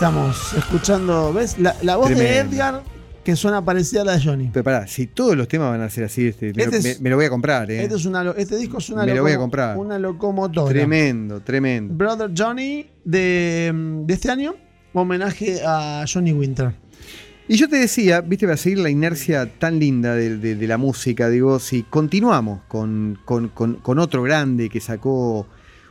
estamos, 0.04 0.54
escuchando, 0.54 1.34
¿ves? 1.34 1.60
La, 1.60 1.76
la 1.82 1.98
voz 1.98 2.08
de. 2.10 2.38
Edgar 2.38 2.82
que 3.22 3.36
suena 3.36 3.64
parecida 3.66 4.04
a 4.04 4.06
la 4.06 4.14
de 4.18 4.24
Johnny. 4.24 4.50
Pero 4.54 4.64
pará, 4.64 4.88
si 4.88 5.08
todos 5.08 5.36
los 5.36 5.50
temas 5.50 5.72
van 5.72 5.82
a 5.82 5.90
ser 5.90 6.06
así, 6.06 6.28
este, 6.28 6.54
me, 6.54 6.64
Este 6.64 6.72
lo- 6.72 6.78
es- 6.78 6.84
me- 7.00 7.04
me 7.04 7.10
lo 7.10 7.16
voy 7.18 7.26
a 7.26 7.30
comprar, 7.30 7.70
¿eh? 7.70 7.84
Este, 7.84 7.96
es 7.96 8.06
una 8.06 8.32
este 8.38 8.56
disco 8.56 8.78
es 8.78 8.90
una, 8.92 9.06
Me 9.06 9.14
lo 9.14 9.22
voy 9.24 9.34
a 9.34 9.38
comprar. 9.38 9.78
una 9.78 10.00
locomotora. 10.00 10.70
Tremendo, 10.70 11.42
tremendo. 11.42 11.94
Brother 11.94 12.32
Johnny 12.36 12.88
de, 13.04 13.74
de 14.06 14.14
este 14.14 14.32
año, 14.32 14.56
homenaje 14.94 15.60
a 15.68 16.06
Johnny 16.12 16.32
Winter. 16.32 16.72
Y 17.50 17.58
yo 17.58 17.68
te 17.68 17.76
decía, 17.76 18.22
viste, 18.22 18.46
para 18.46 18.56
seguir 18.56 18.80
la 18.80 18.90
inercia 18.90 19.52
tan 19.60 19.80
linda 19.80 20.16
de, 20.16 20.38
de- 20.38 20.56
de 20.56 20.68
la 20.68 20.78
música, 20.78 21.28
digo, 21.28 21.60
si 21.60 21.84
continuamos 21.84 22.62
con, 22.70 23.20
con- 23.26 23.50
con- 23.50 23.76
con 23.76 24.00
otro 24.00 24.24
grande 24.24 24.70
que 24.70 24.80
sacó 24.80 25.46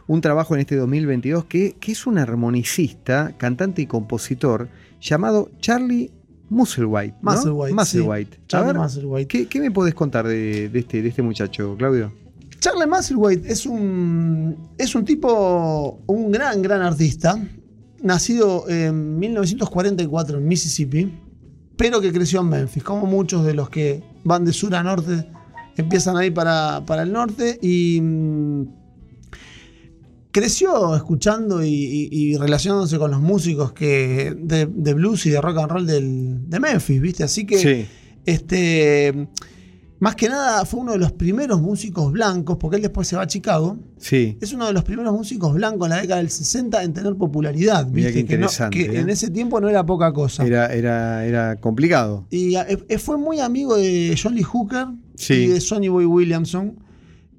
un 0.08 0.20
trabajo 0.20 0.54
en 0.54 0.60
este 0.62 0.74
2022, 0.74 1.44
que, 1.44 1.76
que 1.78 1.92
es 1.92 2.06
un 2.06 2.18
armonicista, 2.18 3.34
cantante 3.36 3.82
y 3.82 3.86
compositor, 3.86 4.68
llamado 5.00 5.50
Charlie 5.60 6.10
Musselwhite. 6.48 7.14
¿no? 7.22 7.30
Musselwhite, 7.32 7.74
Musselwhite. 7.74 8.36
sí. 8.36 8.42
A 8.42 8.46
Charlie 8.48 8.72
ver, 8.72 8.82
Musselwhite. 8.82 9.28
¿qué, 9.28 9.46
qué 9.46 9.60
me 9.60 9.70
podés 9.70 9.94
contar 9.94 10.26
de, 10.26 10.70
de 10.70 10.78
este, 10.78 11.02
de 11.02 11.08
este 11.10 11.22
muchacho, 11.22 11.76
Claudio? 11.78 12.12
Charlie 12.58 12.86
Musselwhite 12.86 13.52
es 13.52 13.66
un, 13.66 14.70
es 14.78 14.94
un 14.94 15.04
tipo, 15.04 16.00
un 16.06 16.32
gran, 16.32 16.62
gran 16.62 16.80
artista, 16.80 17.38
nacido 18.02 18.68
en 18.68 19.18
1944 19.18 20.38
en 20.38 20.48
Mississippi, 20.48 21.12
pero 21.76 22.00
que 22.00 22.12
creció 22.12 22.40
en 22.40 22.48
Memphis, 22.48 22.82
como 22.82 23.06
muchos 23.06 23.44
de 23.44 23.54
los 23.54 23.68
que 23.68 24.02
van 24.24 24.44
de 24.44 24.52
sur 24.52 24.74
a 24.74 24.82
norte, 24.82 25.30
empiezan 25.76 26.16
ahí 26.16 26.30
para, 26.30 26.82
para 26.86 27.02
el 27.02 27.12
norte 27.12 27.58
y 27.62 28.00
mm, 28.00 28.77
creció 30.30 30.94
escuchando 30.94 31.64
y, 31.64 31.68
y- 31.70 32.08
y 32.10 32.36
relacionándose 32.36 32.98
con 32.98 33.10
los 33.10 33.20
músicos 33.20 33.72
que 33.72 34.34
de, 34.38 34.66
de 34.66 34.94
blues 34.94 35.24
y 35.26 35.30
de 35.30 35.40
rock 35.40 35.58
and 35.58 35.70
roll 35.70 35.86
del- 35.86 36.48
de 36.48 36.60
Memphis, 36.60 37.00
¿viste? 37.00 37.24
Así 37.24 37.46
que 37.46 37.58
Sí. 37.58 37.86
este, 38.26 39.28
más 40.00 40.14
que 40.14 40.28
nada 40.28 40.64
fue 40.64 40.80
uno 40.80 40.92
de 40.92 40.98
los 40.98 41.10
primeros 41.12 41.60
músicos 41.60 42.12
blancos, 42.12 42.56
porque 42.58 42.76
él 42.76 42.82
después 42.82 43.08
se 43.08 43.16
va 43.16 43.22
a 43.22 43.26
Chicago. 43.26 43.78
Sí. 43.96 44.38
Es 44.40 44.52
uno 44.52 44.66
de 44.66 44.72
los 44.72 44.84
primeros 44.84 45.12
músicos 45.12 45.54
blancos 45.54 45.86
en 45.86 45.90
la 45.90 46.00
década 46.02 46.18
del 46.20 46.30
60 46.30 46.84
en 46.84 46.92
tener 46.92 47.16
popularidad. 47.16 47.86
Mirá 47.88 48.08
¿viste? 48.08 48.12
qué 48.22 48.26
Que 48.28 48.34
no- 48.38 48.44
interesante, 48.44 48.78
Que, 48.78 48.96
¿eh? 48.96 49.00
en 49.00 49.08
ese 49.10 49.30
tiempo 49.30 49.60
no 49.60 49.68
era 49.68 49.84
poca 49.84 50.12
cosa. 50.12 50.46
Era, 50.46 50.72
era, 50.72 51.26
era 51.26 51.56
complicado. 51.56 52.26
Y 52.30 52.54
eh, 52.54 52.98
fue 52.98 53.16
muy 53.18 53.40
amigo 53.40 53.76
de 53.76 54.16
John 54.22 54.34
Lee 54.36 54.42
Hooker 54.44 54.86
Sí. 55.16 55.34
y 55.34 55.46
de 55.48 55.60
Sonny 55.60 55.88
Boy 55.88 56.04
Williamson. 56.04 56.78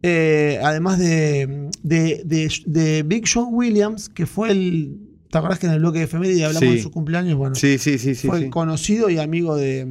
Eh, 0.02 0.60
además 0.64 0.98
de, 1.00 1.70
de, 1.84 2.22
de- 2.26 2.52
de 2.66 3.04
Big 3.04 3.26
Joe 3.32 3.46
Williams, 3.46 4.10
que 4.10 4.26
fue 4.26 4.52
el. 4.52 5.00
¿Te 5.30 5.38
acordás 5.38 5.60
que 5.60 5.68
en 5.68 5.74
el 5.74 5.80
bloque 5.80 6.00
de 6.00 6.06
efeméride 6.06 6.46
hablamos 6.46 6.70
Sí. 6.70 6.76
de 6.78 6.82
su 6.82 6.92
cumpleaños? 6.92 7.36
Bueno, 7.38 7.54
Sí, 7.56 7.78
sí, 7.78 8.00
sí, 8.00 8.16
sí. 8.16 8.28
fue 8.28 8.40
sí. 8.44 8.50
conocido 8.50 9.10
y 9.10 9.20
amigo 9.20 9.56
de, 9.56 9.86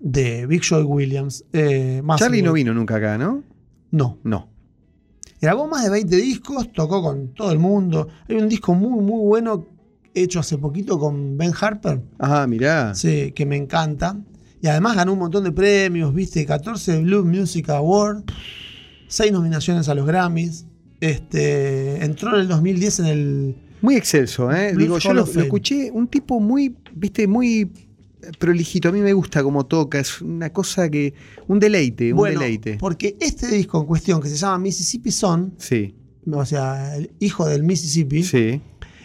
de 0.00 0.46
Big 0.46 0.62
Joe 0.68 0.82
Williams. 0.82 1.44
Eh, 1.52 2.00
más 2.04 2.18
Charlie 2.20 2.42
no 2.42 2.52
vino 2.52 2.74
nunca 2.74 2.96
acá, 2.96 3.18
¿no? 3.18 3.42
No. 3.90 4.18
No. 4.24 4.48
Grabó 5.40 5.68
más 5.68 5.84
de 5.84 5.90
20 5.90 6.16
discos, 6.16 6.72
tocó 6.72 7.02
con 7.02 7.34
todo 7.34 7.52
el 7.52 7.58
mundo. 7.58 8.08
Hay 8.28 8.36
un 8.36 8.48
disco 8.48 8.74
muy, 8.74 9.00
muy 9.02 9.20
bueno 9.26 9.66
hecho 10.14 10.40
hace 10.40 10.56
poquito 10.58 10.98
con 10.98 11.36
Ben 11.36 11.52
Harper, 11.60 12.00
Ah, 12.18 12.46
mirá. 12.48 12.94
sí, 12.94 13.32
que 13.32 13.44
me 13.46 13.56
encanta. 13.56 14.16
Y 14.62 14.66
además 14.66 14.96
ganó 14.96 15.12
un 15.12 15.18
montón 15.18 15.44
de 15.44 15.52
premios, 15.52 16.12
viste, 16.14 16.44
14 16.46 17.00
Blues 17.02 17.26
Music 17.26 17.68
Award, 17.68 18.24
6 19.08 19.32
nominaciones 19.32 19.88
a 19.88 19.94
los 19.94 20.06
Grammys. 20.06 20.66
Este, 21.00 22.02
entró 22.04 22.34
en 22.34 22.42
el 22.42 22.48
2010 22.48 23.00
en 23.00 23.06
el 23.06 23.56
Muy 23.82 23.96
excelso, 23.96 24.50
¿eh? 24.50 24.74
Digo, 24.74 24.98
yo 24.98 25.12
lo, 25.12 25.26
lo 25.26 25.42
escuché, 25.42 25.90
un 25.90 26.08
tipo 26.08 26.40
muy, 26.40 26.74
viste, 26.94 27.26
muy 27.26 27.70
prolijito. 28.38 28.88
A 28.88 28.92
mí 28.92 29.00
me 29.00 29.12
gusta 29.12 29.42
cómo 29.42 29.66
toca, 29.66 30.00
es 30.00 30.20
una 30.20 30.52
cosa 30.52 30.88
que. 30.90 31.14
Un 31.48 31.58
deleite, 31.58 32.12
un 32.12 32.18
bueno, 32.18 32.40
deleite. 32.40 32.76
porque 32.78 33.16
este 33.20 33.48
disco 33.48 33.80
en 33.80 33.86
cuestión 33.86 34.20
que 34.20 34.28
se 34.28 34.36
llama 34.36 34.58
Mississippi 34.58 35.10
Son, 35.10 35.54
Sí, 35.58 35.94
o 36.30 36.44
sea, 36.44 36.96
el 36.96 37.10
hijo 37.20 37.46
del 37.46 37.62
Mississippi, 37.62 38.22
sí, 38.22 38.60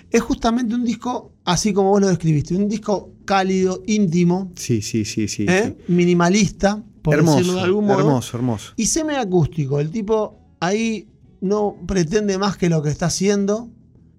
es 0.10 0.22
justamente 0.22 0.76
un 0.76 0.84
disco 0.84 1.34
así 1.46 1.74
como 1.74 1.90
vos 1.90 2.02
lo 2.02 2.08
describiste, 2.08 2.56
un 2.56 2.68
disco 2.68 3.14
cálido, 3.26 3.82
íntimo, 3.86 4.52
sí, 4.56 4.82
sí, 4.82 5.06
sí, 5.06 5.28
sí. 5.28 5.46
¿eh? 5.48 5.76
sí. 5.78 5.94
minimalista, 5.94 6.84
por 7.02 7.16
decirlo 7.16 7.38
Hermoso, 7.40 7.56
de 7.56 7.62
algún 7.62 7.86
modo, 7.86 8.00
hermoso, 8.00 8.38
hermoso. 8.38 8.74
y 8.76 8.86
semiacústico. 8.86 9.80
El 9.80 9.90
tipo 9.92 10.40
ahí 10.60 11.08
no 11.42 11.76
pretende 11.88 12.38
más 12.38 12.58
que 12.58 12.70
lo 12.70 12.82
que 12.84 12.90
está 12.90 13.08
haciendo, 13.08 13.70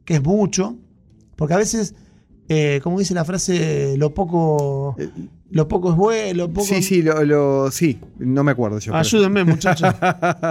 que 0.04 0.14
es 0.14 0.22
mucho, 0.22 0.76
porque 1.36 1.54
a 1.54 1.58
veces, 1.58 1.94
eh, 2.48 2.80
como 2.82 2.98
dice 2.98 3.14
la 3.14 3.24
frase, 3.24 3.96
lo 3.96 4.12
poco, 4.12 4.96
Eh, 4.98 5.08
lo 5.50 5.68
poco 5.68 5.90
es 5.90 5.96
bueno, 5.96 6.34
lo 6.46 6.52
poco... 6.52 6.66
Sí, 6.66 6.82
sí, 6.82 7.02
lo, 7.02 7.22
lo- 7.24 7.70
sí, 7.70 7.98
no 8.18 8.42
me 8.42 8.52
acuerdo 8.52 8.78
yo. 8.78 8.94
Ayúdenme, 8.94 9.44
muchachos. 9.44 9.94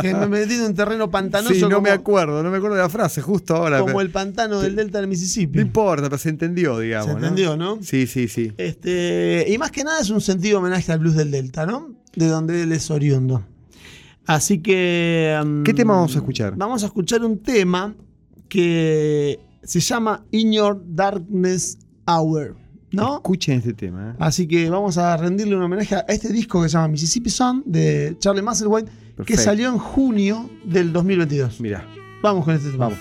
que 0.02 0.14
me 0.14 0.24
he 0.26 0.28
metido 0.28 0.66
en 0.68 0.76
terreno 0.76 1.10
pantanoso 1.10 1.54
Sí, 1.56 1.62
no 1.62 1.70
como, 1.70 1.82
me 1.82 1.90
acuerdo, 1.90 2.44
no 2.44 2.52
me 2.52 2.58
acuerdo 2.58 2.76
de 2.78 2.84
la 2.84 2.90
frase, 2.90 3.20
justo 3.22 3.56
ahora. 3.56 3.80
como 3.80 3.88
pero- 3.94 4.02
el 4.02 4.12
pantano 4.12 4.62
del 4.62 4.76
delta 4.76 5.00
del 5.00 5.08
Mississippi. 5.08 5.56
No 5.58 5.62
importa, 5.64 6.04
pero 6.04 6.18
se 6.20 6.30
entendió, 6.30 6.78
digamos. 6.80 7.08
Se 7.08 7.14
¿no? 7.14 7.18
entendió, 7.20 7.58
¿no? 7.58 7.80
Sí, 7.82 8.06
sí, 8.08 8.28
sí. 8.28 8.54
Este, 8.58 9.46
y 9.50 9.58
más 9.58 9.72
que 9.72 9.84
nada 9.84 10.00
es 10.02 10.10
un 10.12 10.22
sentido 10.22 10.60
homenaje 10.60 10.92
al 10.92 11.00
blues 11.00 11.16
del 11.16 11.32
Delta, 11.32 11.66
¿no? 11.66 11.96
De 12.16 12.28
donde 12.28 12.62
él 12.64 12.72
es 12.72 12.90
oriundo. 12.92 13.44
Así 14.26 14.60
que. 14.62 15.40
mm, 15.44 15.64
¿Qué 15.64 15.74
tema 15.74 15.94
vamos 15.94 16.16
a 16.16 16.20
escuchar? 16.20 16.56
Vamos 16.56 16.84
a 16.84 16.88
escuchar 16.88 17.24
un 17.24 17.40
tema 17.40 17.96
que 18.50 19.40
se 19.64 19.80
llama 19.80 20.24
In 20.32 20.52
Your 20.52 20.82
Darkness 20.86 21.78
Hour, 22.08 22.56
¿no? 22.92 23.16
Escuchen 23.16 23.60
este 23.60 23.74
tema. 23.74 24.12
¿eh? 24.12 24.16
Así 24.20 24.48
que 24.48 24.70
vamos 24.70 24.98
a 24.98 25.16
rendirle 25.18 25.56
un 25.56 25.64
homenaje 25.64 25.96
a 25.96 26.00
este 26.10 26.32
disco 26.34 26.62
que 26.62 26.70
se 26.70 26.74
llama 26.74 26.90
Mississippi 26.90 27.30
Sun 27.30 27.64
de 27.66 28.16
Charlie 28.20 28.42
Musselwhite, 28.42 28.92
que 29.26 29.38
salió 29.38 29.70
en 29.70 29.78
junio 29.78 30.50
del 30.66 30.92
2022. 30.92 31.62
Mirá, 31.62 31.86
Vamos 32.22 32.46
con 32.46 32.56
este 32.56 32.70
tema. 32.72 32.90
vamos. 32.90 33.00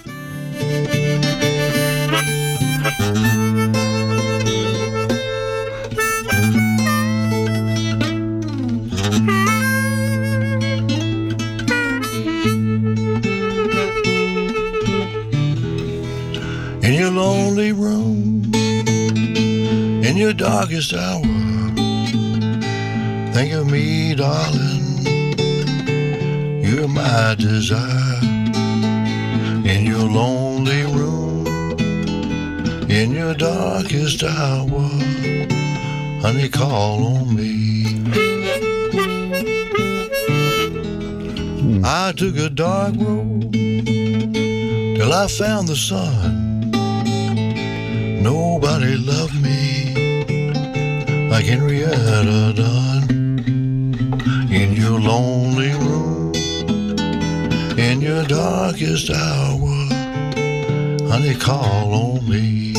Your 17.10 17.22
lonely 17.24 17.72
room, 17.72 18.54
in 18.54 20.16
your 20.16 20.32
darkest 20.32 20.94
hour. 20.94 21.22
Think 23.32 23.52
of 23.52 23.66
me, 23.66 24.14
darling. 24.14 25.04
You're 26.62 26.88
my 26.88 27.34
desire. 27.36 28.20
In 29.64 29.86
your 29.86 30.08
lonely 30.08 30.82
room, 30.84 31.46
in 32.88 33.10
your 33.12 33.34
darkest 33.34 34.22
hour. 34.22 34.88
Honey, 36.22 36.48
call 36.48 37.04
on 37.06 37.34
me. 37.34 37.86
I 41.84 42.12
took 42.12 42.36
a 42.36 42.50
dark 42.50 42.94
road 42.96 43.52
till 43.52 45.12
I 45.12 45.26
found 45.26 45.66
the 45.66 45.76
sun. 45.76 46.39
Nobody 48.20 48.96
loved 48.96 49.40
me 49.40 49.94
like 51.30 51.46
Henrietta 51.46 52.52
done. 52.54 53.38
In 54.52 54.72
your 54.74 55.00
lonely 55.00 55.72
room, 55.72 56.34
in 57.78 58.00
your 58.02 58.24
darkest 58.24 59.10
hour, 59.10 59.88
honey, 61.08 61.34
call 61.34 61.94
on 61.94 62.28
me. 62.28 62.69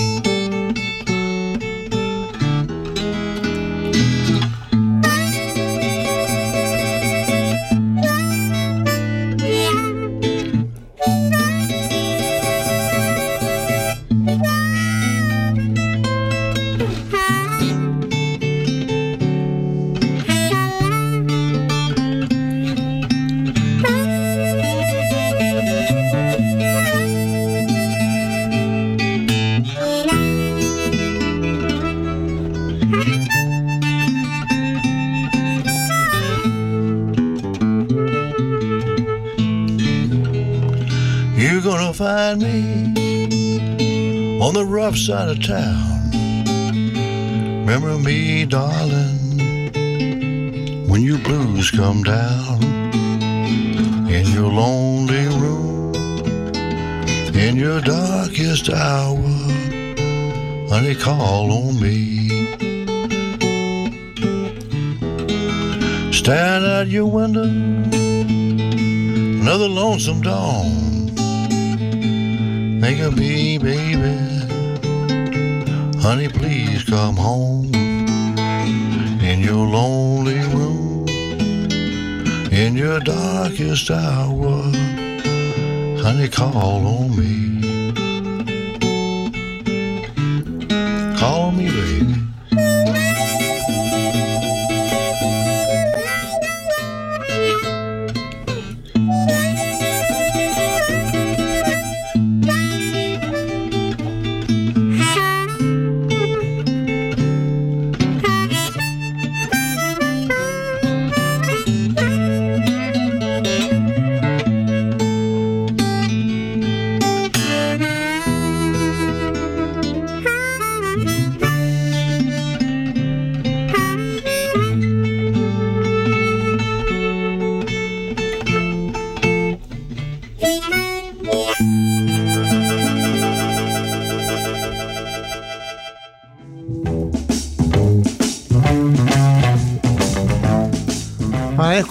Find 42.31 42.41
me 42.43 44.39
on 44.39 44.53
the 44.53 44.65
rough 44.65 44.95
side 44.95 45.27
of 45.29 45.45
town. 45.45 46.11
Remember 47.65 47.97
me, 47.97 48.45
darling, 48.45 49.71
when 50.87 51.01
your 51.01 51.17
blues 51.19 51.71
come 51.71 52.03
down 52.03 52.63
in 54.09 54.25
your 54.27 54.49
lonely 54.49 55.27
room, 55.41 55.93
in 57.35 57.55
your 57.57 57.81
darkest 57.81 58.69
hour, 58.69 59.17
honey, 60.69 60.95
call 60.95 61.51
on 61.51 61.79
me. 61.81 62.29
Stand 66.11 66.65
at 66.65 66.87
your 66.87 67.07
window, 67.07 67.43
another 69.41 69.67
lonesome 69.67 70.21
dawn. 70.21 70.90
Think 72.91 73.03
of 73.03 73.17
me, 73.17 73.57
baby. 73.57 74.17
Honey, 76.01 76.27
please 76.27 76.83
come 76.83 77.15
home. 77.15 77.73
In 77.73 79.39
your 79.39 79.65
lonely 79.65 80.39
room, 80.53 81.07
in 82.51 82.75
your 82.75 82.99
darkest 82.99 83.89
hour, 83.91 84.63
honey, 86.03 86.27
call 86.27 86.85
on 86.85 87.15
me. 87.15 87.50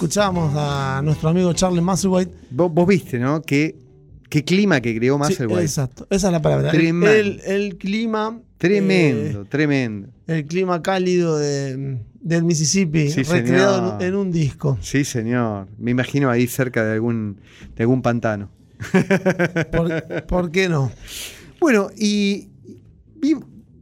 Ahí 0.01 0.05
escuchamos 0.07 0.51
a 0.57 0.99
nuestro 1.03 1.29
amigo 1.29 1.53
Charlie 1.53 1.79
Musselwhite. 1.79 2.31
Vos, 2.49 2.73
vos 2.73 2.87
viste, 2.87 3.19
¿no? 3.19 3.39
¿Qué, 3.43 3.75
qué 4.29 4.43
clima 4.43 4.81
que 4.81 4.95
creó 4.97 5.13
Sí, 5.17 5.19
Musselwhite. 5.29 5.61
exacto, 5.61 6.07
esa 6.09 6.27
es 6.29 6.33
la 6.33 6.41
palabra. 6.41 6.71
El, 6.71 6.75
Tremendo. 6.75 7.07
el- 7.15 7.39
el 7.45 7.77
clima. 7.77 8.39
tremendo, 8.57 9.43
eh, 9.43 9.45
tremendo. 9.47 10.07
el 10.25 10.45
clima 10.47 10.81
cálido 10.81 11.37
de- 11.37 11.99
del 12.19 12.43
Mississippi, 12.43 13.11
Sí, 13.11 13.21
recreado 13.21 13.99
en, 14.01 14.07
en 14.07 14.15
un 14.15 14.31
disco. 14.31 14.75
Sí, 14.81 15.05
señor. 15.05 15.67
Me 15.77 15.91
imagino 15.91 16.31
ahí 16.31 16.47
cerca 16.47 16.83
de 16.83 16.93
algún, 16.93 17.37
de 17.75 17.83
algún 17.83 18.01
pantano. 18.01 18.49
¿Por, 19.71 20.25
por 20.25 20.49
qué 20.51 20.67
no? 20.67 20.91
Bueno, 21.59 21.89
y, 21.95 22.47
y 23.21 23.35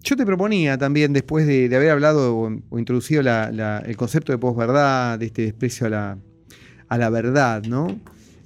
yo 0.04 0.16
te 0.16 0.26
proponía 0.26 0.78
también, 0.78 1.14
después 1.14 1.46
de, 1.48 1.70
de 1.70 1.76
haber 1.76 1.90
hablado 1.92 2.36
o, 2.38 2.52
o 2.70 2.80
introducido 2.80 3.22
la- 3.22 3.52
la- 3.52 3.80
el 3.80 3.98
concepto 3.98 4.32
de 4.32 4.38
posverdad, 4.38 5.20
de 5.20 5.26
este 5.28 5.42
desprecio 5.44 5.88
a 5.88 5.90
la, 5.90 6.18
a 6.88 6.98
la 6.98 7.10
verdad, 7.10 7.64
¿no? 7.64 8.00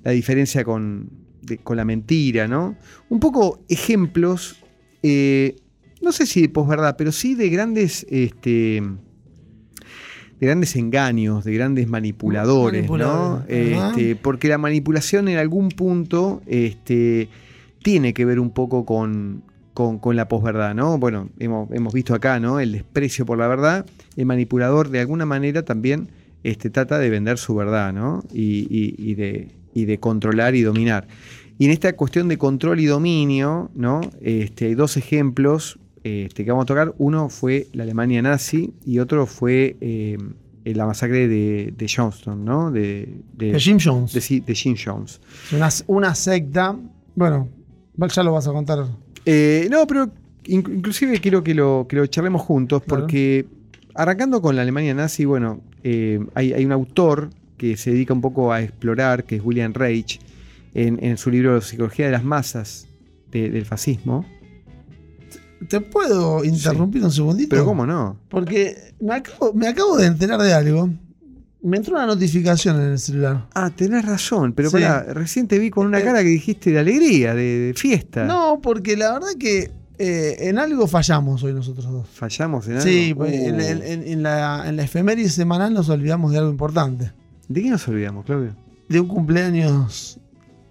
La 0.04 0.12
diferencia 0.12 0.64
con, 0.64 1.10
de- 1.42 1.58
con 1.60 1.78
la 1.78 1.86
mentira, 1.86 2.48
¿no? 2.48 2.76
Un 3.10 3.20
poco 3.20 3.60
ejemplos, 3.70 4.58
eh, 5.04 5.56
no 6.02 6.12
sé 6.12 6.26
si 6.26 6.42
de 6.42 6.50
posverdad, 6.50 6.96
pero 6.98 7.12
sí 7.12 7.36
de 7.36 7.50
grandes, 7.50 8.06
este, 8.10 8.82
de 10.40 10.48
grandes 10.48 10.76
engaños, 10.76 11.44
de 11.46 11.54
grandes 11.54 11.88
manipuladores, 11.88 12.82
Manipuladores, 12.82 13.72
¿no? 13.78 13.90
Este, 13.90 14.16
porque 14.16 14.48
la 14.50 14.58
manipulación 14.58 15.28
en 15.30 15.38
algún 15.38 15.70
punto 15.70 16.42
este, 16.48 17.30
tiene 17.82 18.14
que 18.14 18.26
ver 18.26 18.40
un 18.40 18.50
poco 18.52 18.86
con, 18.86 19.44
con, 19.74 20.00
con 20.00 20.16
la 20.16 20.28
posverdad, 20.28 20.74
¿no? 20.76 20.98
Bueno, 20.98 21.30
hemos, 21.40 21.70
hemos 21.72 21.94
visto 21.94 22.14
acá, 22.14 22.40
¿no? 22.40 22.60
El 22.60 22.72
desprecio 22.74 23.26
por 23.26 23.38
la 23.38 23.48
verdad. 23.48 23.86
El 24.16 24.26
manipulador, 24.26 24.90
de 24.90 25.00
alguna 25.00 25.26
manera, 25.26 25.64
también 25.64 26.10
este, 26.44 26.70
trata 26.70 27.00
de 27.00 27.10
vender 27.10 27.38
su 27.38 27.56
verdad, 27.56 27.94
¿no? 27.94 28.24
Y, 28.34 28.68
y- 28.70 28.96
y 28.98 29.16
de, 29.16 29.50
y 29.74 29.86
de 29.86 30.00
controlar 30.00 30.56
y 30.56 30.62
dominar. 30.62 31.08
Y 31.58 31.66
en 31.66 31.72
esta 31.72 31.94
cuestión 31.96 32.28
de 32.28 32.38
control 32.38 32.80
y 32.80 32.86
dominio, 32.86 33.72
¿no? 33.76 34.02
Este, 34.22 34.66
hay 34.66 34.76
dos 34.76 34.98
ejemplos 34.98 35.80
este, 36.04 36.44
que 36.44 36.52
vamos 36.52 36.64
a 36.64 36.66
tocar. 36.68 36.94
Uno 36.98 37.30
fue 37.30 37.68
la 37.74 37.84
Alemania 37.84 38.22
nazi 38.22 38.74
y 38.86 39.00
otro 39.00 39.26
fue 39.26 39.78
eh, 39.80 40.18
la 40.66 40.86
masacre 40.86 41.28
de, 41.28 41.74
de 41.78 41.88
Johnston, 41.96 42.44
¿no? 42.44 42.72
De, 42.72 43.18
de, 43.38 43.54
De 43.54 43.60
Jim 43.60 43.78
Jones. 43.82 44.14
de 44.14 44.56
Jim 44.56 44.76
Jones. 44.84 45.22
Una, 45.52 45.70
una 45.88 46.16
secta. 46.16 46.76
Bueno, 47.16 47.48
ya 48.14 48.24
lo 48.24 48.34
vas 48.34 48.48
a 48.48 48.52
contar. 48.52 48.80
Eh, 49.26 49.68
no, 49.72 49.86
pero 49.88 50.08
inc- 50.46 50.74
inclusive 50.76 51.20
quiero 51.20 51.44
que 51.44 51.54
lo, 51.54 51.86
que 51.88 51.96
lo 51.96 52.06
charlemos 52.08 52.42
juntos 52.42 52.84
Claro. 52.84 53.02
porque 53.04 53.46
arrancando 53.96 54.42
con 54.42 54.56
la 54.56 54.62
Alemania 54.64 54.94
nazi, 54.94 55.26
bueno, 55.26 55.62
eh, 55.84 56.20
hay, 56.36 56.54
hay 56.54 56.66
un 56.66 56.72
autor 56.72 57.30
que 57.58 57.78
se 57.78 57.92
dedica 57.92 58.14
un 58.14 58.22
poco 58.22 58.52
a 58.52 58.62
explorar, 58.62 59.24
que 59.24 59.36
es 59.38 59.42
William 59.44 59.74
Reich, 59.74 60.20
en, 60.74 61.02
en 61.04 61.18
su 61.18 61.30
libro 61.30 61.62
Psicología 61.62 62.06
de 62.08 62.12
las 62.12 62.24
Masas 62.24 62.88
de- 63.32 63.50
del 63.50 63.66
fascismo. 63.66 64.26
¿Te 65.70 65.80
puedo 65.80 66.44
interrumpir 66.44 67.04
un 67.04 67.12
segundito? 67.12 67.50
Pero 67.52 67.64
cómo 67.66 67.86
no. 67.86 68.18
Porque 68.28 68.76
me 69.00 69.14
acabo, 69.14 69.54
me 69.54 69.68
acabo 69.68 69.96
de 69.98 70.08
enterar 70.08 70.42
de 70.42 70.54
algo. 70.54 70.90
Me 71.64 71.78
entró 71.78 71.96
una 71.96 72.06
notificación 72.06 72.76
en 72.82 72.92
el 72.92 73.00
celular. 73.00 73.48
Ah, 73.56 73.70
tenés 73.74 74.06
razón, 74.06 74.52
pero 74.54 74.70
Sí. 74.70 74.74
pará, 74.76 75.04
recién 75.14 75.48
te 75.48 75.58
vi 75.60 75.70
con 75.70 75.88
una 75.88 76.00
Eh, 76.00 76.04
cara 76.04 76.20
que 76.22 76.28
dijiste 76.30 76.72
de 76.72 76.80
alegría, 76.80 77.34
de, 77.34 77.60
de 77.68 77.74
fiesta. 77.74 78.26
No, 78.26 78.60
porque 78.62 78.96
la 78.98 79.14
verdad 79.14 79.30
que 79.40 79.72
eh, 79.98 80.50
en 80.50 80.58
algo 80.60 80.88
fallamos 80.88 81.42
hoy 81.44 81.54
nosotros 81.54 81.86
dos. 81.90 82.08
¿Fallamos 82.10 82.66
en 82.68 82.74
algo? 82.74 82.84
Sí, 82.84 83.14
pues, 83.16 83.32
Uh, 83.32 83.46
en, 83.48 83.62
en- 83.62 83.84
en- 83.84 84.08
en 84.08 84.24
la, 84.24 84.64
en 84.68 84.76
la 84.76 84.84
efeméride 84.84 85.30
semanal 85.30 85.74
nos 85.74 85.88
olvidamos 85.88 86.32
de 86.34 86.40
algo 86.40 86.50
importante. 86.52 87.14
¿De 87.48 87.62
qué 87.62 87.70
nos 87.70 87.88
olvidamos, 87.88 88.26
Claudio? 88.26 88.56
De 88.90 89.00
un 89.00 89.08
cumpleaños 89.08 90.20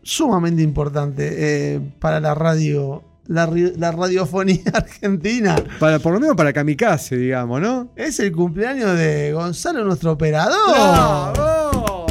sumamente 0.03 0.63
importante 0.63 1.29
eh, 1.75 1.81
para 2.01 2.21
la 2.21 2.35
radio, 2.35 3.03
la, 3.27 3.47
radiofonía 3.93 4.63
argentina. 4.75 5.57
Para, 5.79 5.99
por 5.99 6.13
lo 6.15 6.21
menos 6.21 6.37
para 6.37 6.53
Kamikaze, 6.53 7.17
digamos, 7.17 7.61
¿no? 7.61 7.93
Es 7.97 8.19
el 8.21 8.33
cumpleaños 8.33 8.97
de 8.97 9.33
Gonzalo, 9.33 9.85
nuestro 9.85 10.13
operador. 10.13 10.57
¡Bravo! 11.35 12.07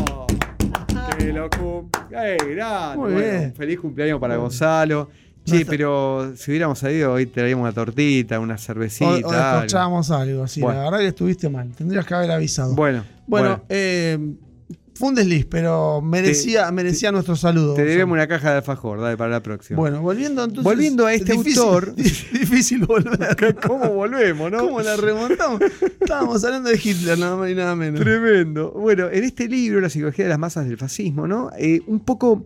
¡Que 1.17 1.33
lo 1.33 1.49
cum- 1.49 1.89
¡Ey, 2.11 2.37
grande! 2.55 2.97
Muy 2.97 3.13
Bueno, 3.13 3.29
bien. 3.39 3.53
feliz 3.55 3.79
cumpleaños 3.79 4.19
para 4.19 4.35
Gonzalo. 4.37 5.09
Sí, 5.43 5.65
pero 5.65 6.33
si 6.35 6.51
hubiéramos 6.51 6.77
salido 6.77 7.13
hoy 7.13 7.25
traíamos 7.25 7.63
una 7.63 7.73
tortita, 7.73 8.39
una 8.39 8.55
O, 8.55 8.57
cervecita. 8.59 9.07
o 9.09 9.13
algo. 9.15 9.31
descorchábamos 9.31 10.11
algo, 10.11 10.47
sí. 10.47 10.61
Bueno. 10.61 10.77
La 10.79 10.85
verdad 10.85 10.99
que 10.99 11.07
estuviste 11.07 11.49
mal. 11.49 11.71
Tendrías 11.75 12.05
que 12.05 12.13
haber 12.13 12.31
avisado. 12.31 12.75
Bueno, 12.75 13.03
Bueno, 13.25 13.47
bueno, 13.49 13.63
eh, 13.69 14.19
fue 14.93 15.09
un 15.09 15.15
desliz, 15.15 15.45
pero 15.49 16.01
merecía, 16.01 16.69
merecía 16.71 17.11
nuestro 17.11 17.35
saludo. 17.35 17.73
te 17.73 17.83
debemos 17.85 18.13
una 18.15 18.27
caja 18.27 18.51
de 18.51 18.57
alfajor, 18.57 18.99
dale 19.01 19.17
para 19.17 19.31
la 19.31 19.41
próxima. 19.41 19.77
Bueno, 19.79 20.01
volviendo 20.01 20.43
entonces. 20.43 20.63
Volviendo 20.63 21.05
a 21.05 21.13
este 21.13 21.33
difícil- 21.33 21.57
autor. 21.59 21.95
Difícil 21.95 22.85
volver. 22.85 23.57
¿Cómo 23.67 23.89
volvemos, 23.93 24.51
no? 24.51 24.59
¿Cómo 24.59 24.81
la 24.81 24.95
remontamos? 24.97 25.61
Estábamos 25.99 26.43
hablando 26.43 26.69
de 26.69 26.75
Hitler, 26.83 27.17
nada 27.17 27.35
más 27.37 27.49
y 27.49 27.55
nada 27.55 27.75
menos. 27.75 27.99
Tremendo. 28.01 28.71
Bueno, 28.71 29.09
en 29.11 29.23
este 29.23 29.47
libro, 29.47 29.79
La 29.81 29.89
psicología 29.89 30.25
de 30.25 30.29
las 30.29 30.39
masas 30.39 30.67
del 30.67 30.77
fascismo, 30.77 31.27
¿no? 31.27 31.49
Eh, 31.57 31.81
un 31.87 31.99
poco 32.01 32.45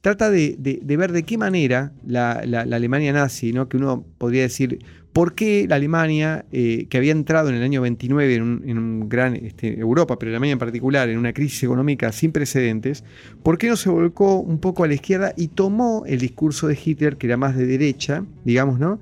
trata 0.00 0.30
de, 0.30 0.54
de- 0.58 0.78
de 0.82 0.96
ver 0.96 1.10
de 1.12 1.24
qué 1.24 1.36
manera 1.38 1.92
la, 2.06 2.42
la- 2.44 2.64
la 2.66 2.76
Alemania 2.76 3.12
nazi, 3.12 3.52
¿no? 3.52 3.68
Que 3.68 3.76
uno 3.78 4.04
podría 4.18 4.42
decir, 4.42 4.78
¿por 5.16 5.34
qué 5.34 5.64
la 5.66 5.76
Alemania, 5.76 6.44
eh, 6.52 6.88
que 6.90 6.98
había 6.98 7.12
entrado 7.12 7.48
en 7.48 7.54
el 7.54 7.62
año 7.62 7.80
29 7.80 8.34
en 8.34 8.42
un, 8.76 9.08
gran, 9.08 9.34
este, 9.34 9.80
Europa, 9.80 10.18
pero 10.18 10.30
Alemania 10.30 10.52
en 10.52 10.58
particular, 10.58 11.08
en 11.08 11.16
una 11.16 11.32
crisis 11.32 11.62
económica 11.62 12.12
sin 12.12 12.32
precedentes, 12.32 13.02
¿por 13.42 13.56
qué 13.56 13.70
no 13.70 13.76
se 13.76 13.88
volcó 13.88 14.40
un 14.40 14.58
poco 14.58 14.84
a 14.84 14.88
la 14.88 14.92
izquierda 14.92 15.32
y 15.34 15.48
tomó 15.48 16.04
el 16.04 16.18
discurso 16.18 16.68
de 16.68 16.78
Hitler, 16.84 17.16
que 17.16 17.28
era 17.28 17.38
más 17.38 17.56
de 17.56 17.64
derecha, 17.64 18.26
digamos, 18.44 18.78
¿no? 18.78 19.00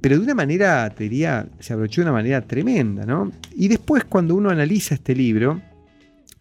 pero 0.00 0.16
de 0.16 0.24
una 0.24 0.34
manera, 0.34 0.88
te 0.96 1.04
diría, 1.04 1.46
se 1.58 1.74
abrochó 1.74 2.00
de 2.00 2.06
una 2.06 2.12
manera 2.12 2.40
tremenda, 2.40 3.04
¿no? 3.04 3.30
Y 3.54 3.68
después 3.68 4.04
cuando 4.04 4.36
uno 4.36 4.48
analiza 4.48 4.94
este 4.94 5.14
libro, 5.14 5.60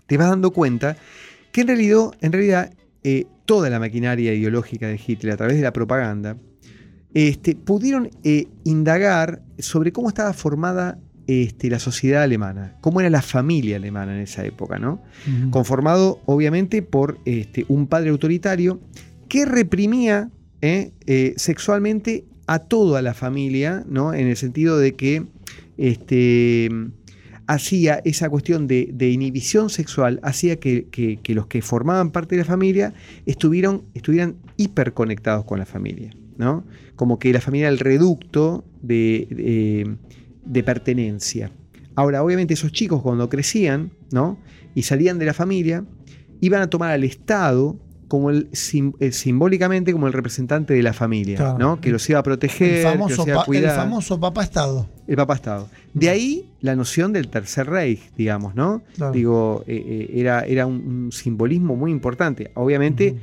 te 0.08 0.16
vas 0.16 0.30
dando 0.30 0.52
cuenta 0.52 0.96
que 1.52 1.60
en 1.60 1.68
realidad, 1.68 2.12
en 2.22 2.32
realidad 2.32 2.74
eh, 3.04 3.26
toda 3.44 3.70
la 3.70 3.80
maquinaria 3.80 4.34
ideológica 4.34 4.88
de 4.88 4.98
Hitler 5.06 5.34
a 5.34 5.36
través 5.36 5.58
de 5.58 5.64
la 5.64 5.74
propaganda 5.74 6.38
este, 7.14 7.56
pudieron 7.56 8.10
eh, 8.24 8.48
indagar 8.64 9.42
sobre 9.58 9.92
cómo 9.92 10.10
estaba 10.10 10.32
formada 10.34 11.00
este, 11.28 11.70
la 11.70 11.80
sociedad 11.80 12.24
alemana, 12.24 12.76
cómo 12.82 13.00
era 13.02 13.10
la 13.10 13.22
familia 13.22 13.76
alemana 13.78 14.16
en 14.16 14.22
esa 14.22 14.44
época, 14.46 14.80
¿no? 14.80 15.02
Conformado 15.52 16.20
obviamente 16.26 16.82
por 16.82 17.20
este, 17.26 17.66
un 17.68 17.88
padre 17.88 18.10
autoritario 18.10 18.80
que 19.28 19.46
reprimía 19.46 20.30
eh, 20.62 20.92
eh, 21.06 21.34
sexualmente 21.38 22.26
a 22.48 22.60
toda 22.60 23.02
la 23.04 23.14
familia, 23.14 23.84
¿no? 23.88 24.14
en 24.16 24.26
el 24.28 24.36
sentido 24.36 24.80
de 24.80 24.96
que 24.96 25.28
este, 25.78 26.70
hacía 27.48 28.02
esa 28.06 28.30
cuestión 28.30 28.68
de, 28.68 28.90
de 28.94 29.10
inhibición 29.10 29.70
sexual, 29.70 30.20
hacía 30.24 30.58
que, 30.60 30.88
que- 30.92 31.18
que 31.22 31.34
los 31.36 31.48
que 31.48 31.62
formaban 31.62 32.12
parte 32.12 32.36
de 32.36 32.42
la 32.42 32.46
familia 32.48 32.94
estuvieron, 33.26 33.84
estuvieran 33.94 34.36
hiperconectados 34.58 35.46
con 35.46 35.60
la 35.60 35.66
familia, 35.66 36.12
¿no? 36.40 36.64
como 36.96 37.20
que 37.20 37.32
la 37.32 37.40
familia 37.42 37.68
era 37.68 37.74
el 37.74 37.80
reducto 37.80 38.66
de, 38.82 39.28
de- 39.30 39.96
de 40.46 40.64
pertenencia. 40.64 41.52
Ahora, 41.96 42.24
obviamente 42.24 42.54
esos 42.56 42.72
chicos 42.72 43.02
cuando 43.04 43.30
crecían, 43.30 43.92
¿no? 44.12 44.40
Y 44.74 44.82
salían 44.84 45.20
de 45.20 45.26
la 45.26 45.34
familia, 45.34 45.84
iban 46.42 46.62
a 46.62 46.68
tomar 46.70 46.92
al 46.92 47.04
Estado 47.04 47.78
como 48.08 48.32
el, 48.32 48.50
sim- 48.54 48.94
eh, 49.00 49.12
simbólicamente 49.12 49.92
como 49.92 50.08
el 50.08 50.14
representante 50.14 50.74
de 50.74 50.82
la 50.82 50.94
familia, 50.94 51.36
Claro. 51.38 51.58
¿no? 51.60 51.80
Que 51.82 51.92
los 51.92 52.10
iba 52.10 52.18
a 52.20 52.24
proteger, 52.24 52.70
el, 52.70 52.76
que 52.78 52.84
famoso 52.84 53.18
los 53.18 53.28
iba 53.28 53.36
a 53.36 53.38
pa- 53.38 53.42
el 53.42 53.46
cuidar. 53.46 53.76
famoso 53.76 54.20
papá 54.20 54.44
Estado. 54.44 54.90
El 55.08 55.16
papá 55.18 55.36
Estado. 55.36 55.70
De 55.94 56.10
ahí 56.10 56.50
la 56.62 56.76
noción 56.76 57.14
del 57.14 57.28
Tercer 57.28 57.68
Reich, 57.70 58.02
digamos, 58.18 58.56
¿no? 58.56 58.82
Claro. 58.96 59.12
Digo, 59.14 59.64
eh, 59.68 60.08
eh, 60.10 60.20
era, 60.20 60.42
era 60.42 60.66
un, 60.66 60.76
un 61.06 61.12
simbolismo 61.12 61.76
muy 61.76 61.92
importante. 61.92 62.50
Obviamente. 62.56 63.16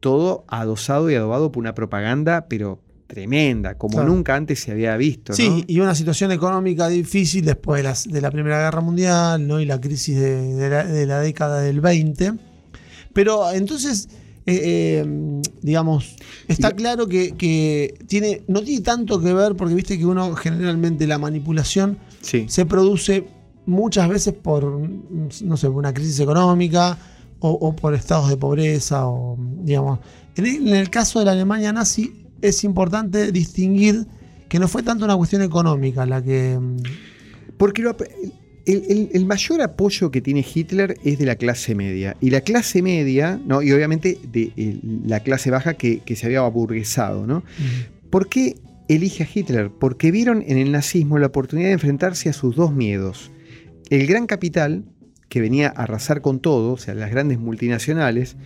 Todo 0.00 0.44
adosado 0.48 1.10
y 1.10 1.14
adobado 1.14 1.50
por 1.52 1.60
una 1.60 1.74
propaganda, 1.74 2.46
pero 2.48 2.80
tremenda, 3.06 3.76
como 3.78 3.94
Claro. 3.96 4.10
nunca 4.10 4.34
antes 4.36 4.60
se 4.60 4.70
había 4.70 4.96
visto. 4.96 5.32
Sí, 5.32 5.48
¿no? 5.48 5.62
y 5.66 5.80
una 5.80 5.94
situación 5.94 6.30
económica 6.30 6.88
difícil 6.88 7.44
después 7.44 7.78
de, 7.78 7.82
las- 7.84 8.04
de 8.06 8.20
la 8.20 8.30
Primera 8.30 8.58
Guerra 8.58 8.80
Mundial 8.82 9.46
¿no? 9.46 9.60
y 9.60 9.64
la 9.64 9.80
crisis 9.80 10.16
de, 10.20 10.54
de 10.54 10.68
la, 10.68 10.84
de 10.84 11.06
la 11.06 11.20
década 11.20 11.60
del 11.62 11.80
20. 11.80 12.34
Pero 13.14 13.50
entonces, 13.50 14.08
eh, 14.44 14.60
eh, 15.04 15.40
digamos, 15.62 16.16
está 16.48 16.72
claro 16.72 17.06
que, 17.08 17.32
que 17.32 17.94
tiene, 18.06 18.42
no 18.46 18.60
tiene 18.62 18.82
tanto 18.84 19.20
que 19.20 19.32
ver, 19.32 19.56
porque 19.56 19.74
viste 19.74 19.98
que 19.98 20.04
uno 20.06 20.34
generalmente 20.34 21.06
la 21.06 21.18
manipulación 21.18 21.98
Sí. 22.20 22.44
se 22.48 22.66
produce 22.66 23.26
muchas 23.64 24.08
veces 24.08 24.34
por, 24.34 24.64
no 25.42 25.56
sé, 25.56 25.68
una 25.68 25.94
crisis 25.94 26.20
económica 26.20 26.98
o, 27.40 27.50
o 27.50 27.74
por 27.76 27.94
estados 27.94 28.28
de 28.28 28.36
pobreza, 28.36 29.06
o 29.08 29.36
digamos. 29.62 30.00
En 30.36 30.46
el, 30.46 30.68
en 30.68 30.74
el 30.76 30.90
caso 30.90 31.18
de 31.18 31.24
la 31.24 31.32
Alemania 31.32 31.72
nazi 31.72 32.24
es 32.42 32.64
importante 32.64 33.32
distinguir 33.32 34.06
que 34.48 34.58
no 34.58 34.68
fue 34.68 34.82
tanto 34.82 35.04
una 35.04 35.16
cuestión 35.16 35.42
económica 35.42 36.06
la 36.06 36.22
que... 36.22 36.58
mm, 36.60 36.76
Porque 37.58 37.82
lo 37.82 37.96
el, 38.66 38.84
el- 38.88 39.08
el 39.14 39.24
mayor 39.26 39.62
apoyo 39.62 40.10
que 40.10 40.20
tiene 40.20 40.44
Hitler 40.54 40.96
es 41.04 41.18
de 41.18 41.24
la 41.26 41.36
clase 41.36 41.74
media. 41.74 42.16
Y 42.20 42.30
la 42.30 42.42
clase 42.42 42.82
media, 42.82 43.40
¿no? 43.46 43.62
y 43.62 43.72
obviamente 43.72 44.18
de 44.30 44.52
la 45.06 45.20
clase 45.20 45.50
baja 45.50 45.74
que, 45.74 46.00
que 46.00 46.16
se 46.16 46.26
había 46.26 46.40
aburguesado. 46.40 47.26
¿no? 47.26 47.42
¿Por 48.10 48.28
qué 48.28 48.56
elige 48.88 49.24
a 49.24 49.28
Hitler? 49.32 49.70
Porque 49.70 50.10
vieron 50.10 50.44
en 50.46 50.58
el 50.58 50.70
nazismo 50.70 51.18
la 51.18 51.28
oportunidad 51.28 51.68
de 51.68 51.74
enfrentarse 51.74 52.28
a 52.28 52.32
sus 52.34 52.56
dos 52.56 52.72
miedos. 52.74 53.30
El 53.90 54.06
gran 54.06 54.26
capital, 54.26 54.84
que 55.28 55.40
venía 55.40 55.68
a 55.68 55.82
arrasar 55.82 56.20
con 56.20 56.40
todo, 56.40 56.72
o 56.72 56.76
sea, 56.78 56.94
las 56.94 57.10
grandes 57.10 57.38
multinacionales, 57.38 58.36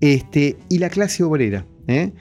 este, 0.00 0.56
y 0.68 0.78
la 0.78 0.88
clase 0.88 1.24
obrera. 1.24 1.66
¿eh? 1.86 2.12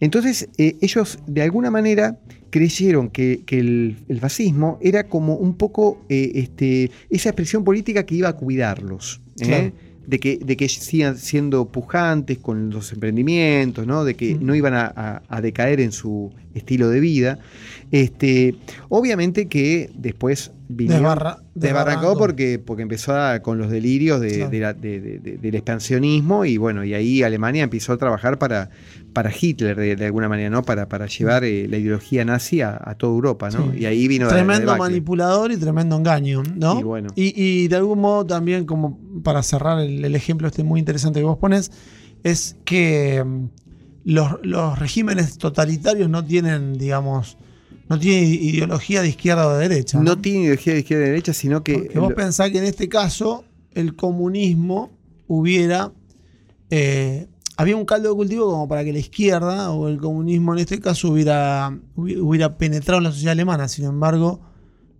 Entonces, 0.00 0.48
eh, 0.58 0.76
ellos 0.80 1.18
de 1.26 1.42
alguna 1.42 1.70
manera 1.70 2.18
creyeron 2.50 3.10
que, 3.10 3.42
que 3.44 3.58
el, 3.58 3.96
el 4.08 4.20
fascismo 4.20 4.78
era 4.80 5.08
como 5.08 5.34
un 5.34 5.56
poco 5.56 6.04
eh, 6.08 6.32
este, 6.34 6.90
esa 7.10 7.30
expresión 7.30 7.64
política 7.64 8.06
que 8.06 8.14
iba 8.14 8.28
a 8.28 8.34
cuidarlos. 8.34 9.20
Claro. 9.36 9.72
De 10.06 10.18
que, 10.20 10.38
de 10.38 10.56
que 10.56 10.68
sigan 10.68 11.16
siendo 11.16 11.66
pujantes 11.66 12.38
con 12.38 12.70
los 12.70 12.92
emprendimientos, 12.92 13.86
¿no? 13.86 14.04
de 14.04 14.14
que 14.14 14.34
no 14.34 14.54
iban 14.54 14.74
a, 14.74 14.92
a- 14.94 15.22
a 15.28 15.40
decaer 15.40 15.80
en 15.80 15.92
su 15.92 16.30
estilo 16.54 16.88
de 16.90 17.00
vida. 17.00 17.38
Este, 17.90 18.54
obviamente 18.88 19.46
que 19.46 19.90
después 19.94 20.50
vinieron- 20.68 21.02
Desbarra- 21.04 21.38
desbarrancó 21.54 22.16
porque, 22.18 22.58
porque 22.58 22.82
empezó 22.82 23.14
a- 23.14 23.40
con 23.40 23.58
los 23.58 23.70
delirios 23.70 24.20
de- 24.20 24.30
Claro. 24.36 24.50
de 24.50 24.60
la- 24.60 24.74
de- 24.74 25.00
de- 25.00 25.18
de- 25.18 25.36
del 25.38 25.54
expansionismo 25.54 26.44
y 26.44 26.56
bueno, 26.56 26.84
y 26.84 26.94
ahí 26.94 27.22
Alemania 27.22 27.62
empezó 27.64 27.92
a 27.92 27.96
trabajar 27.98 28.38
para, 28.38 28.70
para 29.14 29.30
Hitler 29.40 29.76
de, 29.76 29.96
de 29.96 30.04
alguna 30.06 30.28
manera, 30.28 30.50
¿no? 30.50 30.62
Para, 30.62 30.88
para 30.88 31.06
llevar 31.06 31.44
eh, 31.44 31.66
la 31.68 31.78
ideología 31.78 32.24
nazi 32.24 32.60
a, 32.60 32.78
a 32.84 32.94
toda 32.96 33.14
Europa, 33.14 33.48
¿no? 33.48 33.72
Sí. 33.72 33.78
Y 33.78 33.86
ahí 33.86 34.06
vino 34.08 34.26
la 34.26 34.32
Tremendo 34.32 34.76
manipulador 34.76 35.52
y 35.52 35.56
tremendo 35.56 35.96
engaño, 35.96 36.42
¿no? 36.54 36.80
Y 36.80 36.82
bueno. 36.82 37.08
Y, 37.16 37.32
y 37.42 37.68
de 37.68 37.76
algún 37.76 38.00
modo 38.00 38.26
también, 38.26 38.66
como 38.66 38.98
para 39.22 39.42
cerrar 39.42 39.78
el, 39.80 40.04
el 40.04 40.14
ejemplo 40.14 40.48
este 40.48 40.62
muy 40.64 40.80
interesante 40.80 41.20
que 41.20 41.24
vos 41.24 41.38
pones, 41.38 41.70
es 42.24 42.56
que 42.66 43.24
mm, 43.24 43.44
los, 44.04 44.32
los 44.42 44.78
regímenes 44.78 45.38
totalitarios 45.38 46.10
no 46.10 46.24
tienen, 46.24 46.76
digamos, 46.76 47.38
no 47.88 47.98
tienen 47.98 48.24
ideología 48.34 49.00
de 49.02 49.08
izquierda 49.10 49.46
o 49.46 49.54
de 49.56 49.68
derecha. 49.68 50.00
No 50.00 50.18
tiene 50.18 50.40
ideología 50.40 50.72
de 50.74 50.80
izquierda 50.80 51.04
y 51.04 51.08
derecha, 51.08 51.32
sino 51.32 51.62
que... 51.62 51.74
Porque 51.74 51.98
vos 51.98 52.12
pensás 52.14 52.50
que 52.50 52.58
en 52.58 52.64
este 52.64 52.88
caso 52.88 53.44
el 53.74 53.94
comunismo 53.94 54.90
hubiera. 55.28 55.92
eh, 56.70 57.28
había 57.56 57.76
un 57.76 57.84
caldo 57.84 58.08
de 58.10 58.14
cultivo 58.16 58.50
como 58.50 58.68
para 58.68 58.84
que 58.84 58.92
la 58.92 58.98
izquierda 58.98 59.70
o 59.70 59.88
el 59.88 59.98
comunismo 59.98 60.52
en 60.54 60.60
este 60.60 60.80
caso 60.80 61.10
hubiera, 61.10 61.70
hubi- 61.96 62.18
hubiera 62.20 62.56
penetrado 62.58 62.98
en 62.98 63.04
la 63.04 63.10
sociedad 63.12 63.32
alemana. 63.32 63.68
Sin 63.68 63.84
embargo, 63.84 64.40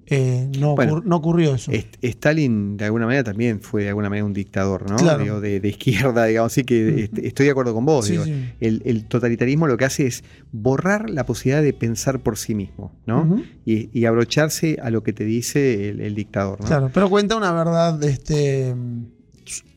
eh, 0.07 0.51
no, 0.61 0.75
Bueno, 0.75 0.97
ocur- 0.99 1.05
no 1.05 1.17
ocurrió 1.17 1.55
eso. 1.55 1.73
Est- 1.73 1.97
Stalin 2.03 2.77
de 2.77 2.85
alguna 2.85 3.07
manera 3.07 3.25
también 3.25 3.63
fue 3.63 3.85
de 3.85 3.89
alguna 3.89 4.11
manera 4.11 4.27
un 4.27 4.35
dictador, 4.35 4.89
¿no? 4.91 4.97
Claro. 4.97 5.23
Digo, 5.25 5.41
de, 5.41 5.61
de 5.61 5.69
izquierda, 5.71 6.27
digamos, 6.27 6.53
así 6.53 6.63
que 6.63 6.85
Mm. 6.93 6.99
est- 6.99 7.19
estoy 7.27 7.47
de 7.47 7.53
acuerdo 7.53 7.73
con 7.75 7.87
vos. 7.87 8.05
Sí, 8.05 8.13
digo. 8.13 8.25
sí. 8.25 8.35
El, 8.61 8.83
el 8.85 9.07
totalitarismo 9.07 9.67
lo 9.67 9.77
que 9.79 9.87
hace 9.87 10.07
es 10.07 10.23
borrar 10.53 11.09
la 11.09 11.25
posibilidad 11.25 11.63
de 11.63 11.73
pensar 11.73 12.21
por 12.23 12.37
sí 12.37 12.55
mismo, 12.55 12.93
¿no? 13.07 13.43
Y, 13.65 13.89
y 13.99 14.05
abrocharse 14.05 14.79
a 14.83 14.91
lo 14.91 15.03
que 15.03 15.15
te 15.15 15.25
dice 15.25 15.89
el, 15.89 16.01
el 16.03 16.15
dictador, 16.15 16.61
¿no? 16.61 16.67
Claro, 16.67 16.91
pero 16.93 17.09
cuenta 17.09 17.35
una 17.35 17.51
verdad, 17.53 18.01
este, 18.05 18.75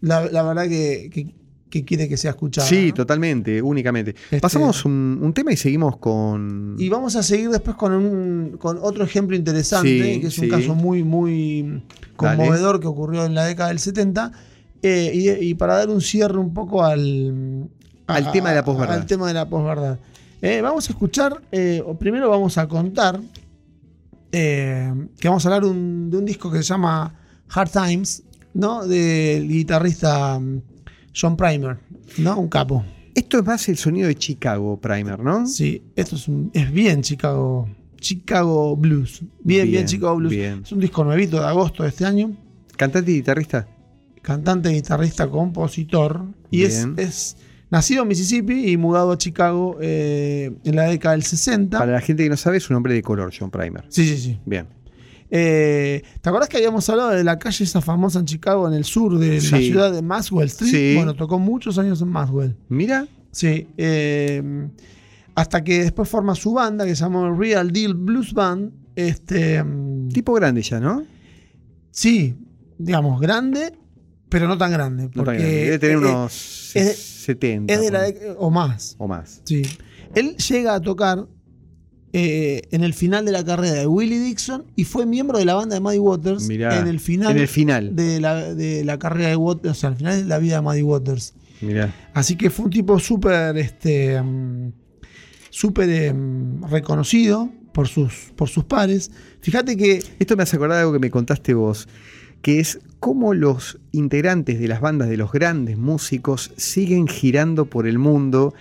la, 0.02 0.26
la 0.30 0.44
verdad 0.44 0.68
que, 0.68 1.10
que- 1.12 1.34
que 1.70 1.84
quiere 1.84 2.08
que 2.08 2.16
sea 2.18 2.32
escuchada. 2.32 2.66
Sí, 2.68 2.88
¿no? 2.90 2.94
totalmente, 2.96 3.62
únicamente. 3.62 4.12
Este- 4.26 4.40
Pasamos 4.40 4.86
un, 4.86 5.20
un 5.22 5.34
tema 5.34 5.52
y 5.52 5.58
seguimos 5.58 5.98
con. 5.98 6.76
Y 6.78 6.88
vamos 6.90 7.16
a 7.16 7.24
seguir 7.24 7.50
después 7.50 7.76
con, 7.76 7.92
un, 7.94 8.58
con 8.58 8.78
otro 8.82 9.04
ejemplo 9.04 9.36
interesante, 9.36 9.90
Sí, 10.16 10.22
que 10.22 10.28
es 10.28 10.34
sí. 10.34 10.42
un 10.46 10.50
caso 10.50 10.76
muy, 10.76 11.04
muy 11.04 11.84
conmovedor 12.16 12.80
que 12.80 12.88
ocurrió 12.88 13.26
en 13.26 13.36
la 13.36 13.46
década 13.46 13.70
del 13.70 13.80
70. 13.80 14.32
eh, 14.82 15.12
y, 15.14 15.30
y 15.50 15.54
para 15.56 15.76
dar 15.78 15.90
un 15.90 16.02
cierre 16.02 16.38
un 16.38 16.54
poco 16.54 16.84
al, 16.86 17.68
Al 18.08 18.32
tema 18.32 18.50
de 18.50 18.56
la 18.56 18.64
posverdad. 18.66 18.96
Al 18.96 19.06
tema 19.06 19.28
de 19.28 19.34
la 19.34 19.50
posverdad. 19.50 20.00
Eh, 20.42 20.62
vamos 20.62 20.88
a 20.88 20.92
escuchar, 20.94 21.42
eh, 21.52 21.82
o 21.86 21.98
primero 21.98 22.30
vamos 22.30 22.58
a 22.60 22.68
contar 22.68 23.20
que 24.32 24.94
vamos 25.24 25.46
a 25.46 25.50
hablar 25.50 25.66
un- 25.66 26.10
de 26.12 26.18
un 26.18 26.26
disco 26.26 26.52
que 26.52 26.58
se 26.60 26.64
llama 26.66 27.14
Hard 27.50 27.70
Times, 27.72 28.24
¿no? 28.54 28.86
Del 28.86 29.48
guitarrista 29.48 30.40
John 31.20 31.36
Primer, 31.38 31.78
¿no? 32.18 32.40
Un 32.40 32.48
capo. 32.48 32.84
Esto 33.16 33.40
es 33.40 33.46
más 33.46 33.68
el 33.70 33.78
sonido 33.78 34.08
de 34.08 34.16
Chicago 34.16 34.80
Primer, 34.80 35.20
¿no? 35.20 35.48
Sí, 35.48 35.82
esto 35.96 36.16
es, 36.16 36.28
un- 36.28 36.52
es 36.54 36.72
bien 36.72 37.02
Chicago. 37.02 37.68
Chicago 38.00 38.76
Blues. 38.76 39.22
Bien, 39.22 39.64
bien, 39.64 39.72
Bien, 39.72 39.86
Chicago 39.88 40.16
Blues. 40.18 40.32
bien. 40.32 40.62
Es 40.64 40.72
un 40.72 40.80
disco 40.80 41.04
nuevito 41.04 41.40
de 41.40 41.46
agosto 41.48 41.82
de 41.84 41.90
este 41.90 42.06
año. 42.06 42.36
Cantante 42.76 43.12
y 43.12 43.16
guitarrista. 43.16 43.68
Cantante, 44.22 44.70
guitarrista, 44.70 45.28
compositor. 45.28 46.26
Y 46.52 46.64
es, 46.64 46.88
es 46.98 47.38
nacido 47.72 48.04
en 48.04 48.10
Mississippi 48.10 48.70
y 48.72 48.78
mudado 48.78 49.12
a 49.14 49.18
Chicago 49.18 49.78
eh, 49.82 50.52
en 50.64 50.76
la 50.76 50.84
década 50.84 51.16
del 51.16 51.24
60. 51.24 51.80
Para 51.80 51.94
la 51.94 52.02
gente 52.02 52.24
que 52.24 52.30
no 52.30 52.38
sabe, 52.38 52.58
es 52.58 52.70
un 52.70 52.76
hombre 52.76 52.94
de 52.94 53.02
color, 53.02 53.34
John 53.38 53.50
Primer. 53.50 53.86
Sí, 53.90 54.06
sí, 54.08 54.18
sí. 54.18 54.40
Bien. 54.46 54.68
Eh, 55.30 56.04
¿Te 56.22 56.30
acordás 56.30 56.48
que 56.50 56.58
habíamos 56.58 56.88
hablado 56.90 57.10
de 57.10 57.24
la 57.24 57.38
calle 57.38 57.64
esa 57.64 57.82
famosa 57.82 58.20
en 58.20 58.26
Chicago, 58.26 58.68
en 58.68 58.74
el 58.74 58.86
sur 58.86 59.18
de 59.20 59.36
la 59.42 59.58
ciudad 59.60 59.92
de 59.92 60.02
Maxwell 60.02 60.48
Street? 60.48 60.72
Sí. 60.72 60.94
Bueno, 60.96 61.16
tocó 61.16 61.38
muchos 61.40 61.78
años 61.78 62.02
en 62.02 62.08
Maxwell. 62.10 62.56
Mira, 62.70 63.08
Sí. 63.32 63.68
eh, 63.78 64.42
hasta 65.36 65.64
que 65.64 65.84
después 65.84 66.08
forma 66.10 66.34
su 66.36 66.54
banda 66.54 66.86
que 66.86 66.96
se 66.96 67.04
llamó 67.04 67.32
Real 67.34 67.72
Deal 67.72 67.94
Blues 67.94 68.34
Band. 68.34 68.72
Este, 68.96 69.64
mm, 69.64 70.10
tipo 70.10 70.34
grande 70.34 70.62
ya, 70.64 70.80
¿no? 70.80 71.04
sí, 71.92 72.36
digamos, 72.80 73.20
grande, 73.22 73.74
pero 74.30 74.48
no 74.48 74.58
tan 74.58 74.72
grande. 74.72 75.10
No 75.14 75.24
tan 75.24 75.36
grande. 75.36 75.44
Debe 75.66 75.80
tener 75.80 75.98
es- 75.98 76.04
unos 76.04 76.72
es 76.76 76.86
de- 76.88 76.94
70. 76.94 77.74
es 77.74 77.82
de 77.82 77.92
la 77.92 78.06
o 78.38 78.50
más. 78.50 78.96
o 78.98 79.08
más. 79.08 79.42
Sí. 79.44 79.62
Él 80.16 80.36
llega 80.38 80.74
a 80.76 80.80
tocar 80.82 81.28
eh, 82.14 82.62
en 82.72 82.84
el 82.84 82.94
final 82.94 83.26
de 83.26 83.32
la 83.34 83.44
carrera 83.44 83.76
de 83.76 83.88
Willie 83.88 84.20
Dixon 84.20 84.66
y 84.76 84.86
fue 84.86 85.06
miembro 85.06 85.38
de 85.38 85.46
la 85.46 85.56
banda 85.56 85.76
de 85.76 85.82
Muddy 85.82 86.00
Waters 86.00 86.48
Mirá, 86.48 86.80
en 86.80 86.88
el 86.88 87.00
final, 87.00 87.32
en 87.32 87.38
el 87.38 87.48
final. 87.48 87.96
De, 87.96 88.22
la, 88.22 88.54
de 88.54 88.86
la 88.86 88.98
carrera 88.98 89.30
de 89.30 89.36
Waters, 89.36 89.78
o 89.78 89.80
sea, 89.80 89.90
al 89.90 89.98
final 89.98 90.22
de 90.22 90.26
la 90.26 90.40
vida 90.40 90.56
de 90.56 90.62
Muddy 90.62 90.82
Waters. 90.84 91.34
Mirá. 91.62 91.94
Así 92.14 92.38
que 92.38 92.50
fue 92.50 92.66
un 92.66 92.72
tipo 92.72 92.98
súper, 93.00 93.58
este, 93.58 94.22
mm, 94.22 94.72
súper 95.50 95.90
eh, 95.90 96.14
reconocido 96.70 97.52
por 97.74 97.88
sus, 97.88 98.32
por 98.36 98.48
sus 98.48 98.64
pares. 98.64 99.12
Fíjate 99.42 99.76
que 99.76 100.02
Esto 100.20 100.38
me 100.38 100.44
hace 100.44 100.56
acordar 100.56 100.78
de 100.78 100.82
algo 100.82 100.94
que 100.94 101.00
me 101.00 101.12
contaste 101.12 101.54
vos, 101.54 101.88
que 102.42 102.60
es 102.60 102.80
cómo 103.00 103.34
los 103.34 103.80
integrantes 103.92 104.60
de 104.60 104.68
las 104.68 104.82
bandas 104.82 105.10
de 105.10 105.18
los 105.18 105.32
grandes 105.32 105.78
músicos 105.78 106.52
siguen 106.58 107.08
girando 107.08 107.66
por 107.66 107.86
el 107.86 108.00
mundo, 108.00 108.54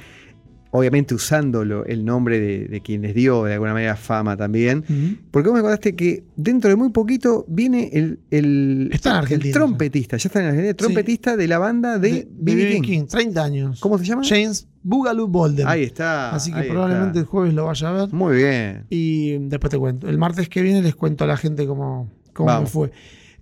obviamente 0.70 1.14
usando 1.14 1.62
el 1.62 2.04
nombre 2.04 2.38
de, 2.40 2.66
de 2.66 2.80
quien 2.80 3.02
les 3.02 3.14
dio 3.14 3.44
de 3.44 3.54
alguna 3.54 3.72
manera 3.72 3.96
fama 3.96 4.36
también. 4.36 4.84
Porque 5.30 5.48
vos 5.48 5.56
me 5.56 5.62
contaste 5.62 5.94
que 5.94 6.24
dentro 6.36 6.70
de 6.70 6.76
muy 6.76 6.90
poquito 6.90 7.44
viene 7.48 7.90
el, 7.92 8.20
el, 8.30 8.90
Está 8.92 9.22
en 9.28 9.42
el 9.42 9.52
trompetista, 9.52 10.16
ya 10.16 10.28
está 10.28 10.40
en 10.40 10.46
Argentina, 10.46 10.74
trompetista 10.74 11.36
de 11.36 11.48
la 11.48 11.58
banda 11.58 11.98
de, 11.98 12.28
B.B. 12.30 12.68
King. 12.68 12.82
King, 12.82 13.06
30 13.06 13.44
años. 13.44 13.80
¿Cómo 13.80 13.98
se 13.98 14.04
llama? 14.04 14.22
James 14.24 14.66
Boogaloo 14.82 15.28
Bolden. 15.28 15.66
Ahí 15.66 15.82
está. 15.82 16.34
Así 16.34 16.52
que 16.52 16.62
probablemente 16.62 17.18
el 17.20 17.24
jueves 17.24 17.54
lo 17.54 17.66
vaya 17.66 17.88
a 17.88 17.92
ver. 17.92 18.12
Muy 18.12 18.36
bien. 18.36 18.86
Y 18.90 19.38
después 19.48 19.70
te 19.70 19.78
cuento. 19.78 20.08
El 20.08 20.18
martes 20.18 20.48
que 20.48 20.62
viene 20.62 20.82
les 20.82 20.94
cuento 20.94 21.24
a 21.24 21.26
la 21.26 21.36
gente 21.36 21.66
cómo, 21.66 22.10
cómo 22.32 22.66
fue. 22.66 22.90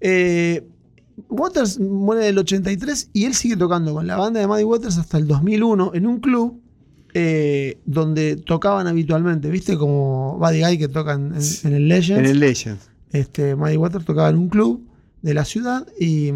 Eh, 0.01 0.67
Waters 1.29 1.79
muere 1.79 2.25
en 2.25 2.31
el 2.31 2.39
83 2.39 3.11
y 3.13 3.25
él 3.25 3.35
sigue 3.35 3.57
tocando 3.57 3.95
con 3.95 4.07
la 4.07 4.17
banda 4.17 4.41
de 4.41 4.47
Muddy 4.47 4.65
Waters 4.65 4.99
hasta 4.99 5.19
el 5.19 5.29
2001 5.29 5.93
en 5.95 6.07
un 6.07 6.19
club 6.19 6.61
eh, 7.15 7.79
donde 7.87 8.37
tocaban 8.37 8.87
habitualmente, 8.87 9.49
¿viste? 9.49 9.77
Como 9.79 10.37
Buddy 10.39 10.61
Guy 10.63 10.79
que 10.79 10.89
tocan 10.89 11.35
en, 11.35 11.43
en 11.69 11.75
el 11.75 11.89
Legends. 11.89 12.19
En 12.19 12.27
el 12.27 12.41
Legend. 12.41 12.79
Este, 13.13 13.55
Muddy 13.55 13.77
Waters 13.77 14.05
tocaba 14.05 14.29
en 14.29 14.37
un 14.37 14.49
club 14.49 14.85
de 15.23 15.33
la 15.35 15.45
ciudad 15.45 15.87
y, 15.99 16.27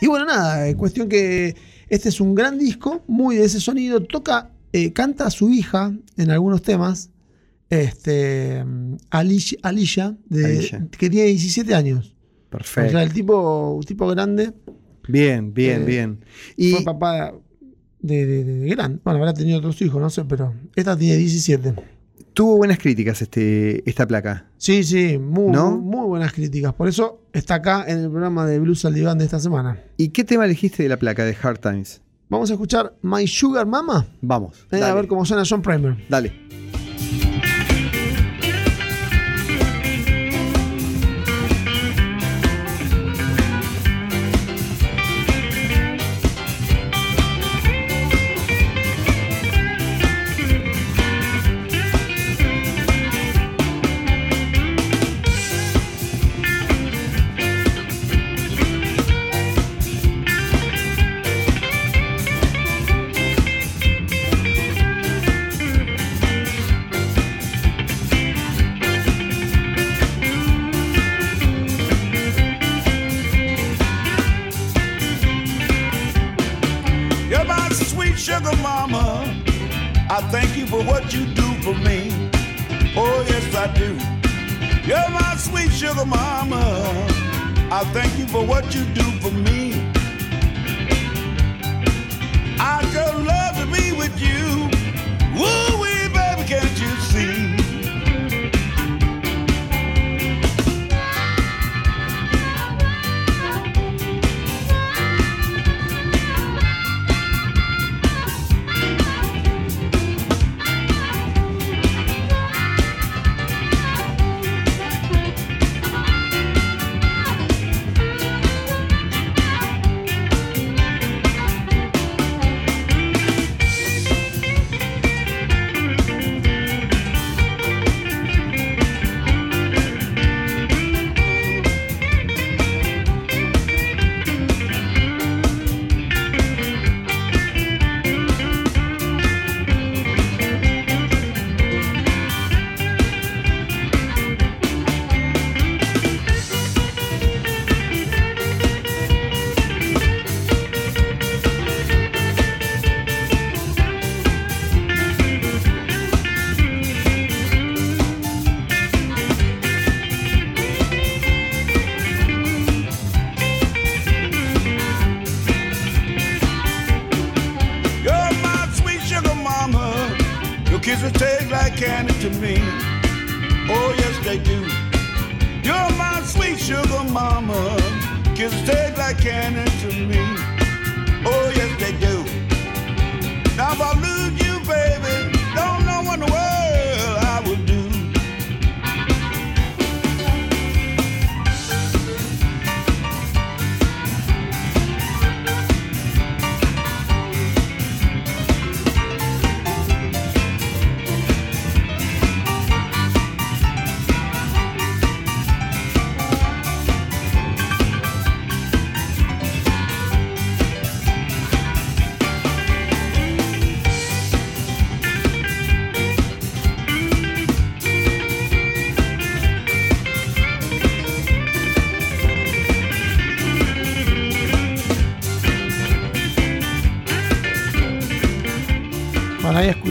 y 0.00 0.06
bueno, 0.06 0.26
nada, 0.26 0.72
cuestión 0.76 1.08
que 1.08 1.56
este 1.88 2.08
es 2.10 2.20
un 2.20 2.34
gran 2.34 2.58
disco, 2.58 3.02
muy 3.08 3.36
de 3.36 3.44
ese 3.46 3.58
sonido, 3.60 4.00
toca, 4.02 4.50
eh, 4.72 4.92
canta 4.92 5.26
a 5.26 5.30
su 5.30 5.50
hija 5.50 5.92
en 6.16 6.30
algunos 6.30 6.62
temas, 6.62 7.10
este, 7.70 8.64
Alicia, 9.10 9.58
Alicia, 9.62 10.16
de- 10.28 10.44
Alicia. 10.44 10.86
que 10.96 11.10
tiene 11.10 11.28
17 11.28 11.74
años. 11.74 12.14
O 12.46 12.50
Perfecto. 12.50 12.90
sea, 12.92 13.02
el 13.02 13.12
tipo, 13.12 13.72
un 13.74 13.82
tipo 13.84 14.06
grande, 14.08 14.52
Bien, 15.08 15.52
bien, 15.52 15.82
Eh, 15.82 15.84
bien. 15.86 16.24
Y 16.56 16.72
fue 16.72 16.84
papá 16.84 17.32
de, 18.02 18.26
de, 18.26 18.44
de 18.44 18.68
gran. 18.68 19.00
Bueno, 19.04 19.18
habrá 19.18 19.34
tenido 19.34 19.58
otros 19.58 19.80
hijos, 19.82 20.00
no 20.00 20.10
sé, 20.10 20.24
pero 20.24 20.54
esta 20.76 20.96
tiene 20.96 21.16
17. 21.16 21.74
tuvo 22.32 22.56
buenas 22.56 22.78
críticas 22.78 23.20
este, 23.22 23.88
esta 23.88 24.06
placa. 24.06 24.46
Sí, 24.58 24.84
sí, 24.84 25.18
muy, 25.18 25.52
¿No? 25.52 25.76
muy, 25.78 26.06
buenas 26.06 26.32
críticas. 26.32 26.72
Por 26.74 26.88
eso 26.88 27.22
está 27.32 27.56
acá 27.56 27.84
en 27.86 27.98
el 27.98 28.10
programa 28.10 28.46
de 28.46 28.58
Blues 28.58 28.84
al 28.84 28.94
Diván 28.94 29.18
de 29.18 29.24
esta 29.24 29.40
semana. 29.40 29.78
¿Y 29.96 30.10
qué 30.10 30.24
tema 30.24 30.44
elegiste 30.44 30.82
de 30.82 30.88
la 30.88 30.96
placa 30.96 31.24
de 31.24 31.36
Hard 31.40 31.58
Times? 31.58 32.00
Vamos 32.28 32.50
a 32.50 32.54
escuchar 32.54 32.94
My 33.02 33.26
Sugar 33.26 33.66
Mama. 33.66 34.06
Vamos. 34.20 34.66
Eh, 34.70 34.82
a 34.82 34.94
ver 34.94 35.08
cómo 35.08 35.24
suena 35.24 35.42
John 35.48 35.62
Primer. 35.62 35.96
Dale. 36.08 36.32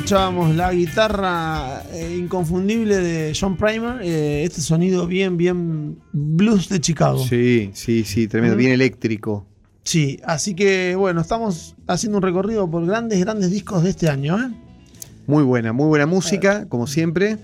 Escuchábamos 0.09 0.55
la 0.55 0.73
guitarra 0.73 1.83
eh, 1.93 2.17
inconfundible 2.17 2.97
de 2.97 3.31
John 3.39 3.55
Primer. 3.55 4.01
eh, 4.01 4.43
este 4.43 4.59
sonido 4.59 5.05
bien, 5.05 5.37
bien 5.37 5.99
blues 6.11 6.67
de 6.67 6.81
Chicago. 6.81 7.23
Sí, 7.23 7.69
sí, 7.75 8.03
sí, 8.03 8.27
tremendo. 8.27 8.55
Mm. 8.55 8.57
Bien 8.57 8.71
eléctrico. 8.71 9.45
Sí, 9.83 10.19
así 10.23 10.55
que 10.55 10.95
bueno, 10.95 11.21
estamos 11.21 11.75
haciendo 11.85 12.17
un 12.17 12.23
recorrido 12.23 12.67
por 12.71 12.87
grandes, 12.87 13.19
grandes 13.19 13.51
discos 13.51 13.83
de 13.83 13.91
este 13.91 14.09
año. 14.09 14.39
¿eh? 14.39 14.49
Muy 15.27 15.43
buena, 15.43 15.73
muy 15.73 15.85
buena 15.85 16.07
música, 16.07 16.67
como 16.67 16.87
siempre. 16.87 17.37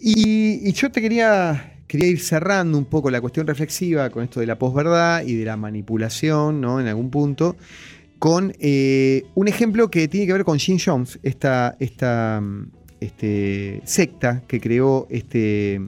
Y, 0.00 0.66
y 0.66 0.72
yo 0.72 0.90
te 0.90 1.02
quería, 1.02 1.74
quería 1.86 2.08
ir 2.08 2.20
cerrando 2.20 2.78
un 2.78 2.86
poco 2.86 3.10
la 3.10 3.20
cuestión 3.20 3.46
reflexiva 3.46 4.08
con 4.08 4.24
esto 4.24 4.40
de 4.40 4.46
la 4.46 4.58
posverdad 4.58 5.24
y 5.26 5.34
de 5.34 5.44
la 5.44 5.58
manipulación, 5.58 6.62
¿no? 6.62 6.80
En 6.80 6.86
algún 6.86 7.10
punto, 7.10 7.56
con 8.20 8.52
eh, 8.60 9.24
un 9.34 9.48
ejemplo 9.48 9.90
que 9.90 10.06
tiene 10.06 10.26
que 10.26 10.34
ver 10.34 10.44
con 10.44 10.58
Jim 10.58 10.78
Jones, 10.78 11.18
esta, 11.22 11.74
esta 11.80 12.38
mm, 12.40 12.70
este, 13.00 13.80
secta 13.84 14.42
que 14.46 14.60
creó 14.60 15.08
este 15.10 15.80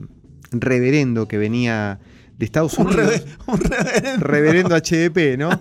reverendo 0.51 1.27
que 1.27 1.37
venía 1.37 1.99
de 2.35 2.45
Estados 2.45 2.73
Un, 2.79 2.87
Unidos. 2.87 3.23
un 3.45 3.59
reverendo. 3.59 4.25
Reverendo 4.25 4.75
HDP, 4.75 5.37
¿no? 5.37 5.51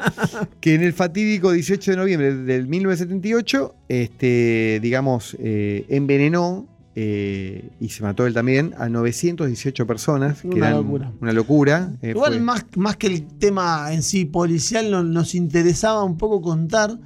que 0.61 0.75
en 0.75 0.83
el 0.83 0.95
fatídico 0.95 1.53
18 1.53 1.91
de 1.91 1.97
noviembre 1.99 2.35
del 2.35 2.67
1978, 2.67 3.75
este, 3.89 4.79
digamos, 4.81 5.37
eh, 5.41 5.85
envenenó 5.91 6.72
eh, 6.95 7.71
y 7.81 7.89
se 7.89 8.03
mató 8.03 8.27
él 8.27 8.35
también 8.35 8.75
a 8.79 8.89
918 8.89 9.87
personas. 9.87 10.43
Que 10.43 10.49
Una 10.49 10.69
eran 10.69 10.83
locura. 10.83 11.13
Una 11.21 11.33
locura. 11.33 11.93
eh, 12.03 12.11
Igual 12.11 12.33
fue- 12.35 12.41
más, 12.43 12.67
más 12.77 12.97
que 12.97 13.07
el 13.07 13.27
tema 13.39 13.93
en 13.93 14.03
sí 14.03 14.25
policial, 14.25 14.91
no- 14.91 15.03
nos 15.03 15.35
interesaba 15.35 16.05
un 16.05 16.17
poco 16.19 16.41
contar 16.43 16.99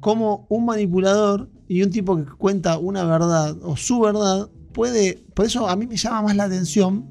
cómo 0.00 0.46
un 0.48 0.64
manipulador 0.66 1.48
y 1.68 1.82
un 1.82 1.90
tipo 1.90 2.16
que 2.16 2.24
cuenta 2.24 2.78
una 2.78 3.04
verdad 3.04 3.56
o 3.62 3.76
su 3.76 4.00
verdad 4.00 4.48
puede. 4.72 5.22
Por 5.34 5.46
eso 5.46 5.68
a 5.68 5.76
mí 5.76 5.86
me 5.86 5.96
llama 5.96 6.22
más 6.22 6.36
la 6.36 6.44
atención. 6.44 7.06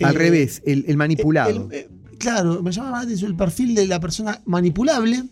al 0.00 0.14
eh, 0.16 0.18
revés, 0.18 0.62
el, 0.66 0.84
el 0.88 0.96
manipulado. 0.96 1.68
el- 1.70 1.88
claro, 2.18 2.62
me 2.62 2.72
llama 2.72 2.90
más 2.92 3.00
la 3.02 3.04
atención 3.06 3.30
el 3.30 3.36
perfil 3.36 3.74
de 3.74 3.86
la 3.86 4.00
persona 4.00 4.40
manipulable 4.46 5.24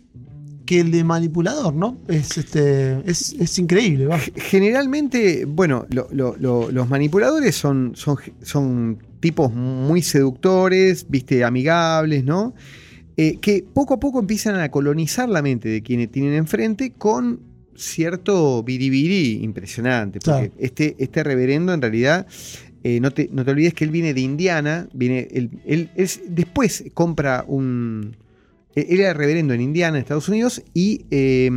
que 0.71 0.79
el 0.79 0.93
de 0.93 1.03
manipulador, 1.03 1.75
¿no? 1.75 1.99
Es, 2.07 2.39
este, 2.39 3.01
es, 3.05 3.33
es 3.41 3.59
increíble, 3.59 4.07
va. 4.07 4.21
Generalmente, 4.37 5.45
bueno, 5.45 5.85
lo- 5.91 6.07
lo- 6.13 6.37
lo- 6.39 6.71
los 6.71 6.89
manipuladores 6.89 7.57
son, 7.57 7.91
son, 7.97 8.19
son 8.41 8.99
tipos 9.19 9.53
muy 9.53 10.01
seductores, 10.01 11.07
viste, 11.09 11.43
amigables, 11.43 12.23
¿no? 12.25 12.55
Eh, 13.17 13.39
que 13.41 13.65
poco 13.75 13.95
a 13.95 13.99
poco 13.99 14.21
empiezan 14.21 14.61
a 14.61 14.71
colonizar 14.71 15.29
la 15.29 15.43
mente 15.43 15.69
de 15.69 15.83
quienes 15.83 16.13
tienen 16.13 16.35
enfrente 16.35 16.93
con 16.97 17.41
cierto 17.75 18.63
biribiri 18.63 19.43
impresionante. 19.43 20.21
Porque 20.21 20.51
Claro. 20.51 20.53
este, 20.61 20.95
este 21.01 21.25
reverendo 21.25 21.75
en 21.75 21.83
realidad, 21.83 22.29
eh, 22.85 23.01
no, 23.01 23.11
te, 23.11 23.29
no 23.33 23.45
te 23.45 23.51
olvides 23.51 23.75
que 23.75 23.83
él 23.85 23.91
viene 23.91 24.15
de 24.15 24.21
Indiana, 24.21 24.89
viene, 24.95 25.27
él, 25.33 25.51
él 25.67 25.91
es, 25.97 26.21
después 26.29 26.85
compra 26.95 27.45
un... 27.49 28.17
Él 28.75 29.01
era 29.01 29.13
reverendo 29.15 29.53
en 29.55 29.61
Indiana, 29.61 29.99
en 29.99 30.03
Estados 30.03 30.29
Unidos, 30.29 30.63
y 30.75 31.05
eh, 31.11 31.51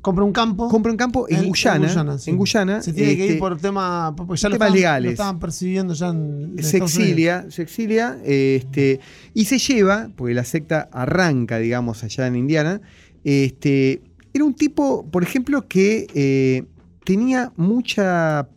Compra 0.00 0.24
un 0.24 0.32
campo. 0.32 0.68
compra 0.68 0.90
un 0.90 0.98
campo 0.98 1.28
en, 1.28 1.36
En- 1.36 1.42
en 1.44 1.48
Guyana. 1.50 2.18
Sí. 2.18 2.30
En 2.30 2.36
Guyana. 2.36 2.82
Se 2.82 2.92
tiene 2.92 3.14
que 3.16 3.22
este, 3.22 3.32
ir 3.34 3.38
por 3.38 3.56
tema. 3.58 4.12
Porque 4.16 4.34
ya 4.36 4.48
lo 4.48 4.54
temas 4.56 4.66
estaban, 4.68 4.74
legales. 4.74 5.04
lo 5.04 5.10
estaban 5.12 5.38
percibiendo 5.38 5.94
ya 5.94 6.08
en. 6.08 6.54
en 6.56 6.64
se 6.64 6.76
Estados 6.78 6.94
Unidos. 6.96 7.08
exilia, 7.10 7.46
se 7.50 7.62
exilia, 7.62 8.18
este, 8.24 9.00
y 9.32 9.44
se 9.44 9.58
lleva, 9.58 10.10
porque 10.16 10.34
la 10.34 10.42
secta 10.44 10.88
arranca, 10.92 11.58
digamos, 11.58 12.02
allá 12.02 12.26
en 12.26 12.34
Indiana. 12.36 12.80
Este, 13.22 14.02
era 14.34 14.44
un 14.44 14.54
tipo, 14.54 15.08
por 15.08 15.22
ejemplo, 15.22 15.68
que 15.68 16.08
eh, 16.14 16.64
tenía 17.04 17.52
mucha, 17.56 18.48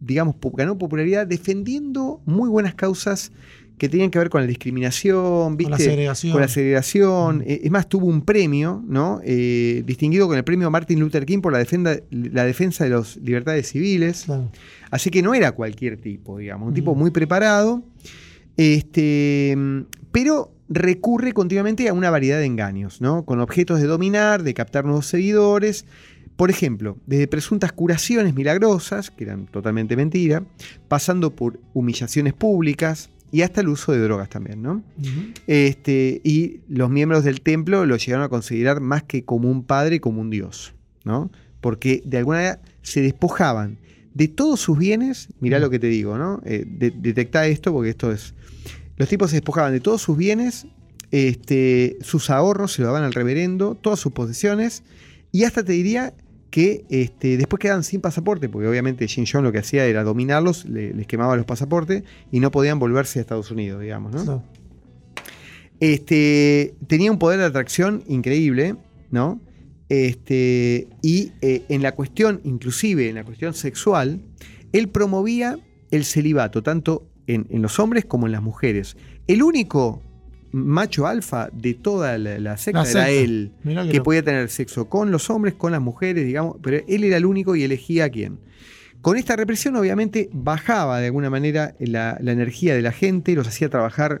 digamos, 0.00 0.36
ganó 0.54 0.78
popularidad 0.78 1.26
defendiendo 1.26 2.22
muy 2.24 2.48
buenas 2.48 2.74
causas 2.74 3.32
que 3.78 3.88
tenían 3.90 4.10
que 4.10 4.18
ver 4.18 4.30
con 4.30 4.40
la 4.40 4.46
discriminación, 4.46 5.56
¿viste? 5.56 5.70
Con 5.70 5.78
la 5.78 5.84
segregación. 5.84 6.32
Con 6.32 6.40
la 6.40 6.48
segregación. 6.48 7.38
Mm. 7.38 7.42
Eh, 7.42 7.60
Es 7.64 7.70
más, 7.70 7.88
tuvo 7.88 8.06
un 8.06 8.22
premio, 8.22 8.82
¿no? 8.88 9.20
Eh, 9.24 9.82
distinguido 9.86 10.26
con 10.28 10.36
el 10.38 10.44
premio 10.44 10.70
Martin 10.70 10.98
Luther 11.00 11.26
King 11.26 11.40
por 11.40 11.52
la, 11.52 11.58
defenda- 11.62 12.00
la 12.10 12.44
defensa 12.44 12.84
de 12.84 12.90
las 12.90 13.16
libertades 13.18 13.68
civiles. 13.68 14.22
Claro. 14.24 14.50
Así 14.90 15.10
que 15.10 15.20
no 15.22 15.34
era 15.34 15.52
cualquier 15.52 15.98
tipo, 16.00 16.38
digamos, 16.38 16.68
un 16.68 16.74
tipo 16.74 16.92
Ujú. 16.92 17.00
muy 17.00 17.10
preparado, 17.10 17.82
este, 18.56 19.54
mm, 19.56 19.80
pero 20.12 20.52
recurre 20.68 21.32
continuamente 21.32 21.88
a 21.88 21.92
una 21.92 22.10
variedad 22.10 22.38
de 22.38 22.46
engaños, 22.46 23.00
¿no? 23.00 23.24
Con 23.24 23.40
objetos 23.40 23.80
de 23.80 23.86
dominar, 23.86 24.42
de 24.42 24.54
captar 24.54 24.84
nuevos 24.84 25.06
seguidores. 25.06 25.84
Por 26.36 26.50
ejemplo, 26.50 26.98
desde 27.06 27.28
presuntas 27.28 27.72
curaciones 27.72 28.34
milagrosas, 28.34 29.10
que 29.10 29.24
eran 29.24 29.46
totalmente 29.46 29.96
mentira, 29.96 30.42
pasando 30.88 31.34
por 31.34 31.60
humillaciones 31.72 32.34
públicas 32.34 33.10
y 33.36 33.42
hasta 33.42 33.60
el 33.60 33.68
uso 33.68 33.92
de 33.92 33.98
drogas 33.98 34.28
también, 34.30 34.62
¿no? 34.62 34.82
Este, 35.46 36.20
y 36.24 36.60
los 36.68 36.88
miembros 36.90 37.22
del 37.24 37.40
templo 37.42 37.84
lo 37.84 37.96
llegaron 37.96 38.24
a 38.24 38.28
considerar 38.28 38.80
más 38.80 39.02
que 39.02 39.24
como 39.24 39.50
un 39.50 39.62
padre, 39.64 40.00
como 40.00 40.20
un 40.22 40.30
dios, 40.30 40.74
¿no? 41.04 41.30
Porque 41.60 42.02
de 42.06 42.18
alguna 42.18 42.38
manera 42.38 42.60
se 42.82 43.02
despojaban 43.02 43.78
de 44.14 44.28
todos 44.28 44.60
sus 44.60 44.78
bienes, 44.78 45.28
mirá 45.40 45.58
lo 45.58 45.68
que 45.68 45.78
te 45.78 45.88
digo, 45.88 46.16
¿no? 46.16 46.40
Eh, 46.46 46.64
de- 46.66 46.90
detectá 46.92 47.46
esto 47.46 47.72
porque 47.72 47.90
esto 47.90 48.10
es... 48.12 48.34
Los 48.96 49.08
tipos 49.10 49.28
se 49.30 49.36
despojaban 49.36 49.72
de 49.72 49.80
todos 49.80 50.00
sus 50.00 50.16
bienes, 50.16 50.66
este, 51.10 51.98
sus 52.00 52.30
ahorros 52.30 52.72
se 52.72 52.80
lo 52.82 52.88
daban 52.88 53.02
al 53.04 53.12
reverendo, 53.12 53.74
todas 53.74 54.00
sus 54.00 54.12
posesiones, 54.12 54.82
y 55.32 55.44
hasta 55.44 55.62
te 55.62 55.72
diría 55.72 56.14
que 56.56 56.86
este, 56.88 57.36
después 57.36 57.60
quedaban 57.60 57.84
sin 57.84 58.00
pasaporte, 58.00 58.48
porque 58.48 58.66
obviamente 58.66 59.06
Jim 59.08 59.26
John 59.30 59.44
lo 59.44 59.52
que 59.52 59.58
hacía 59.58 59.84
era 59.84 60.04
dominarlos, 60.04 60.64
le- 60.64 60.94
les 60.94 61.06
quemaba 61.06 61.36
los 61.36 61.44
pasaportes 61.44 62.02
y 62.32 62.40
no 62.40 62.50
podían 62.50 62.78
volverse 62.78 63.18
a 63.18 63.20
Estados 63.20 63.50
Unidos, 63.50 63.82
digamos, 63.82 64.14
¿no? 64.14 64.42
Este, 65.80 66.74
tenía 66.86 67.12
un 67.12 67.18
poder 67.18 67.40
de 67.40 67.44
atracción 67.44 68.02
increíble, 68.08 68.74
¿no? 69.10 69.38
Este, 69.90 70.88
y 71.02 71.32
eh, 71.42 71.64
en 71.68 71.82
la 71.82 71.92
cuestión, 71.92 72.40
inclusive 72.44 73.10
en 73.10 73.16
la 73.16 73.24
cuestión 73.24 73.52
sexual, 73.52 74.22
él 74.72 74.88
promovía 74.88 75.58
el 75.90 76.06
celibato, 76.06 76.62
tanto 76.62 77.06
en, 77.26 77.46
en 77.50 77.60
los 77.60 77.78
hombres 77.78 78.06
como 78.06 78.24
en 78.24 78.32
las 78.32 78.40
mujeres. 78.42 78.96
El 79.26 79.42
único 79.42 80.00
macho 80.56 81.06
alfa 81.06 81.48
de 81.52 81.74
toda 81.74 82.18
la, 82.18 82.38
la 82.38 82.56
secta 82.56 82.82
La 82.84 82.90
era 82.90 83.10
él, 83.10 83.52
Mirá 83.62 83.82
que 83.88 84.00
podía 84.00 84.22
tener 84.22 84.48
sexo 84.48 84.88
con 84.88 85.10
los 85.10 85.28
hombres, 85.30 85.54
con 85.54 85.72
las 85.72 85.80
mujeres, 85.80 86.24
digamos, 86.26 86.56
pero 86.62 86.82
él 86.88 87.04
era 87.04 87.16
el 87.18 87.26
único 87.26 87.54
y 87.56 87.62
elegía 87.62 88.04
a 88.06 88.08
quién. 88.08 88.38
Con 89.02 89.16
esta 89.16 89.36
represión, 89.36 89.76
obviamente, 89.76 90.28
bajaba 90.32 90.98
de 91.00 91.06
alguna 91.06 91.30
manera 91.30 91.74
la, 91.78 92.18
la 92.20 92.32
energía 92.32 92.74
de 92.74 92.82
la 92.82 92.90
gente, 92.92 93.34
los 93.34 93.46
hacía 93.46 93.68
trabajar, 93.68 94.20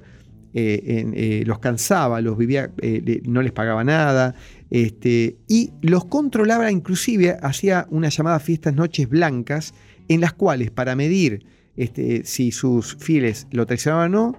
eh, 0.54 0.82
en- 1.00 1.12
eh, 1.16 1.42
los 1.46 1.58
cansaba, 1.58 2.20
los 2.20 2.38
vivía, 2.38 2.70
eh, 2.80 3.20
no 3.26 3.42
les 3.42 3.52
pagaba 3.52 3.82
nada, 3.84 4.34
este, 4.70 5.36
y 5.48 5.70
los 5.82 6.04
controlaba, 6.04 6.70
inclusive 6.70 7.36
hacía 7.42 7.86
unas 7.90 8.16
llamadas 8.16 8.42
fiestas 8.42 8.74
noches 8.74 9.08
blancas, 9.08 9.74
en 10.08 10.20
las 10.20 10.32
cuales, 10.34 10.70
para 10.70 10.94
medir 10.94 11.44
este, 11.76 12.24
si 12.24 12.52
sus 12.52 12.96
fieles 12.96 13.46
lo 13.50 13.66
traicionaban 13.66 14.14
o 14.14 14.32
no, 14.32 14.38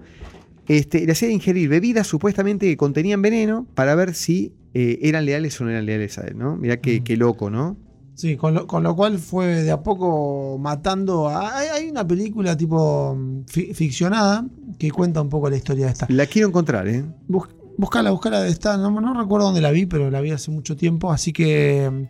este, 0.67 1.05
le 1.05 1.11
hacía 1.11 1.29
ingerir 1.29 1.69
bebidas 1.69 2.07
supuestamente 2.07 2.65
que 2.67 2.77
contenían 2.77 3.21
veneno 3.21 3.65
para 3.73 3.95
ver 3.95 4.13
si 4.13 4.53
eh, 4.73 4.99
eran 5.01 5.25
leales 5.25 5.59
o 5.59 5.63
no 5.63 5.71
eran 5.71 5.85
leales 5.85 6.17
a 6.17 6.27
él, 6.27 6.37
¿no? 6.37 6.55
Mirá 6.57 6.77
qué, 6.77 6.99
Mm. 6.99 7.03
qué 7.03 7.17
loco, 7.17 7.49
¿no? 7.49 7.77
Sí, 8.15 8.35
con 8.35 8.53
lo, 8.55 8.65
con 8.67 8.81
lo 8.83 8.95
cual 8.95 9.19
fue 9.19 9.63
de 9.63 9.71
a 9.71 9.81
poco 9.83 10.57
matando. 10.59 11.29
a- 11.29 11.57
hay, 11.57 11.67
hay 11.67 11.89
una 11.89 12.05
película 12.07 12.57
tipo 12.57 13.15
mm, 13.15 13.43
fi- 13.47 13.73
ficcionada 13.73 14.45
que 14.79 14.89
cuenta 14.91 15.21
un 15.21 15.29
poco 15.29 15.49
la 15.49 15.55
historia 15.57 15.85
de 15.85 15.91
esta. 15.91 16.07
La 16.09 16.25
quiero 16.25 16.47
encontrar, 16.47 16.87
¿eh? 16.87 17.05
Bus- 17.27 17.47
Buscala, 17.79 18.09
buscala 18.09 18.41
de 18.41 18.49
esta. 18.49 18.75
No, 18.75 18.89
no 18.89 19.13
recuerdo 19.21 19.45
dónde 19.45 19.61
la 19.61 19.69
vi, 19.69 19.85
pero 19.85 20.09
la 20.09 20.19
vi 20.19 20.31
hace 20.31 20.49
mucho 20.49 20.75
tiempo. 20.75 21.11
Así 21.11 21.31
que, 21.31 21.87
mm, 21.91 22.03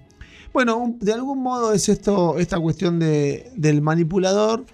bueno, 0.54 0.78
un- 0.78 0.98
de 1.00 1.12
algún 1.12 1.44
modo 1.44 1.74
es 1.74 1.90
esto, 1.90 2.38
esta 2.40 2.58
cuestión 2.58 3.00
de, 3.00 3.52
del 3.58 3.82
manipulador, 3.82 4.66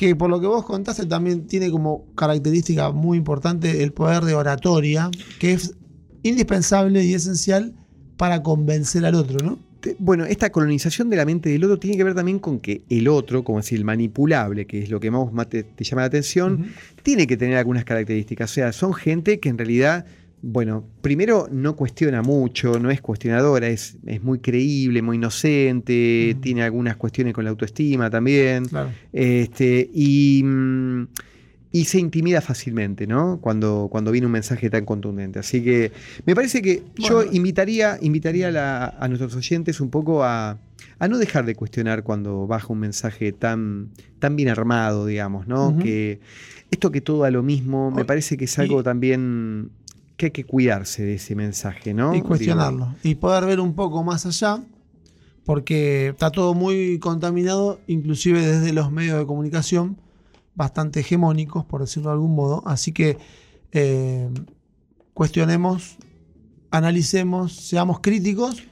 que 0.00 0.16
por 0.16 0.30
lo 0.30 0.40
que 0.40 0.46
vos 0.46 0.64
contaste 0.64 1.04
también 1.04 1.46
tiene 1.46 1.70
como 1.70 2.06
característica 2.14 2.90
muy 2.90 3.18
importante 3.18 3.82
el 3.82 3.92
poder 3.92 4.24
de 4.24 4.32
oratoria, 4.32 5.10
que 5.38 5.52
es 5.52 5.74
indispensable 6.22 7.04
y 7.04 7.12
esencial 7.12 7.74
para 8.16 8.42
convencer 8.42 9.04
al 9.04 9.14
otro, 9.14 9.44
¿no? 9.44 9.58
Bueno, 9.98 10.24
esta 10.24 10.50
colonización 10.50 11.10
de 11.10 11.16
la 11.18 11.26
mente 11.26 11.50
del 11.50 11.64
otro 11.64 11.78
tiene 11.78 11.98
que 11.98 12.04
ver 12.04 12.14
también 12.14 12.38
con 12.38 12.60
que 12.60 12.82
el 12.88 13.08
otro, 13.08 13.44
como 13.44 13.58
decir, 13.58 13.76
el 13.76 13.84
manipulable, 13.84 14.66
que 14.66 14.82
es 14.84 14.88
lo 14.88 15.00
que 15.00 15.10
más 15.10 15.50
te, 15.50 15.64
te 15.64 15.84
llama 15.84 16.00
la 16.00 16.06
atención, 16.06 16.68
tiene 17.02 17.26
que 17.26 17.36
tener 17.36 17.58
algunas 17.58 17.84
características. 17.84 18.50
O 18.52 18.54
sea, 18.54 18.72
son 18.72 18.94
gente 18.94 19.38
que 19.38 19.50
en 19.50 19.58
realidad, 19.58 20.06
bueno, 20.42 20.84
primero 21.02 21.48
no 21.50 21.76
cuestiona 21.76 22.22
mucho, 22.22 22.78
no 22.78 22.90
es 22.90 23.00
cuestionadora, 23.00 23.68
es, 23.68 23.96
es 24.06 24.22
muy 24.22 24.38
creíble, 24.38 25.02
muy 25.02 25.16
inocente, 25.16 26.36
tiene 26.40 26.62
algunas 26.62 26.96
cuestiones 26.96 27.34
con 27.34 27.44
la 27.44 27.50
autoestima 27.50 28.08
también. 28.10 28.64
Claro. 28.66 28.90
Este, 29.12 29.90
y, 29.92 30.42
mm, 30.44 31.08
y 31.72 31.84
se 31.84 31.98
intimida 32.00 32.40
fácilmente, 32.40 33.06
¿no? 33.06 33.38
Cuando, 33.40 33.88
cuando 33.92 34.10
viene 34.10 34.26
un 34.26 34.32
mensaje 34.32 34.70
tan 34.70 34.84
contundente. 34.84 35.38
Así 35.38 35.62
que 35.62 35.92
me 36.26 36.34
parece 36.34 36.62
que 36.62 36.82
yo 36.96 37.22
invitaría, 37.22 37.96
invitaría 38.00 38.48
a, 38.48 38.50
la- 38.50 38.86
a 38.98 39.06
nuestros 39.08 39.36
oyentes 39.36 39.80
un 39.80 39.88
poco 39.90 40.24
a, 40.24 40.58
a 40.98 41.08
no 41.08 41.16
dejar 41.18 41.44
de 41.46 41.54
cuestionar 41.54 42.02
cuando 42.02 42.46
baja 42.48 42.72
un 42.72 42.80
mensaje 42.80 43.30
tan, 43.32 43.90
tan 44.18 44.34
bien 44.36 44.48
armado, 44.48 45.06
digamos, 45.06 45.46
¿no? 45.46 45.78
Que 45.78 46.18
esto 46.72 46.90
que 46.90 47.00
todo 47.00 47.22
a 47.24 47.30
lo 47.30 47.42
mismo, 47.44 47.90
me 47.90 48.04
parece 48.04 48.36
que 48.36 48.46
es 48.46 48.58
algo 48.58 48.80
y- 48.80 48.84
también 48.84 49.70
que 50.20 50.26
hay 50.26 50.32
que 50.32 50.44
cuidarse 50.44 51.02
de 51.02 51.14
ese 51.14 51.34
mensaje, 51.34 51.94
¿no? 51.94 52.14
y 52.14 52.20
cuestionarlo. 52.22 52.94
Y 53.02 53.16
poder 53.16 53.44
ver 53.46 53.58
un 53.60 53.74
poco 53.74 54.04
más 54.04 54.24
allá. 54.26 54.62
porque 55.44 56.08
está 56.08 56.30
todo 56.30 56.54
muy 56.54 56.98
contaminado, 57.00 57.80
inclusive 57.88 58.40
desde 58.46 58.72
los 58.72 58.92
medios 58.92 59.18
de 59.18 59.26
comunicación, 59.26 59.96
bastante 60.54 61.00
hegemónicos, 61.00 61.64
por 61.64 61.80
decirlo 61.80 62.10
de 62.10 62.14
algún 62.14 62.34
modo. 62.36 62.62
Así 62.66 62.92
que 62.92 63.16
eh, 63.72 64.28
cuestionemos, 65.14 65.96
analicemos, 66.70 67.52
seamos 67.56 68.00
críticos 68.00 68.62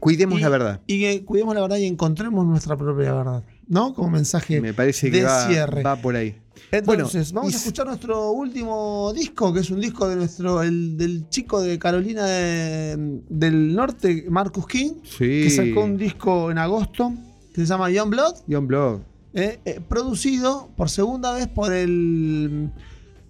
Cuidemos 0.00 0.38
y- 0.38 0.42
la 0.42 0.48
verdad. 0.50 0.80
y 0.86 1.00
que 1.00 1.24
cuidemos 1.24 1.54
la 1.54 1.62
verdad 1.62 1.78
y 1.78 1.86
encontremos 1.86 2.44
nuestra 2.46 2.76
propia 2.76 3.14
verdad. 3.14 3.44
¿No? 3.68 3.94
Como 3.94 4.10
mensaje 4.10 4.60
Me 4.60 4.74
parece 4.74 5.10
que 5.10 5.18
de 5.18 5.22
va, 5.24 5.48
cierre. 5.48 5.82
va 5.82 5.96
por 5.96 6.14
ahí. 6.16 6.36
Entonces, 6.70 7.32
Bueno, 7.32 7.40
vamos 7.42 7.52
y 7.52 7.54
a 7.54 7.58
escuchar 7.58 7.86
nuestro 7.86 8.30
último 8.32 9.12
disco, 9.14 9.52
que 9.52 9.60
es 9.60 9.70
un 9.70 9.80
disco 9.80 10.08
de 10.08 10.16
nuestro, 10.16 10.62
el, 10.62 10.96
del 10.96 11.28
chico 11.28 11.60
de 11.60 11.78
Carolina 11.78 12.24
de- 12.26 13.20
del 13.28 13.74
Norte, 13.74 14.26
Marcus 14.28 14.66
King, 14.66 14.90
Sí. 15.04 15.18
que 15.44 15.50
sacó 15.50 15.84
un 15.84 15.96
disco 15.96 16.50
en 16.50 16.58
agosto 16.58 17.12
que 17.54 17.60
se 17.62 17.66
llama 17.66 17.90
Young 17.90 18.10
Blood, 18.10 18.34
John 18.50 18.66
Blog. 18.66 19.00
eh, 19.34 19.60
eh, 19.64 19.80
producido 19.88 20.70
por 20.76 20.88
segunda 20.90 21.32
vez 21.34 21.46
por 21.48 21.72
el 21.72 22.70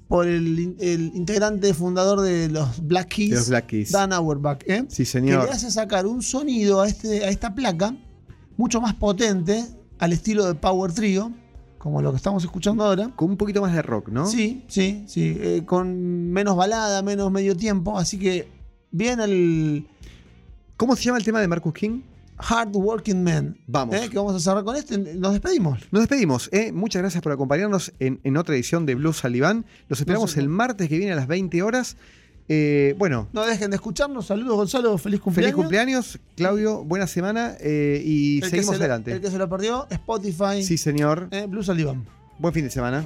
por 0.09 0.29
el, 0.29 0.57
in- 0.61 0.77
el 0.79 1.11
integrante 1.17 1.75
fundador 1.75 2.21
de 2.21 2.49
los 2.49 2.81
Black 2.87 3.09
Keys, 3.09 3.31
los 3.33 3.49
Black 3.49 3.67
Keys. 3.67 3.91
Dan 3.91 4.13
Auerbach, 4.13 4.63
¿eh? 4.69 4.85
Sí, 4.89 4.99
que 4.99 5.05
señor. 5.07 5.45
le 5.47 5.51
hace 5.51 5.69
sacar 5.69 6.07
un 6.07 6.23
sonido 6.23 6.81
a, 6.81 6.87
este, 6.89 7.25
a 7.25 7.29
esta 7.29 7.53
placa 7.57 7.93
mucho 8.57 8.81
más 8.81 8.95
potente 8.95 9.65
al 9.99 10.13
estilo 10.13 10.47
de 10.47 10.55
Power 10.55 10.93
Trio, 10.93 11.33
como 11.79 12.03
lo 12.03 12.11
que 12.11 12.17
estamos 12.17 12.43
escuchando 12.45 12.85
ahora. 12.85 13.11
Con 13.17 13.31
un 13.31 13.37
poquito 13.37 13.61
más 13.61 13.73
de 13.75 13.83
rock, 13.83 14.09
¿no? 14.09 14.27
Sí, 14.27 14.65
sí, 14.69 15.05
sí. 15.07 15.37
eh, 15.41 15.63
con 15.65 16.31
menos 16.31 16.57
balada, 16.57 17.03
menos 17.03 17.31
medio 17.31 17.57
tiempo. 17.57 17.99
Así 17.99 18.19
que 18.19 18.49
bien 18.91 19.21
el 19.21 19.87
¿Cómo 20.77 20.95
se 20.95 21.05
llama 21.05 21.19
el 21.19 21.25
tema 21.25 21.41
de 21.41 21.49
Marcus 21.49 21.73
King? 21.73 22.03
Hard 22.39 22.77
Working 22.77 23.23
Man. 23.25 23.57
Vamos. 23.67 23.97
eh, 23.97 24.09
que 24.11 24.19
vamos 24.19 24.35
a 24.35 24.41
cerrar 24.41 24.63
con 24.63 24.77
este. 24.77 24.99
Nos 24.99 25.33
despedimos. 25.33 25.81
Nos 25.91 26.03
despedimos. 26.03 26.51
¿eh? 26.53 26.71
Muchas 26.71 27.01
gracias 27.01 27.23
por 27.23 27.33
acompañarnos 27.33 27.95
en, 27.99 28.21
en 28.25 28.37
otra 28.37 28.55
edición 28.55 28.85
de 28.85 28.95
Blues 28.95 29.17
Saliván. 29.19 29.65
Los 29.89 30.01
esperamos 30.01 30.33
sé. 30.33 30.41
el 30.41 30.51
martes 30.51 30.89
que 30.89 30.99
viene 30.99 31.13
a 31.13 31.17
las 31.17 31.29
20 31.29 31.63
horas. 31.63 31.97
Eh, 32.49 32.95
bueno, 32.99 33.29
No 33.33 33.45
dejen 33.45 33.71
de 33.71 33.77
escucharnos. 33.77 34.27
Saludos, 34.27 34.57
Gonzalo. 34.57 34.97
Feliz 34.99 35.21
cumpleaños. 35.21 35.53
feliz 35.53 35.63
cumpleaños, 35.63 36.19
Claudio. 36.37 36.85
Buena 36.85 37.07
semana 37.07 37.57
eh, 37.61 38.01
y 38.05 38.43
El 38.43 38.51
seguimos 38.51 38.67
se 38.67 38.79
lo- 38.79 38.85
adelante. 38.85 39.13
el 39.13 39.21
que 39.21 39.31
se 39.31 39.39
lo 39.39 39.49
perdió, 39.49 39.87
Spotify. 39.91 40.63
Sí, 40.63 40.79
señor. 40.79 41.29
eh, 41.33 41.47
Blues 41.49 41.69
Alibán. 41.69 42.07
Buen 42.39 42.55
fin 42.55 42.65
de 42.65 42.71
semana. 42.71 43.05